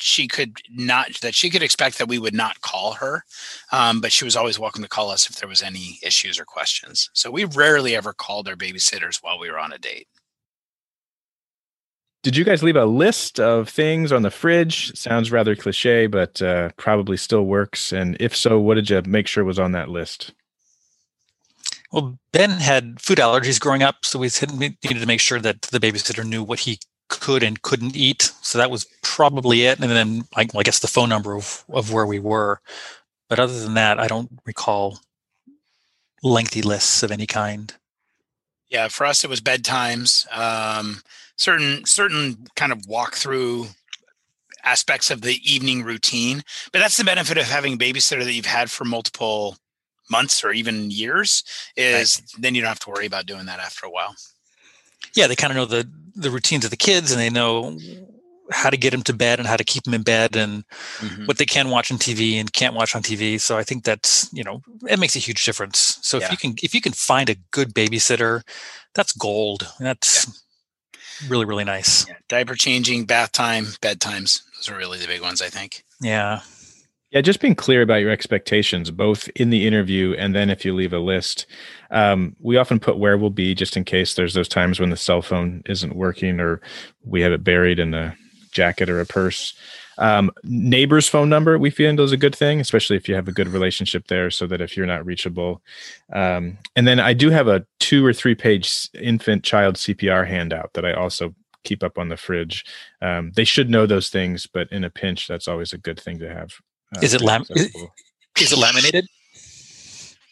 she 0.00 0.28
could 0.28 0.60
not 0.70 1.20
that 1.20 1.34
she 1.34 1.50
could 1.50 1.62
expect 1.62 1.98
that 1.98 2.08
we 2.08 2.18
would 2.18 2.34
not 2.34 2.60
call 2.60 2.92
her 2.92 3.24
um, 3.72 4.00
but 4.00 4.12
she 4.12 4.24
was 4.24 4.36
always 4.36 4.58
welcome 4.58 4.82
to 4.82 4.88
call 4.88 5.10
us 5.10 5.28
if 5.28 5.36
there 5.36 5.48
was 5.48 5.62
any 5.62 5.98
issues 6.02 6.38
or 6.38 6.44
questions 6.44 7.10
so 7.12 7.30
we 7.30 7.44
rarely 7.44 7.94
ever 7.96 8.12
called 8.12 8.48
our 8.48 8.56
babysitters 8.56 9.22
while 9.22 9.38
we 9.38 9.50
were 9.50 9.58
on 9.58 9.72
a 9.72 9.78
date 9.78 10.08
did 12.24 12.36
you 12.36 12.44
guys 12.44 12.62
leave 12.62 12.76
a 12.76 12.84
list 12.84 13.38
of 13.38 13.68
things 13.68 14.10
on 14.10 14.22
the 14.22 14.30
fridge? 14.30 14.94
Sounds 14.98 15.30
rather 15.30 15.54
cliche, 15.54 16.08
but 16.08 16.42
uh, 16.42 16.70
probably 16.76 17.16
still 17.16 17.44
works. 17.44 17.92
And 17.92 18.16
if 18.18 18.36
so, 18.36 18.58
what 18.58 18.74
did 18.74 18.90
you 18.90 19.00
make 19.06 19.28
sure 19.28 19.44
was 19.44 19.58
on 19.58 19.72
that 19.72 19.88
list? 19.88 20.34
Well, 21.92 22.18
Ben 22.32 22.50
had 22.50 23.00
food 23.00 23.18
allergies 23.18 23.60
growing 23.60 23.82
up, 23.82 24.04
so 24.04 24.18
we 24.18 24.28
needed 24.58 25.00
to 25.00 25.06
make 25.06 25.20
sure 25.20 25.40
that 25.40 25.62
the 25.62 25.78
babysitter 25.78 26.22
knew 26.22 26.42
what 26.42 26.58
he 26.58 26.80
could 27.08 27.42
and 27.42 27.62
couldn't 27.62 27.96
eat. 27.96 28.32
So 28.42 28.58
that 28.58 28.70
was 28.70 28.86
probably 29.02 29.62
it. 29.62 29.80
And 29.80 29.90
then 29.90 30.24
I, 30.36 30.46
I 30.56 30.62
guess 30.62 30.78
the 30.78 30.88
phone 30.88 31.08
number 31.08 31.34
of, 31.34 31.64
of 31.70 31.92
where 31.92 32.06
we 32.06 32.18
were. 32.18 32.60
But 33.28 33.38
other 33.38 33.58
than 33.58 33.74
that, 33.74 33.98
I 33.98 34.06
don't 34.06 34.30
recall 34.44 35.00
lengthy 36.22 36.62
lists 36.62 37.02
of 37.02 37.10
any 37.10 37.26
kind. 37.26 37.74
Yeah, 38.68 38.88
for 38.88 39.06
us 39.06 39.24
it 39.24 39.30
was 39.30 39.40
bedtimes. 39.40 40.26
Um, 40.36 41.02
certain 41.36 41.84
certain 41.86 42.46
kind 42.56 42.72
of 42.72 42.86
walk 42.86 43.14
through 43.14 43.68
aspects 44.64 45.10
of 45.10 45.22
the 45.22 45.38
evening 45.42 45.82
routine. 45.82 46.42
But 46.72 46.80
that's 46.80 46.96
the 46.96 47.04
benefit 47.04 47.38
of 47.38 47.44
having 47.44 47.74
a 47.74 47.78
babysitter 47.78 48.24
that 48.24 48.32
you've 48.32 48.46
had 48.46 48.70
for 48.70 48.84
multiple 48.84 49.56
months 50.10 50.42
or 50.42 50.52
even 50.52 50.90
years 50.90 51.44
is 51.76 52.20
right. 52.20 52.42
then 52.42 52.54
you 52.54 52.62
don't 52.62 52.68
have 52.68 52.80
to 52.80 52.90
worry 52.90 53.06
about 53.06 53.26
doing 53.26 53.46
that 53.46 53.60
after 53.60 53.86
a 53.86 53.90
while. 53.90 54.14
Yeah, 55.14 55.26
they 55.26 55.36
kind 55.36 55.50
of 55.50 55.56
know 55.56 55.64
the 55.64 55.88
the 56.18 56.30
routines 56.30 56.64
of 56.64 56.70
the 56.70 56.76
kids 56.76 57.10
and 57.10 57.20
they 57.20 57.30
know 57.30 57.78
how 58.50 58.70
to 58.70 58.76
get 58.76 58.90
them 58.90 59.02
to 59.02 59.12
bed 59.12 59.38
and 59.38 59.46
how 59.46 59.56
to 59.56 59.64
keep 59.64 59.84
them 59.84 59.92
in 59.92 60.02
bed 60.02 60.34
and 60.34 60.64
mm-hmm. 60.98 61.26
what 61.26 61.36
they 61.36 61.44
can 61.44 61.68
watch 61.68 61.92
on 61.92 61.98
TV 61.98 62.40
and 62.40 62.52
can't 62.52 62.74
watch 62.74 62.94
on 62.94 63.02
TV. 63.02 63.38
So 63.38 63.58
I 63.58 63.62
think 63.62 63.84
that's, 63.84 64.32
you 64.32 64.42
know, 64.42 64.62
it 64.88 64.98
makes 64.98 65.16
a 65.16 65.18
huge 65.18 65.44
difference. 65.44 65.98
So 66.02 66.18
yeah. 66.18 66.24
if 66.24 66.30
you 66.30 66.36
can 66.38 66.54
if 66.62 66.74
you 66.74 66.80
can 66.80 66.92
find 66.92 67.28
a 67.28 67.36
good 67.50 67.74
babysitter, 67.74 68.42
that's 68.94 69.12
gold. 69.12 69.68
That's 69.78 70.26
yeah 70.26 70.32
really 71.26 71.44
really 71.44 71.64
nice 71.64 72.06
yeah, 72.08 72.14
diaper 72.28 72.54
changing 72.54 73.04
bath 73.04 73.32
time 73.32 73.64
bedtimes 73.82 74.42
those 74.56 74.68
are 74.68 74.76
really 74.76 74.98
the 74.98 75.06
big 75.06 75.20
ones 75.20 75.42
i 75.42 75.48
think 75.48 75.84
yeah 76.00 76.40
yeah 77.10 77.20
just 77.20 77.40
being 77.40 77.54
clear 77.54 77.82
about 77.82 78.00
your 78.00 78.10
expectations 78.10 78.90
both 78.90 79.28
in 79.36 79.50
the 79.50 79.66
interview 79.66 80.14
and 80.18 80.34
then 80.34 80.50
if 80.50 80.64
you 80.64 80.74
leave 80.74 80.92
a 80.92 80.98
list 80.98 81.46
um, 81.90 82.36
we 82.40 82.56
often 82.56 82.78
put 82.78 82.98
where 82.98 83.16
we'll 83.16 83.30
be 83.30 83.54
just 83.54 83.76
in 83.76 83.84
case 83.84 84.14
there's 84.14 84.34
those 84.34 84.48
times 84.48 84.78
when 84.78 84.90
the 84.90 84.96
cell 84.96 85.22
phone 85.22 85.62
isn't 85.66 85.96
working 85.96 86.40
or 86.40 86.60
we 87.04 87.20
have 87.20 87.32
it 87.32 87.44
buried 87.44 87.78
in 87.78 87.94
a 87.94 88.16
jacket 88.52 88.88
or 88.88 89.00
a 89.00 89.06
purse 89.06 89.54
um, 89.98 90.30
neighbor's 90.44 91.08
phone 91.08 91.28
number 91.28 91.58
we 91.58 91.70
feel 91.70 92.00
is 92.00 92.12
a 92.12 92.16
good 92.16 92.34
thing, 92.34 92.60
especially 92.60 92.96
if 92.96 93.08
you 93.08 93.14
have 93.16 93.28
a 93.28 93.32
good 93.32 93.48
relationship 93.48 94.06
there, 94.06 94.30
so 94.30 94.46
that 94.46 94.60
if 94.60 94.76
you're 94.76 94.86
not 94.86 95.04
reachable. 95.04 95.60
Um, 96.12 96.58
and 96.76 96.86
then 96.86 97.00
I 97.00 97.12
do 97.12 97.30
have 97.30 97.48
a 97.48 97.66
two 97.80 98.06
or 98.06 98.12
three 98.12 98.36
page 98.36 98.88
infant 98.94 99.42
child 99.42 99.74
CPR 99.74 100.26
handout 100.26 100.72
that 100.74 100.84
I 100.84 100.92
also 100.92 101.34
keep 101.64 101.82
up 101.82 101.98
on 101.98 102.08
the 102.08 102.16
fridge. 102.16 102.64
Um, 103.02 103.32
they 103.34 103.44
should 103.44 103.68
know 103.68 103.86
those 103.86 104.08
things, 104.08 104.46
but 104.46 104.70
in 104.70 104.84
a 104.84 104.90
pinch, 104.90 105.26
that's 105.26 105.48
always 105.48 105.72
a 105.72 105.78
good 105.78 105.98
thing 105.98 106.18
to 106.20 106.32
have. 106.32 106.52
Uh, 106.94 107.00
is 107.02 107.14
it 107.14 107.20
lam- 107.20 107.44
is, 107.50 107.70
is 108.40 108.52
it 108.52 108.58
laminated? 108.58 109.06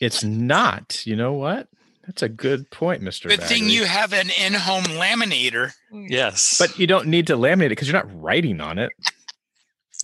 It's 0.01 0.23
not. 0.25 1.07
You 1.07 1.17
know 1.17 1.33
what? 1.33 1.69
That's 2.07 2.23
a 2.23 2.29
good 2.29 2.71
point, 2.71 3.03
Mr. 3.03 3.29
Good 3.29 3.41
Bagley. 3.41 3.57
thing 3.57 3.69
you 3.69 3.85
have 3.85 4.13
an 4.13 4.31
in-home 4.41 4.85
laminator. 4.85 5.73
Yes. 5.91 6.57
But 6.59 6.79
you 6.79 6.87
don't 6.87 7.09
need 7.09 7.27
to 7.27 7.37
laminate 7.37 7.67
it 7.67 7.69
because 7.71 7.89
you're 7.89 8.01
not 8.01 8.23
writing 8.23 8.61
on 8.61 8.79
it. 8.79 8.93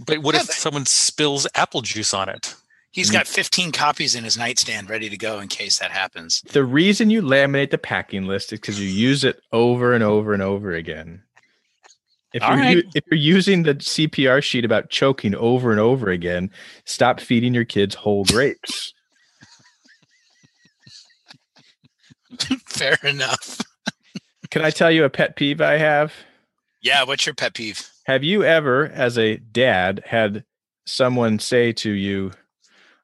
But 0.04 0.18
what 0.18 0.34
yeah, 0.34 0.40
if 0.40 0.48
but 0.48 0.56
someone 0.56 0.86
spills 0.86 1.46
apple 1.54 1.82
juice 1.82 2.12
on 2.12 2.28
it? 2.28 2.54
He's 2.90 3.10
got 3.10 3.26
15 3.26 3.72
copies 3.72 4.14
in 4.14 4.24
his 4.24 4.36
nightstand 4.36 4.90
ready 4.90 5.08
to 5.08 5.16
go 5.16 5.40
in 5.40 5.48
case 5.48 5.78
that 5.78 5.90
happens. 5.90 6.42
The 6.52 6.64
reason 6.64 7.08
you 7.08 7.22
laminate 7.22 7.70
the 7.70 7.78
packing 7.78 8.26
list 8.26 8.52
is 8.52 8.60
because 8.60 8.78
you 8.78 8.86
use 8.86 9.24
it 9.24 9.40
over 9.50 9.94
and 9.94 10.04
over 10.04 10.34
and 10.34 10.42
over 10.42 10.72
again. 10.74 11.22
If 12.34 12.42
you're, 12.42 12.56
right. 12.56 12.84
if 12.94 13.04
you're 13.10 13.18
using 13.18 13.62
the 13.64 13.74
CPR 13.74 14.42
sheet 14.42 14.64
about 14.64 14.90
choking 14.90 15.34
over 15.34 15.70
and 15.70 15.80
over 15.80 16.08
again, 16.10 16.50
stop 16.84 17.20
feeding 17.20 17.52
your 17.54 17.64
kids 17.64 17.94
whole 17.94 18.24
grapes. 18.24 18.94
Fair 22.66 22.96
enough. 23.02 23.60
Can 24.50 24.64
I 24.64 24.70
tell 24.70 24.90
you 24.90 25.04
a 25.04 25.10
pet 25.10 25.36
peeve 25.36 25.60
I 25.60 25.76
have? 25.76 26.12
Yeah, 26.80 27.04
what's 27.04 27.26
your 27.26 27.34
pet 27.34 27.54
peeve? 27.54 27.88
Have 28.06 28.24
you 28.24 28.42
ever, 28.44 28.86
as 28.86 29.18
a 29.18 29.36
dad, 29.36 30.02
had 30.06 30.44
someone 30.86 31.38
say 31.38 31.72
to 31.72 31.90
you, 31.90 32.32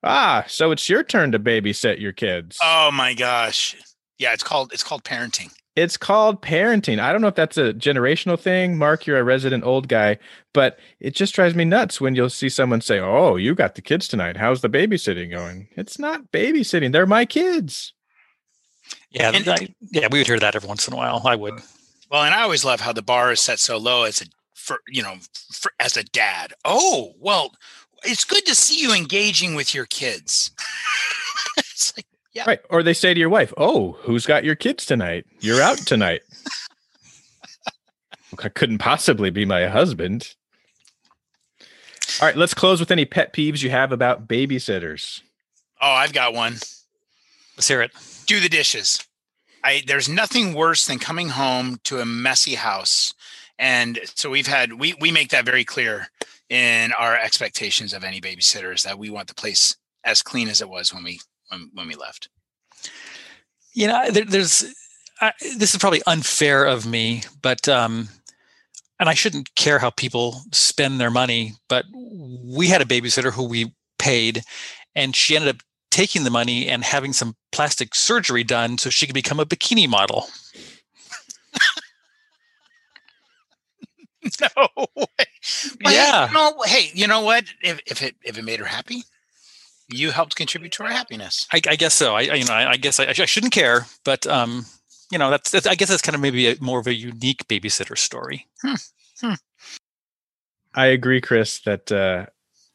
Ah, 0.02 0.44
so 0.46 0.70
it's 0.70 0.88
your 0.88 1.02
turn 1.02 1.32
to 1.32 1.38
babysit 1.38 2.00
your 2.00 2.12
kids? 2.12 2.58
Oh 2.62 2.90
my 2.92 3.14
gosh. 3.14 3.76
Yeah, 4.18 4.32
it's 4.32 4.42
called 4.42 4.72
it's 4.72 4.84
called 4.84 5.04
parenting. 5.04 5.52
It's 5.78 5.96
called 5.96 6.42
parenting. 6.42 6.98
I 6.98 7.12
don't 7.12 7.20
know 7.20 7.28
if 7.28 7.36
that's 7.36 7.56
a 7.56 7.72
generational 7.72 8.36
thing. 8.38 8.76
Mark, 8.76 9.06
you're 9.06 9.18
a 9.20 9.22
resident 9.22 9.62
old 9.62 9.86
guy, 9.86 10.18
but 10.52 10.76
it 10.98 11.14
just 11.14 11.34
drives 11.36 11.54
me 11.54 11.64
nuts 11.64 12.00
when 12.00 12.16
you'll 12.16 12.30
see 12.30 12.48
someone 12.48 12.80
say, 12.80 12.98
Oh, 12.98 13.36
you 13.36 13.54
got 13.54 13.76
the 13.76 13.80
kids 13.82 14.08
tonight. 14.08 14.36
How's 14.36 14.60
the 14.60 14.68
babysitting 14.68 15.30
going? 15.30 15.68
It's 15.76 15.96
not 15.96 16.32
babysitting. 16.32 16.90
They're 16.90 17.06
my 17.06 17.24
kids. 17.24 17.92
Yeah, 19.12 19.30
And- 19.32 19.48
I- 19.48 19.74
yeah, 19.92 20.08
we 20.10 20.18
would 20.18 20.26
hear 20.26 20.40
that 20.40 20.56
every 20.56 20.66
once 20.68 20.88
in 20.88 20.94
a 20.94 20.96
while. 20.96 21.22
I 21.24 21.36
would. 21.36 21.60
Well, 22.10 22.24
and 22.24 22.34
I 22.34 22.42
always 22.42 22.64
love 22.64 22.80
how 22.80 22.92
the 22.92 23.02
bar 23.02 23.30
is 23.30 23.40
set 23.40 23.60
so 23.60 23.76
low 23.78 24.02
as 24.02 24.20
a 24.20 24.24
for 24.54 24.80
you 24.88 25.02
know 25.04 25.14
for, 25.52 25.70
as 25.78 25.96
a 25.96 26.02
dad. 26.02 26.54
Oh, 26.64 27.12
well, 27.20 27.52
it's 28.02 28.24
good 28.24 28.44
to 28.46 28.54
see 28.56 28.80
you 28.80 28.92
engaging 28.92 29.54
with 29.54 29.74
your 29.76 29.86
kids. 29.86 30.50
it's 31.58 31.92
like 31.96 32.06
Yeah. 32.38 32.44
Right. 32.46 32.60
Or 32.70 32.84
they 32.84 32.94
say 32.94 33.12
to 33.14 33.18
your 33.18 33.28
wife, 33.28 33.52
Oh, 33.56 33.92
who's 34.02 34.24
got 34.24 34.44
your 34.44 34.54
kids 34.54 34.86
tonight? 34.86 35.26
You're 35.40 35.60
out 35.60 35.78
tonight. 35.78 36.20
I 38.42 38.48
couldn't 38.48 38.78
possibly 38.78 39.30
be 39.30 39.44
my 39.44 39.66
husband. 39.66 40.34
All 42.20 42.28
right, 42.28 42.36
let's 42.36 42.54
close 42.54 42.78
with 42.78 42.92
any 42.92 43.04
pet 43.04 43.32
peeves 43.32 43.62
you 43.62 43.70
have 43.70 43.90
about 43.90 44.28
babysitters. 44.28 45.22
oh, 45.80 45.90
I've 45.90 46.12
got 46.12 46.32
one. 46.32 46.54
Let's 47.56 47.66
hear 47.66 47.82
it. 47.82 47.90
do 48.26 48.38
the 48.38 48.48
dishes. 48.48 49.04
I 49.64 49.82
there's 49.86 50.08
nothing 50.08 50.54
worse 50.54 50.86
than 50.86 51.00
coming 51.00 51.30
home 51.30 51.80
to 51.84 51.98
a 51.98 52.06
messy 52.06 52.54
house. 52.54 53.14
And 53.58 53.98
so 54.14 54.30
we've 54.30 54.46
had 54.46 54.74
we 54.74 54.94
we 55.00 55.10
make 55.10 55.30
that 55.30 55.44
very 55.44 55.64
clear 55.64 56.06
in 56.48 56.92
our 56.92 57.16
expectations 57.16 57.92
of 57.92 58.04
any 58.04 58.20
babysitters 58.20 58.84
that 58.84 58.96
we 58.98 59.10
want 59.10 59.26
the 59.26 59.34
place 59.34 59.76
as 60.04 60.22
clean 60.22 60.48
as 60.48 60.60
it 60.60 60.68
was 60.68 60.94
when 60.94 61.02
we 61.02 61.20
when, 61.48 61.70
when 61.74 61.88
we 61.88 61.94
left. 61.94 62.28
You 63.72 63.88
know, 63.88 64.10
there, 64.10 64.24
there's 64.24 64.64
I, 65.20 65.32
this 65.56 65.72
is 65.72 65.78
probably 65.78 66.02
unfair 66.06 66.64
of 66.64 66.86
me, 66.86 67.22
but 67.42 67.68
um, 67.68 68.08
and 69.00 69.08
I 69.08 69.14
shouldn't 69.14 69.54
care 69.54 69.78
how 69.78 69.90
people 69.90 70.42
spend 70.52 71.00
their 71.00 71.10
money, 71.10 71.54
but 71.68 71.84
we 71.92 72.68
had 72.68 72.82
a 72.82 72.86
babysitter 72.86 73.32
who 73.32 73.44
we 73.44 73.72
paid, 73.98 74.42
and 74.94 75.14
she 75.14 75.36
ended 75.36 75.54
up 75.54 75.62
taking 75.90 76.24
the 76.24 76.30
money 76.30 76.68
and 76.68 76.84
having 76.84 77.12
some 77.12 77.36
plastic 77.50 77.94
surgery 77.94 78.44
done 78.44 78.78
so 78.78 78.90
she 78.90 79.06
could 79.06 79.14
become 79.14 79.40
a 79.40 79.46
bikini 79.46 79.88
model. 79.88 80.26
no 84.40 84.76
way. 84.96 85.06
Well, 85.84 85.94
Yeah. 85.94 86.26
Hey, 86.28 86.34
no, 86.34 86.54
hey, 86.64 86.90
you 86.94 87.06
know 87.06 87.22
what? 87.22 87.44
If 87.62 87.80
if 87.86 88.02
it 88.02 88.16
if 88.22 88.38
it 88.38 88.44
made 88.44 88.60
her 88.60 88.66
happy, 88.66 89.02
you 89.88 90.10
helped 90.10 90.36
contribute 90.36 90.72
to 90.72 90.82
our 90.84 90.90
happiness. 90.90 91.46
I, 91.52 91.60
I 91.68 91.76
guess 91.76 91.94
so. 91.94 92.14
I, 92.14 92.20
I 92.20 92.34
you 92.34 92.44
know 92.44 92.52
I, 92.54 92.72
I 92.72 92.76
guess 92.76 93.00
I, 93.00 93.06
I 93.08 93.12
shouldn't 93.12 93.52
care, 93.52 93.86
but 94.04 94.26
um, 94.26 94.66
you 95.10 95.18
know 95.18 95.30
that's, 95.30 95.50
that's 95.50 95.66
I 95.66 95.74
guess 95.74 95.88
that's 95.88 96.02
kind 96.02 96.14
of 96.14 96.20
maybe 96.20 96.48
a, 96.48 96.56
more 96.60 96.78
of 96.78 96.86
a 96.86 96.94
unique 96.94 97.46
babysitter 97.48 97.96
story. 97.96 98.46
I 100.74 100.86
agree, 100.86 101.20
Chris, 101.20 101.60
that 101.60 101.90
uh, 101.90 102.26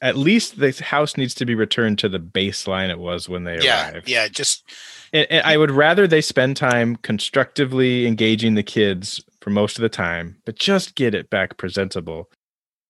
at 0.01 0.17
least 0.17 0.59
the 0.59 0.71
house 0.83 1.15
needs 1.15 1.33
to 1.35 1.45
be 1.45 1.55
returned 1.55 1.99
to 1.99 2.09
the 2.09 2.19
baseline 2.19 2.89
it 2.89 2.99
was 2.99 3.29
when 3.29 3.45
they 3.45 3.57
Yeah, 3.59 3.91
arrived. 3.91 4.09
yeah. 4.09 4.27
Just 4.27 4.63
And, 5.13 5.27
and 5.29 5.45
I 5.45 5.55
would 5.57 5.71
rather 5.71 6.07
they 6.07 6.19
spend 6.21 6.57
time 6.57 6.97
constructively 6.97 8.05
engaging 8.07 8.55
the 8.55 8.63
kids 8.63 9.23
for 9.41 9.51
most 9.51 9.77
of 9.77 9.81
the 9.83 9.89
time, 9.89 10.37
but 10.45 10.55
just 10.55 10.95
get 10.95 11.15
it 11.15 11.29
back 11.29 11.57
presentable. 11.57 12.29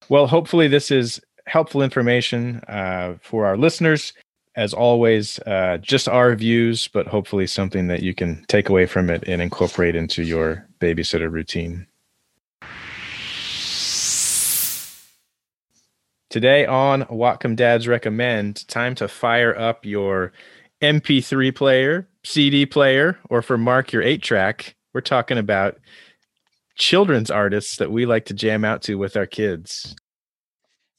Well, 0.10 0.28
hopefully, 0.28 0.68
this 0.68 0.90
is 0.90 1.22
helpful 1.46 1.82
information 1.82 2.62
uh, 2.68 3.16
for 3.22 3.46
our 3.46 3.58
listeners. 3.58 4.14
As 4.56 4.74
always, 4.74 5.40
uh, 5.48 5.80
just 5.82 6.08
our 6.08 6.36
views, 6.36 6.88
but 6.88 7.08
hopefully 7.08 7.48
something 7.48 7.88
that 7.88 8.04
you 8.04 8.14
can 8.14 8.46
take 8.48 8.70
away 8.70 8.86
from 8.86 9.10
it 9.10 9.24
and 9.28 9.42
incorporate 9.42 9.96
into 9.96 10.22
your 10.22 10.68
babysitter 10.80 11.32
routine. 11.32 11.88
Today 16.30 16.66
on 16.66 17.04
Whatcom 17.04 17.56
Dads 17.56 17.88
Recommend, 17.88 18.68
time 18.68 18.96
to 18.96 19.08
fire 19.08 19.56
up 19.58 19.86
your 19.86 20.34
MP3 20.82 21.56
player, 21.56 22.08
CD 22.24 22.66
player, 22.66 23.20
or 23.30 23.42
for 23.42 23.58
Mark, 23.58 23.92
your 23.92 24.02
8 24.02 24.22
track. 24.22 24.76
We're 24.94 25.02
talking 25.02 25.38
about 25.38 25.78
children's 26.76 27.30
artists 27.30 27.78
that 27.78 27.92
we 27.92 28.06
like 28.06 28.26
to 28.26 28.34
jam 28.34 28.66
out 28.66 28.82
to 28.84 28.96
with 28.96 29.16
our 29.16 29.26
kids. 29.26 29.96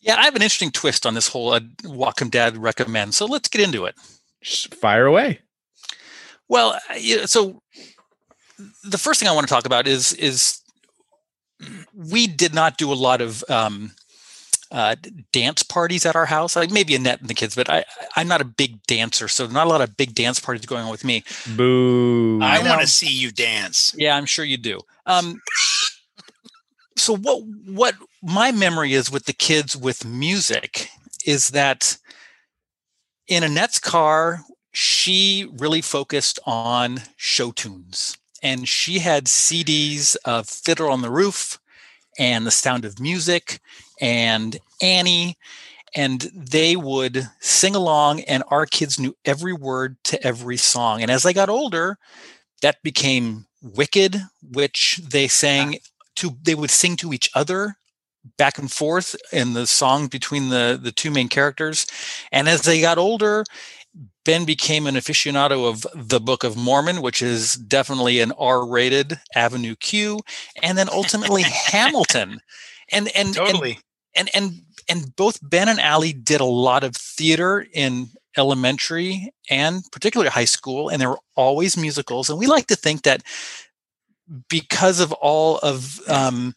Yeah, 0.05 0.17
I 0.17 0.25
have 0.25 0.37
an 0.37 0.43
interesting 0.43 0.71
twist 0.71 1.07
on 1.07 1.15
this 1.15 1.29
whole 1.29 1.55
uh, 1.55 1.61
Whatcom 1.83 2.31
Dad 2.31 2.59
recommend. 2.59 3.15
So 3.15 3.25
let's 3.25 3.49
get 3.49 3.63
into 3.63 3.87
it. 3.87 3.95
Just 4.43 4.75
fire 4.75 5.07
away. 5.07 5.41
Well, 6.47 6.79
uh, 6.91 7.27
so 7.27 7.63
the 8.85 8.99
first 8.99 9.19
thing 9.19 9.31
I 9.31 9.33
want 9.33 9.49
to 9.49 9.53
talk 9.53 9.65
about 9.65 9.87
is 9.87 10.13
is 10.13 10.61
we 11.95 12.27
did 12.27 12.55
not 12.55 12.77
do 12.77 12.93
a 12.93 12.95
lot 12.95 13.23
of 13.23 13.43
um, 13.49 13.93
uh, 14.71 14.97
dance 15.33 15.63
parties 15.63 16.05
at 16.05 16.15
our 16.15 16.27
house. 16.27 16.55
Like 16.55 16.71
maybe 16.71 16.95
Annette 16.95 17.21
and 17.21 17.31
the 17.31 17.35
kids, 17.35 17.55
but 17.55 17.71
I 17.71 17.87
I'm 18.15 18.29
not 18.29 18.43
a 18.43 18.45
big 18.45 18.83
dancer, 18.87 19.27
so 19.27 19.47
not 19.47 19.67
a 19.67 19.71
lot 19.71 19.81
of 19.81 19.97
big 19.97 20.15
dance 20.15 20.39
parties 20.39 20.67
going 20.67 20.85
on 20.85 20.91
with 20.91 21.05
me. 21.05 21.25
Boo. 21.57 22.43
I 22.43 22.61
know. 22.61 22.69
want 22.69 22.83
to 22.83 22.87
see 22.87 23.11
you 23.11 23.33
dance. 23.33 23.95
Yeah, 23.97 24.17
I'm 24.17 24.27
sure 24.27 24.45
you 24.45 24.59
do. 24.59 24.81
Um, 25.07 25.41
so 27.05 27.17
what 27.17 27.43
what 27.67 27.95
my 28.23 28.51
memory 28.51 28.95
is 28.95 29.11
with 29.11 29.27
the 29.27 29.35
kids 29.35 29.77
with 29.77 30.07
music 30.07 30.89
is 31.27 31.51
that 31.51 31.99
in 33.29 33.43
Annette's 33.43 33.79
car, 33.79 34.41
she 34.73 35.49
really 35.59 35.83
focused 35.83 36.39
on 36.47 37.03
show 37.17 37.53
tunes. 37.53 38.17
And 38.43 38.69
she 38.69 38.99
had 38.99 39.27
CDs 39.27 40.17
of 40.25 40.49
Fiddler 40.49 40.91
on 40.91 41.03
the 41.03 41.11
Roof 41.11 41.59
and 42.19 42.47
The 42.47 42.51
Sound 42.51 42.85
of 42.85 43.01
Music 43.01 43.61
and 44.01 44.59
Annie. 44.83 45.37
And 45.95 46.23
they 46.35 46.75
would 46.75 47.29
sing 47.41 47.75
along, 47.77 48.21
and 48.23 48.43
our 48.49 48.67
kids 48.67 48.99
knew 48.99 49.15
every 49.25 49.53
word 49.53 49.97
to 50.05 50.27
every 50.27 50.57
song. 50.57 51.03
And 51.03 51.11
as 51.11 51.25
I 51.25 51.33
got 51.33 51.49
older, 51.49 51.99
that 52.63 52.83
became 52.83 53.47
Wicked, 53.63 54.21
which 54.43 55.01
they 55.09 55.29
sang 55.29 55.77
ah. 55.77 55.94
To, 56.17 56.37
they 56.43 56.55
would 56.55 56.71
sing 56.71 56.97
to 56.99 57.13
each 57.13 57.31
other 57.35 57.77
back 58.39 58.59
and 58.59 58.71
forth 58.71 59.17
in 59.33 59.53
the 59.53 59.67
song 59.67 60.07
between 60.07 60.49
the 60.49 60.79
the 60.81 60.93
two 60.93 61.11
main 61.11 61.29
characters 61.29 61.87
and 62.33 62.49
as 62.49 62.63
they 62.63 62.81
got 62.81 62.97
older 62.97 63.45
ben 64.25 64.47
became 64.47 64.87
an 64.87 64.95
aficionado 64.95 65.69
of 65.69 65.87
the 65.95 66.19
book 66.19 66.43
of 66.43 66.57
mormon 66.57 67.03
which 67.03 67.21
is 67.21 67.53
definitely 67.53 68.21
an 68.21 68.33
r-rated 68.39 69.21
avenue 69.35 69.75
q 69.77 70.21
and 70.63 70.79
then 70.79 70.89
ultimately 70.91 71.43
hamilton 71.67 72.41
and 72.91 73.09
and, 73.09 73.29
and 73.29 73.35
Totally. 73.35 73.79
and 74.15 74.31
and 74.35 74.63
and 74.89 75.17
both 75.17 75.39
Ben 75.43 75.69
and 75.69 75.81
Allie 75.81 76.13
did 76.13 76.41
a 76.41 76.47
lot 76.47 76.85
of 76.85 76.97
theater 76.97 77.67
in 77.73 78.09
elementary 78.37 79.33
and 79.49 79.83
particularly 79.93 80.31
high 80.31 80.45
school, 80.45 80.89
and 80.89 81.01
there 81.01 81.11
were 81.11 81.21
always 81.37 81.77
musicals. 81.77 82.29
And 82.29 82.39
we 82.39 82.47
like 82.47 82.67
to 82.69 82.77
think 82.77 83.03
that 83.03 83.23
because 84.49 85.01
of 85.01 85.13
all 85.13 85.59
of 85.59 86.01
um, 86.09 86.55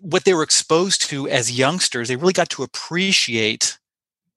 what 0.00 0.24
they 0.24 0.34
were 0.34 0.42
exposed 0.42 1.02
to 1.08 1.28
as 1.28 1.58
youngsters, 1.58 2.08
they 2.08 2.16
really 2.16 2.32
got 2.32 2.50
to 2.50 2.62
appreciate 2.62 3.78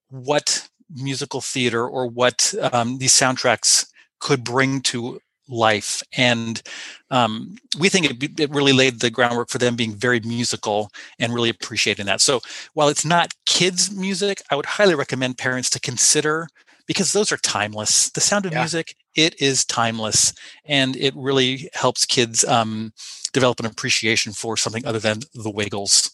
what 0.08 0.68
musical 0.94 1.40
theater 1.40 1.86
or 1.86 2.06
what 2.06 2.52
um, 2.72 2.98
these 2.98 3.12
soundtracks 3.12 3.86
could 4.20 4.44
bring 4.44 4.80
to 4.82 5.20
life. 5.48 6.02
And 6.16 6.62
um, 7.10 7.56
we 7.78 7.88
think 7.88 8.06
it, 8.22 8.40
it 8.40 8.50
really 8.50 8.72
laid 8.72 9.00
the 9.00 9.10
groundwork 9.10 9.48
for 9.48 9.58
them 9.58 9.76
being 9.76 9.94
very 9.94 10.20
musical 10.20 10.90
and 11.18 11.34
really 11.34 11.50
appreciating 11.50 12.06
that. 12.06 12.20
So 12.20 12.40
while 12.74 12.88
it's 12.88 13.04
not 13.04 13.34
kids' 13.46 13.90
music, 13.90 14.42
I 14.50 14.56
would 14.56 14.66
highly 14.66 14.94
recommend 14.94 15.38
parents 15.38 15.68
to 15.70 15.80
consider 15.80 16.48
because 16.86 17.12
those 17.12 17.32
are 17.32 17.36
timeless. 17.38 18.10
The 18.10 18.20
sound 18.20 18.46
of 18.46 18.52
Yeah. 18.52 18.60
music, 18.60 18.96
it 19.14 19.40
is 19.40 19.64
timeless, 19.64 20.32
and 20.64 20.96
it 20.96 21.14
really 21.16 21.68
helps 21.74 22.04
kids 22.04 22.44
um, 22.44 22.92
develop 23.32 23.60
an 23.60 23.66
appreciation 23.66 24.32
for 24.32 24.56
something 24.56 24.86
other 24.86 24.98
than 24.98 25.20
the 25.34 25.50
Wiggles. 25.50 26.10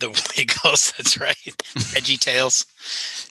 The 0.00 0.08
Wiggles. 0.36 0.92
That's 0.96 1.18
right. 1.18 1.36
VeggieTales. 1.36 2.66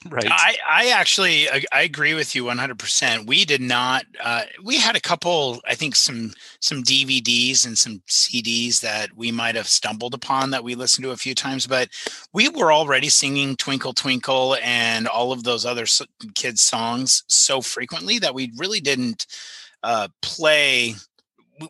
Right. 0.08 0.26
I, 0.30 0.56
I 0.68 0.88
actually 0.90 1.50
I, 1.50 1.64
I 1.72 1.82
agree 1.82 2.14
with 2.14 2.34
you 2.34 2.44
100%. 2.44 3.26
We 3.26 3.44
did 3.44 3.60
not 3.60 4.04
uh, 4.22 4.42
we 4.62 4.78
had 4.78 4.96
a 4.96 5.00
couple 5.00 5.60
I 5.66 5.74
think 5.74 5.96
some 5.96 6.32
some 6.60 6.82
DVDs 6.82 7.66
and 7.66 7.76
some 7.76 8.02
CDs 8.08 8.80
that 8.80 9.10
we 9.16 9.30
might 9.32 9.56
have 9.56 9.68
stumbled 9.68 10.14
upon 10.14 10.50
that 10.50 10.64
we 10.64 10.74
listened 10.74 11.04
to 11.04 11.10
a 11.10 11.16
few 11.16 11.34
times 11.34 11.66
but 11.66 11.88
we 12.32 12.48
were 12.48 12.72
already 12.72 13.08
singing 13.08 13.56
Twinkle 13.56 13.92
Twinkle 13.92 14.56
and 14.62 15.08
all 15.08 15.32
of 15.32 15.42
those 15.42 15.66
other 15.66 15.84
kids 16.34 16.62
songs 16.62 17.24
so 17.26 17.60
frequently 17.60 18.18
that 18.20 18.34
we 18.34 18.52
really 18.56 18.80
didn't 18.80 19.26
uh, 19.82 20.08
play 20.22 20.94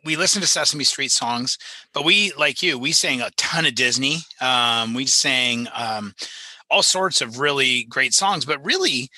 we- 0.04 0.16
listened 0.16 0.42
to 0.42 0.48
Sesame 0.48 0.84
Street 0.84 1.10
songs, 1.10 1.58
but 1.92 2.04
we, 2.04 2.32
like 2.38 2.62
you, 2.62 2.78
we 2.78 2.92
sang 2.92 3.20
a 3.20 3.30
ton 3.36 3.66
of 3.66 3.74
Disney. 3.74 4.18
Um, 4.40 4.94
we 4.94 5.06
sang 5.06 5.68
um, 5.74 6.14
all 6.70 6.82
sorts 6.82 7.20
of 7.20 7.38
really 7.38 7.84
great 7.84 8.14
songs, 8.14 8.44
but 8.44 8.64
really 8.64 9.08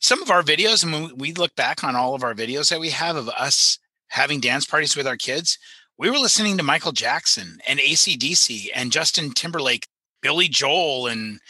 some 0.00 0.22
of 0.22 0.30
our 0.30 0.42
videos, 0.42 0.84
and 0.84 0.92
when 0.92 1.16
we 1.16 1.32
look 1.32 1.54
back 1.56 1.82
on 1.82 1.96
all 1.96 2.14
of 2.14 2.22
our 2.22 2.34
videos 2.34 2.70
that 2.70 2.80
we 2.80 2.90
have 2.90 3.16
of 3.16 3.28
us 3.30 3.78
having 4.08 4.40
dance 4.40 4.64
parties 4.64 4.96
with 4.96 5.06
our 5.06 5.16
kids, 5.16 5.58
we 5.98 6.10
were 6.10 6.18
listening 6.18 6.56
to 6.56 6.62
Michael 6.62 6.92
Jackson 6.92 7.58
and 7.66 7.80
ACDC 7.80 8.68
and 8.74 8.92
Justin 8.92 9.32
Timberlake, 9.32 9.86
Billy 10.22 10.48
Joel, 10.48 11.08
and 11.08 11.40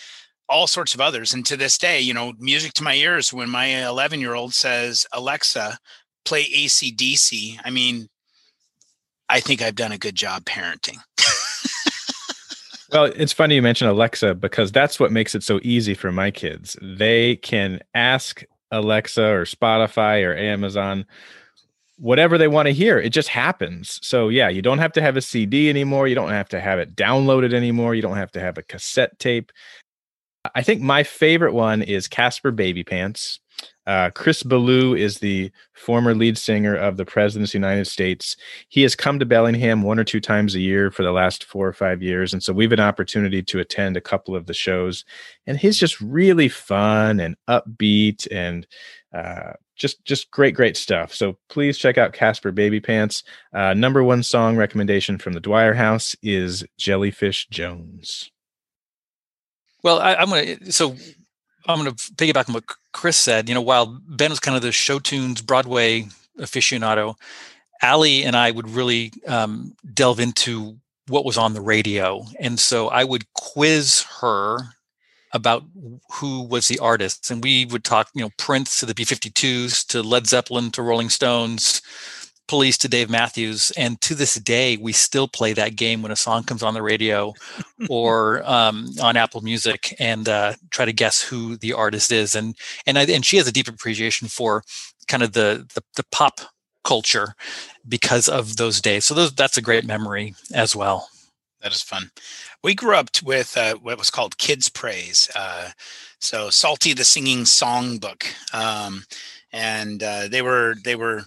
all 0.49 0.67
sorts 0.67 0.95
of 0.95 1.01
others. 1.01 1.35
And 1.35 1.45
to 1.47 1.57
this 1.57 1.77
day, 1.77 2.01
you 2.01 2.15
know, 2.15 2.33
music 2.39 2.73
to 2.75 2.83
my 2.83 2.95
ears 2.95 3.33
when 3.33 3.51
my 3.51 3.87
11 3.87 4.21
year 4.21 4.35
old 4.35 4.55
says, 4.55 5.07
Alexa, 5.13 5.79
play 6.25 6.45
ACDC, 6.45 7.61
I 7.63 7.71
mean, 7.71 8.09
I 9.29 9.41
think 9.41 9.63
I've 9.63 9.75
done 9.75 9.93
a 9.93 9.99
good 9.99 10.15
job 10.15 10.45
parenting. 10.45 10.99
well, 12.93 13.05
it's 13.05 13.33
funny 13.33 13.57
you 13.57 13.63
mention 13.63 13.89
Alexa 13.89 14.35
because 14.35 14.73
that's 14.73 14.99
what 14.99 15.13
makes 15.13 15.35
it 15.35 15.43
so 15.43 15.61
easy 15.63 15.95
for 15.95 16.11
my 16.11 16.31
kids. 16.31 16.77
They 16.81 17.37
can 17.37 17.81
ask 17.95 18.43
Alexa 18.71 19.25
or 19.25 19.45
Spotify 19.45 20.25
or 20.27 20.37
Amazon 20.37 21.05
whatever 21.99 22.39
they 22.39 22.49
want 22.49 22.67
to 22.67 22.73
hear. 22.73 22.99
It 22.99 23.11
just 23.11 23.29
happens. 23.29 23.99
So, 24.03 24.29
yeah, 24.29 24.49
you 24.49 24.63
don't 24.63 24.79
have 24.79 24.93
to 24.93 25.03
have 25.03 25.17
a 25.17 25.21
CD 25.21 25.69
anymore. 25.69 26.09
You 26.09 26.15
don't 26.15 26.31
have 26.31 26.49
to 26.51 26.61
have 26.61 26.79
it 26.79 26.95
downloaded 26.95 27.53
anymore. 27.53 27.95
You 27.95 28.03
don't 28.03 28.17
have 28.17 28.31
to 28.33 28.41
have 28.41 28.57
a 28.57 28.63
cassette 28.63 29.19
tape. 29.19 29.53
I 30.55 30.63
think 30.63 30.81
my 30.81 31.03
favorite 31.03 31.53
one 31.53 31.83
is 31.83 32.09
Caspar 32.09 32.53
Babypants. 32.53 33.41
Uh, 33.89 34.11
Chris 34.11 34.43
Ballew 34.43 34.99
is 34.99 35.19
the 35.19 35.51
former 35.73 36.15
lead 36.15 36.37
singer 36.37 36.77
of 36.77 36.99
the 36.99 37.07
President's 37.07 37.55
United 37.55 37.87
States. 37.87 38.37
He 38.69 38.83
has 38.83 38.95
come 38.95 39.19
to 39.19 39.25
Bellingham 39.25 39.83
one 39.83 39.99
or 39.99 40.05
two 40.05 40.21
times 40.21 40.55
a 40.55 40.61
year 40.61 40.91
for 40.91 41.03
the 41.03 41.11
last 41.11 41.45
four 41.45 41.67
or 41.67 41.73
five 41.73 42.03
years. 42.03 42.35
And 42.35 42.43
so 42.43 42.53
we've 42.53 42.71
an 42.71 42.81
opportunity 42.81 43.43
to 43.45 43.61
attend 43.61 43.97
a 43.97 44.03
couple 44.03 44.37
of 44.37 44.45
the 44.45 44.53
shows. 44.53 45.07
And 45.47 45.57
he's 45.57 45.79
just 45.79 45.99
really 46.03 46.51
fun 46.51 47.19
and 47.19 47.35
upbeat 47.49 48.29
and 48.31 48.67
uh, 49.15 49.55
just 49.75 50.05
just 50.05 50.31
great 50.31 50.55
great 50.55 50.77
stuff 50.77 51.15
so 51.15 51.39
please 51.49 51.79
check 51.79 51.97
out 51.97 52.13
Caspar 52.13 52.53
Babypants 52.53 53.23
uh, 53.55 53.73
number 53.73 54.03
one 54.03 54.23
song 54.23 54.57
recommendation 54.57 55.17
from 55.19 55.33
the 55.33 55.41
dwyer 55.41 55.73
house 55.73 56.17
is 56.21 56.65
jellyfish 56.77 57.47
jones 57.49 58.31
well 59.83 60.01
I, 60.01 60.15
am 60.15 60.29
gonna 60.31 60.73
so 60.73 60.97
I'm 61.69 61.79
going 61.79 61.95
to 61.95 62.13
piggyback 62.15 62.49
on 62.49 62.55
what 62.55 62.65
Chris 62.93 63.17
said. 63.17 63.49
You 63.49 63.55
know, 63.55 63.61
while 63.61 64.01
Ben 64.09 64.31
was 64.31 64.41
kind 64.41 64.57
of 64.57 64.63
the 64.63 64.73
show 64.73 64.99
tunes 64.99 65.43
Broadway 65.43 66.09
aficionado, 66.39 67.15
Allie 67.83 68.25
and 68.25 68.35
I 68.35 68.51
would 68.51 68.69
really 68.69 69.13
um, 69.27 69.77
delve 69.95 70.19
into 70.19 70.79
what 71.09 71.25
was 71.25 71.39
on 71.39 71.55
the 71.55 71.61
radio, 71.61 72.25
and 72.41 72.59
so 72.59 72.89
I 72.89 73.05
would 73.05 73.33
quiz 73.35 74.05
her 74.21 74.59
about 75.33 75.65
who 76.13 76.43
was 76.43 76.69
the 76.69 76.79
artist, 76.79 77.31
and 77.31 77.43
we 77.43 77.67
would 77.67 77.85
talk, 77.85 78.09
you 78.15 78.23
know, 78.23 78.31
Prince 78.39 78.81
to 78.81 78.87
the 78.87 78.95
B52s, 78.95 79.87
to 79.89 80.03
Led 80.03 80.27
Zeppelin, 80.27 80.71
to 80.73 80.83
Rolling 80.83 81.11
Stones, 81.11 81.83
Police 82.49 82.79
to 82.79 82.89
Dave 82.89 83.11
Matthews, 83.11 83.71
and 83.77 84.01
to 84.01 84.15
this 84.15 84.35
day, 84.37 84.77
we 84.77 84.93
still 84.93 85.29
play 85.29 85.53
that 85.53 85.77
game 85.77 86.03
when 86.03 86.11
a 86.11 86.17
song 86.17 86.43
comes 86.45 86.63
on 86.63 86.75
the 86.75 86.83
radio 86.83 87.35
or 87.89 88.43
um, 88.51 88.89
on 89.01 89.17
Apple 89.17 89.43
Music, 89.43 89.95
and 89.99 90.29
uh, 90.29 90.55
try 90.71 90.85
to 90.85 90.93
guess 90.93 91.21
who 91.21 91.57
the 91.57 91.73
artist 91.73 92.11
is. 92.11 92.35
And 92.35 92.57
and 92.87 92.99
I, 92.99 93.05
and 93.05 93.25
she 93.25 93.37
has 93.37 93.47
a 93.47 93.53
deep 93.53 93.69
appreciation 93.69 94.29
for 94.29 94.65
kind 95.07 95.23
of 95.23 95.33
the 95.33 95.67
the, 95.75 95.83
the 95.97 96.05
pop 96.11 96.41
culture 96.85 97.35
because 97.87 98.29
of 98.29 98.57
those 98.57 98.81
days. 98.81 99.05
So 99.05 99.15
those, 99.15 99.35
that's 99.35 99.59
a 99.59 99.63
great 99.63 99.85
memory 99.85 100.35
as 100.55 100.75
well. 100.75 101.09
That 101.61 101.73
is 101.73 101.83
fun. 101.83 102.11
We 102.63 102.75
grew 102.75 102.95
up 102.95 103.11
with 103.23 103.57
uh, 103.57 103.75
what 103.77 103.99
was 103.99 104.11
called 104.11 104.39
Kids 104.39 104.69
Praise. 104.69 105.29
Uh, 105.35 105.71
so 106.21 106.51
Psalty 106.51 106.93
the 106.93 107.05
Singing 107.05 107.45
Songbook, 107.45 108.27
um, 108.55 109.05
and 109.53 110.03
uh, 110.03 110.29
they 110.29 110.43
were 110.43 110.77
they 110.85 110.95
were 110.95 111.25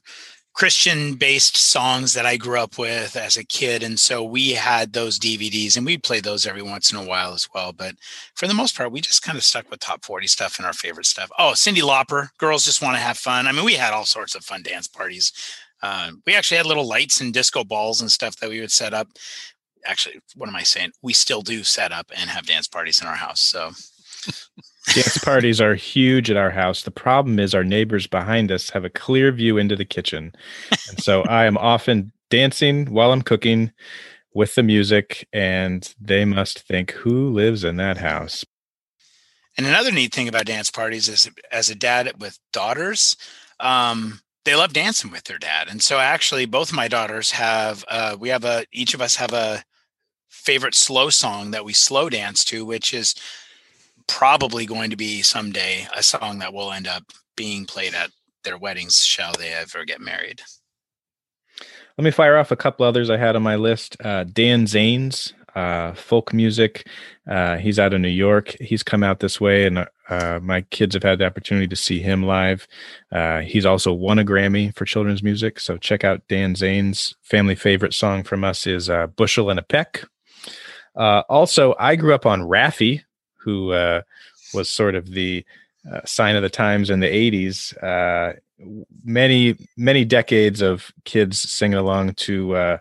Christian 0.53 1.15
based 1.15 1.57
songs 1.57 2.13
that 2.13 2.25
I 2.25 2.37
grew 2.37 2.59
up 2.59 2.77
with 2.77 3.15
as 3.15 3.37
a 3.37 3.43
kid. 3.43 3.83
And 3.83 3.99
so 3.99 4.23
we 4.23 4.51
had 4.51 4.93
those 4.93 5.17
DVDs 5.17 5.77
and 5.77 5.85
we'd 5.85 6.03
play 6.03 6.19
those 6.19 6.45
every 6.45 6.61
once 6.61 6.91
in 6.91 6.97
a 6.97 7.05
while 7.05 7.33
as 7.33 7.47
well. 7.53 7.71
But 7.71 7.95
for 8.35 8.47
the 8.47 8.53
most 8.53 8.75
part, 8.75 8.91
we 8.91 9.01
just 9.01 9.23
kind 9.23 9.37
of 9.37 9.43
stuck 9.43 9.69
with 9.71 9.79
top 9.79 10.03
40 10.03 10.27
stuff 10.27 10.57
and 10.57 10.65
our 10.65 10.73
favorite 10.73 11.05
stuff. 11.05 11.31
Oh, 11.39 11.53
Cyndi 11.55 11.81
Lauper, 11.81 12.29
girls 12.37 12.65
just 12.65 12.81
want 12.81 12.95
to 12.95 13.01
have 13.01 13.17
fun. 13.17 13.47
I 13.47 13.51
mean, 13.51 13.65
we 13.65 13.75
had 13.75 13.93
all 13.93 14.05
sorts 14.05 14.35
of 14.35 14.43
fun 14.43 14.61
dance 14.61 14.87
parties. 14.87 15.31
Uh, 15.81 16.11
we 16.27 16.35
actually 16.35 16.57
had 16.57 16.65
little 16.65 16.87
lights 16.87 17.21
and 17.21 17.33
disco 17.33 17.63
balls 17.63 18.01
and 18.01 18.11
stuff 18.11 18.35
that 18.37 18.49
we 18.49 18.59
would 18.59 18.71
set 18.71 18.93
up. 18.93 19.07
Actually, 19.85 20.19
what 20.35 20.47
am 20.47 20.55
I 20.55 20.63
saying? 20.63 20.91
We 21.01 21.13
still 21.13 21.41
do 21.41 21.63
set 21.63 21.91
up 21.91 22.11
and 22.15 22.29
have 22.29 22.45
dance 22.45 22.67
parties 22.67 23.01
in 23.01 23.07
our 23.07 23.15
house. 23.15 23.39
So 23.39 23.71
Dance 24.93 25.17
parties 25.19 25.61
are 25.61 25.75
huge 25.75 26.29
at 26.29 26.37
our 26.37 26.49
house. 26.49 26.83
The 26.83 26.91
problem 26.91 27.39
is 27.39 27.53
our 27.53 27.63
neighbors 27.63 28.07
behind 28.07 28.51
us 28.51 28.69
have 28.71 28.83
a 28.83 28.89
clear 28.89 29.31
view 29.31 29.57
into 29.57 29.75
the 29.75 29.85
kitchen. 29.85 30.33
And 30.89 31.01
so 31.01 31.21
I 31.29 31.45
am 31.45 31.57
often 31.57 32.11
dancing 32.29 32.87
while 32.87 33.11
I'm 33.11 33.21
cooking 33.21 33.71
with 34.33 34.55
the 34.55 34.63
music, 34.63 35.27
and 35.33 35.93
they 35.99 36.25
must 36.25 36.59
think, 36.59 36.91
who 36.91 37.29
lives 37.29 37.63
in 37.63 37.75
that 37.77 37.97
house? 37.97 38.45
And 39.57 39.67
another 39.67 39.91
neat 39.91 40.13
thing 40.13 40.27
about 40.27 40.45
dance 40.45 40.71
parties 40.71 41.09
is 41.09 41.29
as 41.51 41.69
a 41.69 41.75
dad 41.75 42.13
with 42.19 42.39
daughters, 42.53 43.17
um, 43.59 44.21
they 44.45 44.55
love 44.55 44.73
dancing 44.73 45.11
with 45.11 45.25
their 45.25 45.37
dad. 45.37 45.67
And 45.69 45.83
so 45.83 45.99
actually 45.99 46.45
both 46.45 46.69
of 46.69 46.75
my 46.75 46.87
daughters 46.87 47.31
have 47.31 47.85
uh, 47.87 48.15
we 48.19 48.29
have 48.29 48.45
a 48.45 48.65
each 48.71 48.93
of 48.93 49.01
us 49.01 49.17
have 49.17 49.33
a 49.33 49.63
favorite 50.29 50.73
slow 50.73 51.09
song 51.09 51.51
that 51.51 51.65
we 51.65 51.73
slow 51.73 52.09
dance 52.09 52.43
to, 52.45 52.65
which 52.65 52.93
is 52.93 53.13
probably 54.07 54.65
going 54.65 54.89
to 54.89 54.97
be 54.97 55.21
someday 55.21 55.87
a 55.95 56.03
song 56.03 56.39
that 56.39 56.53
will 56.53 56.71
end 56.71 56.87
up 56.87 57.03
being 57.35 57.65
played 57.65 57.93
at 57.93 58.11
their 58.43 58.57
weddings, 58.57 59.03
shall 59.03 59.33
they 59.33 59.53
ever 59.53 59.85
get 59.85 60.01
married. 60.01 60.41
Let 61.97 62.05
me 62.05 62.11
fire 62.11 62.37
off 62.37 62.51
a 62.51 62.55
couple 62.55 62.85
others 62.85 63.09
I 63.09 63.17
had 63.17 63.35
on 63.35 63.43
my 63.43 63.55
list. 63.55 63.97
Uh, 64.03 64.23
Dan 64.23 64.65
Zanes, 64.65 65.33
uh, 65.55 65.93
folk 65.93 66.33
music. 66.33 66.87
Uh, 67.29 67.57
he's 67.57 67.79
out 67.79 67.93
of 67.93 68.01
New 68.01 68.07
York. 68.07 68.55
He's 68.59 68.83
come 68.83 69.03
out 69.03 69.19
this 69.19 69.41
way, 69.41 69.65
and 69.65 69.87
uh, 70.09 70.39
my 70.41 70.61
kids 70.61 70.93
have 70.95 71.03
had 71.03 71.19
the 71.19 71.25
opportunity 71.25 71.67
to 71.67 71.75
see 71.75 71.99
him 71.99 72.23
live. 72.23 72.67
Uh, 73.11 73.39
he's 73.39 73.65
also 73.65 73.93
won 73.93 74.19
a 74.19 74.23
Grammy 74.25 74.75
for 74.75 74.85
children's 74.85 75.21
music. 75.21 75.59
So 75.59 75.77
check 75.77 76.03
out 76.03 76.27
Dan 76.27 76.55
Zanes. 76.55 77.13
Family 77.21 77.55
favorite 77.55 77.93
song 77.93 78.23
from 78.23 78.43
us 78.43 78.65
is 78.65 78.89
uh, 78.89 79.07
Bushel 79.07 79.49
and 79.49 79.59
a 79.59 79.63
Peck. 79.63 80.03
also, 80.95 81.75
I 81.77 81.95
grew 81.97 82.15
up 82.15 82.25
on 82.25 82.41
Raffi, 82.41 83.03
who 83.43 83.71
uh, 83.71 84.01
was 84.53 84.69
sort 84.69 84.95
of 84.95 85.11
the 85.11 85.45
uh, 85.91 86.01
sign 86.05 86.35
of 86.35 86.43
the 86.43 86.49
times 86.49 86.89
in 86.89 86.99
the 86.99 87.07
80s. 87.07 87.75
Uh, 87.83 88.33
many, 89.03 89.55
many 89.77 90.05
decades 90.05 90.61
of 90.61 90.91
kids 91.05 91.39
singing 91.39 91.77
along 91.77 92.13
to 92.13 92.55
uh, 92.55 92.77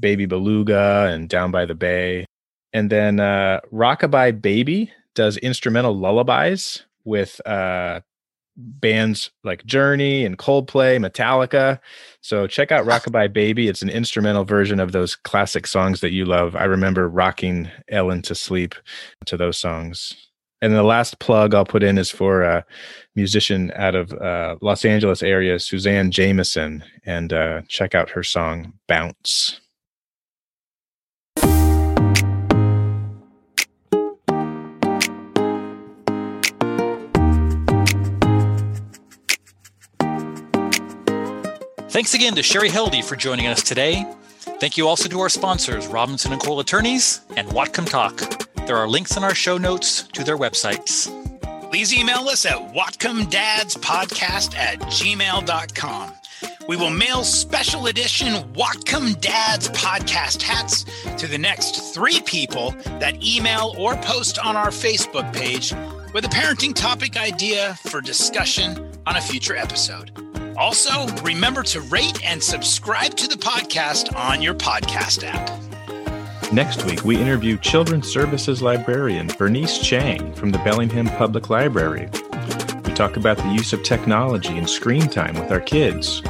Baby 0.00 0.26
Beluga 0.26 1.10
and 1.12 1.28
Down 1.28 1.50
by 1.50 1.66
the 1.66 1.74
Bay. 1.74 2.26
And 2.72 2.90
then 2.90 3.20
uh, 3.20 3.60
Rockabye 3.72 4.40
Baby 4.40 4.92
does 5.14 5.36
instrumental 5.38 5.96
lullabies 5.96 6.84
with 7.04 7.40
bands 8.56 9.30
like 9.42 9.64
Journey 9.64 10.24
and 10.24 10.38
Coldplay, 10.38 10.98
Metallica. 10.98 11.80
So 12.20 12.46
check 12.46 12.72
out 12.72 12.86
Rockabye 12.86 13.32
Baby. 13.32 13.68
It's 13.68 13.82
an 13.82 13.90
instrumental 13.90 14.44
version 14.44 14.80
of 14.80 14.92
those 14.92 15.16
classic 15.16 15.66
songs 15.66 16.00
that 16.00 16.12
you 16.12 16.24
love. 16.24 16.54
I 16.54 16.64
remember 16.64 17.08
rocking 17.08 17.70
Ellen 17.88 18.22
to 18.22 18.34
sleep 18.34 18.74
to 19.26 19.36
those 19.36 19.56
songs. 19.56 20.14
And 20.62 20.72
the 20.72 20.82
last 20.82 21.18
plug 21.18 21.54
I'll 21.54 21.66
put 21.66 21.82
in 21.82 21.98
is 21.98 22.10
for 22.10 22.42
a 22.42 22.64
musician 23.14 23.70
out 23.76 23.94
of 23.94 24.12
uh, 24.12 24.56
Los 24.62 24.84
Angeles 24.84 25.22
area, 25.22 25.58
Suzanne 25.58 26.10
Jameson, 26.10 26.82
and 27.04 27.32
uh, 27.32 27.62
check 27.68 27.94
out 27.94 28.08
her 28.10 28.22
song 28.22 28.72
Bounce. 28.88 29.60
Thanks 41.94 42.12
again 42.12 42.34
to 42.34 42.42
Sherry 42.42 42.70
Heldy 42.70 43.04
for 43.04 43.14
joining 43.14 43.46
us 43.46 43.62
today. 43.62 44.04
Thank 44.58 44.76
you 44.76 44.88
also 44.88 45.08
to 45.08 45.20
our 45.20 45.28
sponsors, 45.28 45.86
Robinson 45.86 46.32
and 46.32 46.42
Cole 46.42 46.58
Attorneys 46.58 47.20
and 47.36 47.46
Whatcom 47.50 47.88
Talk. 47.88 48.16
There 48.66 48.76
are 48.76 48.88
links 48.88 49.16
in 49.16 49.22
our 49.22 49.32
show 49.32 49.58
notes 49.58 50.02
to 50.08 50.24
their 50.24 50.36
websites. 50.36 51.08
Please 51.70 51.94
email 51.94 52.28
us 52.28 52.46
at 52.46 52.74
whatcomdadspodcast 52.74 54.56
at 54.56 54.80
gmail.com. 54.80 56.12
We 56.66 56.76
will 56.76 56.90
mail 56.90 57.22
special 57.22 57.86
edition 57.86 58.42
Whatcom 58.54 59.20
Dads 59.20 59.68
podcast 59.68 60.42
hats 60.42 60.84
to 61.16 61.28
the 61.28 61.38
next 61.38 61.94
three 61.94 62.20
people 62.22 62.72
that 62.98 63.24
email 63.24 63.72
or 63.78 63.94
post 63.98 64.40
on 64.40 64.56
our 64.56 64.70
Facebook 64.70 65.32
page 65.32 65.72
with 66.12 66.24
a 66.24 66.28
parenting 66.28 66.74
topic 66.74 67.16
idea 67.16 67.74
for 67.86 68.00
discussion 68.00 68.90
on 69.06 69.14
a 69.14 69.20
future 69.20 69.54
episode. 69.54 70.23
Also, 70.56 71.06
remember 71.22 71.62
to 71.64 71.80
rate 71.82 72.24
and 72.24 72.42
subscribe 72.42 73.16
to 73.16 73.28
the 73.28 73.36
podcast 73.36 74.14
on 74.16 74.40
your 74.40 74.54
podcast 74.54 75.24
app. 75.24 76.52
Next 76.52 76.84
week, 76.84 77.04
we 77.04 77.16
interview 77.16 77.58
Children's 77.58 78.08
Services 78.08 78.62
Librarian 78.62 79.26
Bernice 79.38 79.80
Chang 79.80 80.32
from 80.34 80.50
the 80.50 80.58
Bellingham 80.58 81.06
Public 81.06 81.50
Library. 81.50 82.08
We 82.84 82.94
talk 82.94 83.16
about 83.16 83.38
the 83.38 83.52
use 83.52 83.72
of 83.72 83.82
technology 83.82 84.56
and 84.56 84.70
screen 84.70 85.08
time 85.08 85.34
with 85.34 85.50
our 85.50 85.60
kids. 85.60 86.22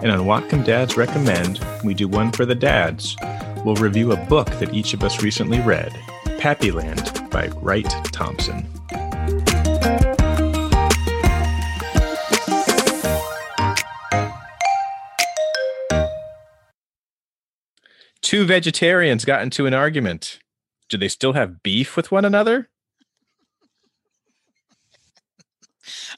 And 0.00 0.12
on 0.12 0.20
Whatcom 0.20 0.64
Dads 0.64 0.96
Recommend, 0.96 1.60
we 1.82 1.94
do 1.94 2.06
one 2.06 2.30
for 2.30 2.46
the 2.46 2.54
dads. 2.54 3.16
We'll 3.64 3.74
review 3.74 4.12
a 4.12 4.26
book 4.26 4.48
that 4.60 4.72
each 4.72 4.94
of 4.94 5.02
us 5.02 5.22
recently 5.22 5.60
read 5.60 5.92
Pappyland 6.38 7.28
by 7.30 7.48
Wright 7.60 7.90
Thompson. 8.12 8.77
Two 18.28 18.44
vegetarians 18.44 19.24
got 19.24 19.40
into 19.40 19.64
an 19.64 19.72
argument. 19.72 20.38
Do 20.90 20.98
they 20.98 21.08
still 21.08 21.32
have 21.32 21.62
beef 21.62 21.96
with 21.96 22.12
one 22.12 22.26
another? 22.26 22.68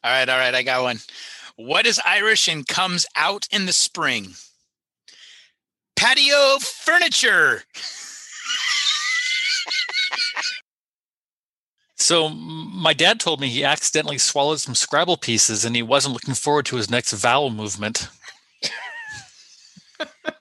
All 0.02 0.10
right, 0.10 0.28
all 0.28 0.36
right, 0.36 0.52
I 0.52 0.64
got 0.64 0.82
one. 0.82 0.98
What 1.54 1.86
is 1.86 2.00
Irish 2.04 2.48
and 2.48 2.66
comes 2.66 3.06
out 3.14 3.46
in 3.52 3.66
the 3.66 3.72
spring? 3.72 4.34
Patio 5.94 6.58
furniture. 6.58 7.62
So 11.94 12.28
my 12.28 12.92
dad 12.92 13.20
told 13.20 13.40
me 13.40 13.46
he 13.46 13.62
accidentally 13.62 14.18
swallowed 14.18 14.58
some 14.58 14.74
Scrabble 14.74 15.16
pieces 15.16 15.64
and 15.64 15.76
he 15.76 15.82
wasn't 15.82 16.14
looking 16.14 16.34
forward 16.34 16.66
to 16.66 16.76
his 16.76 16.90
next 16.90 17.12
vowel 17.12 17.50
movement. 17.50 18.08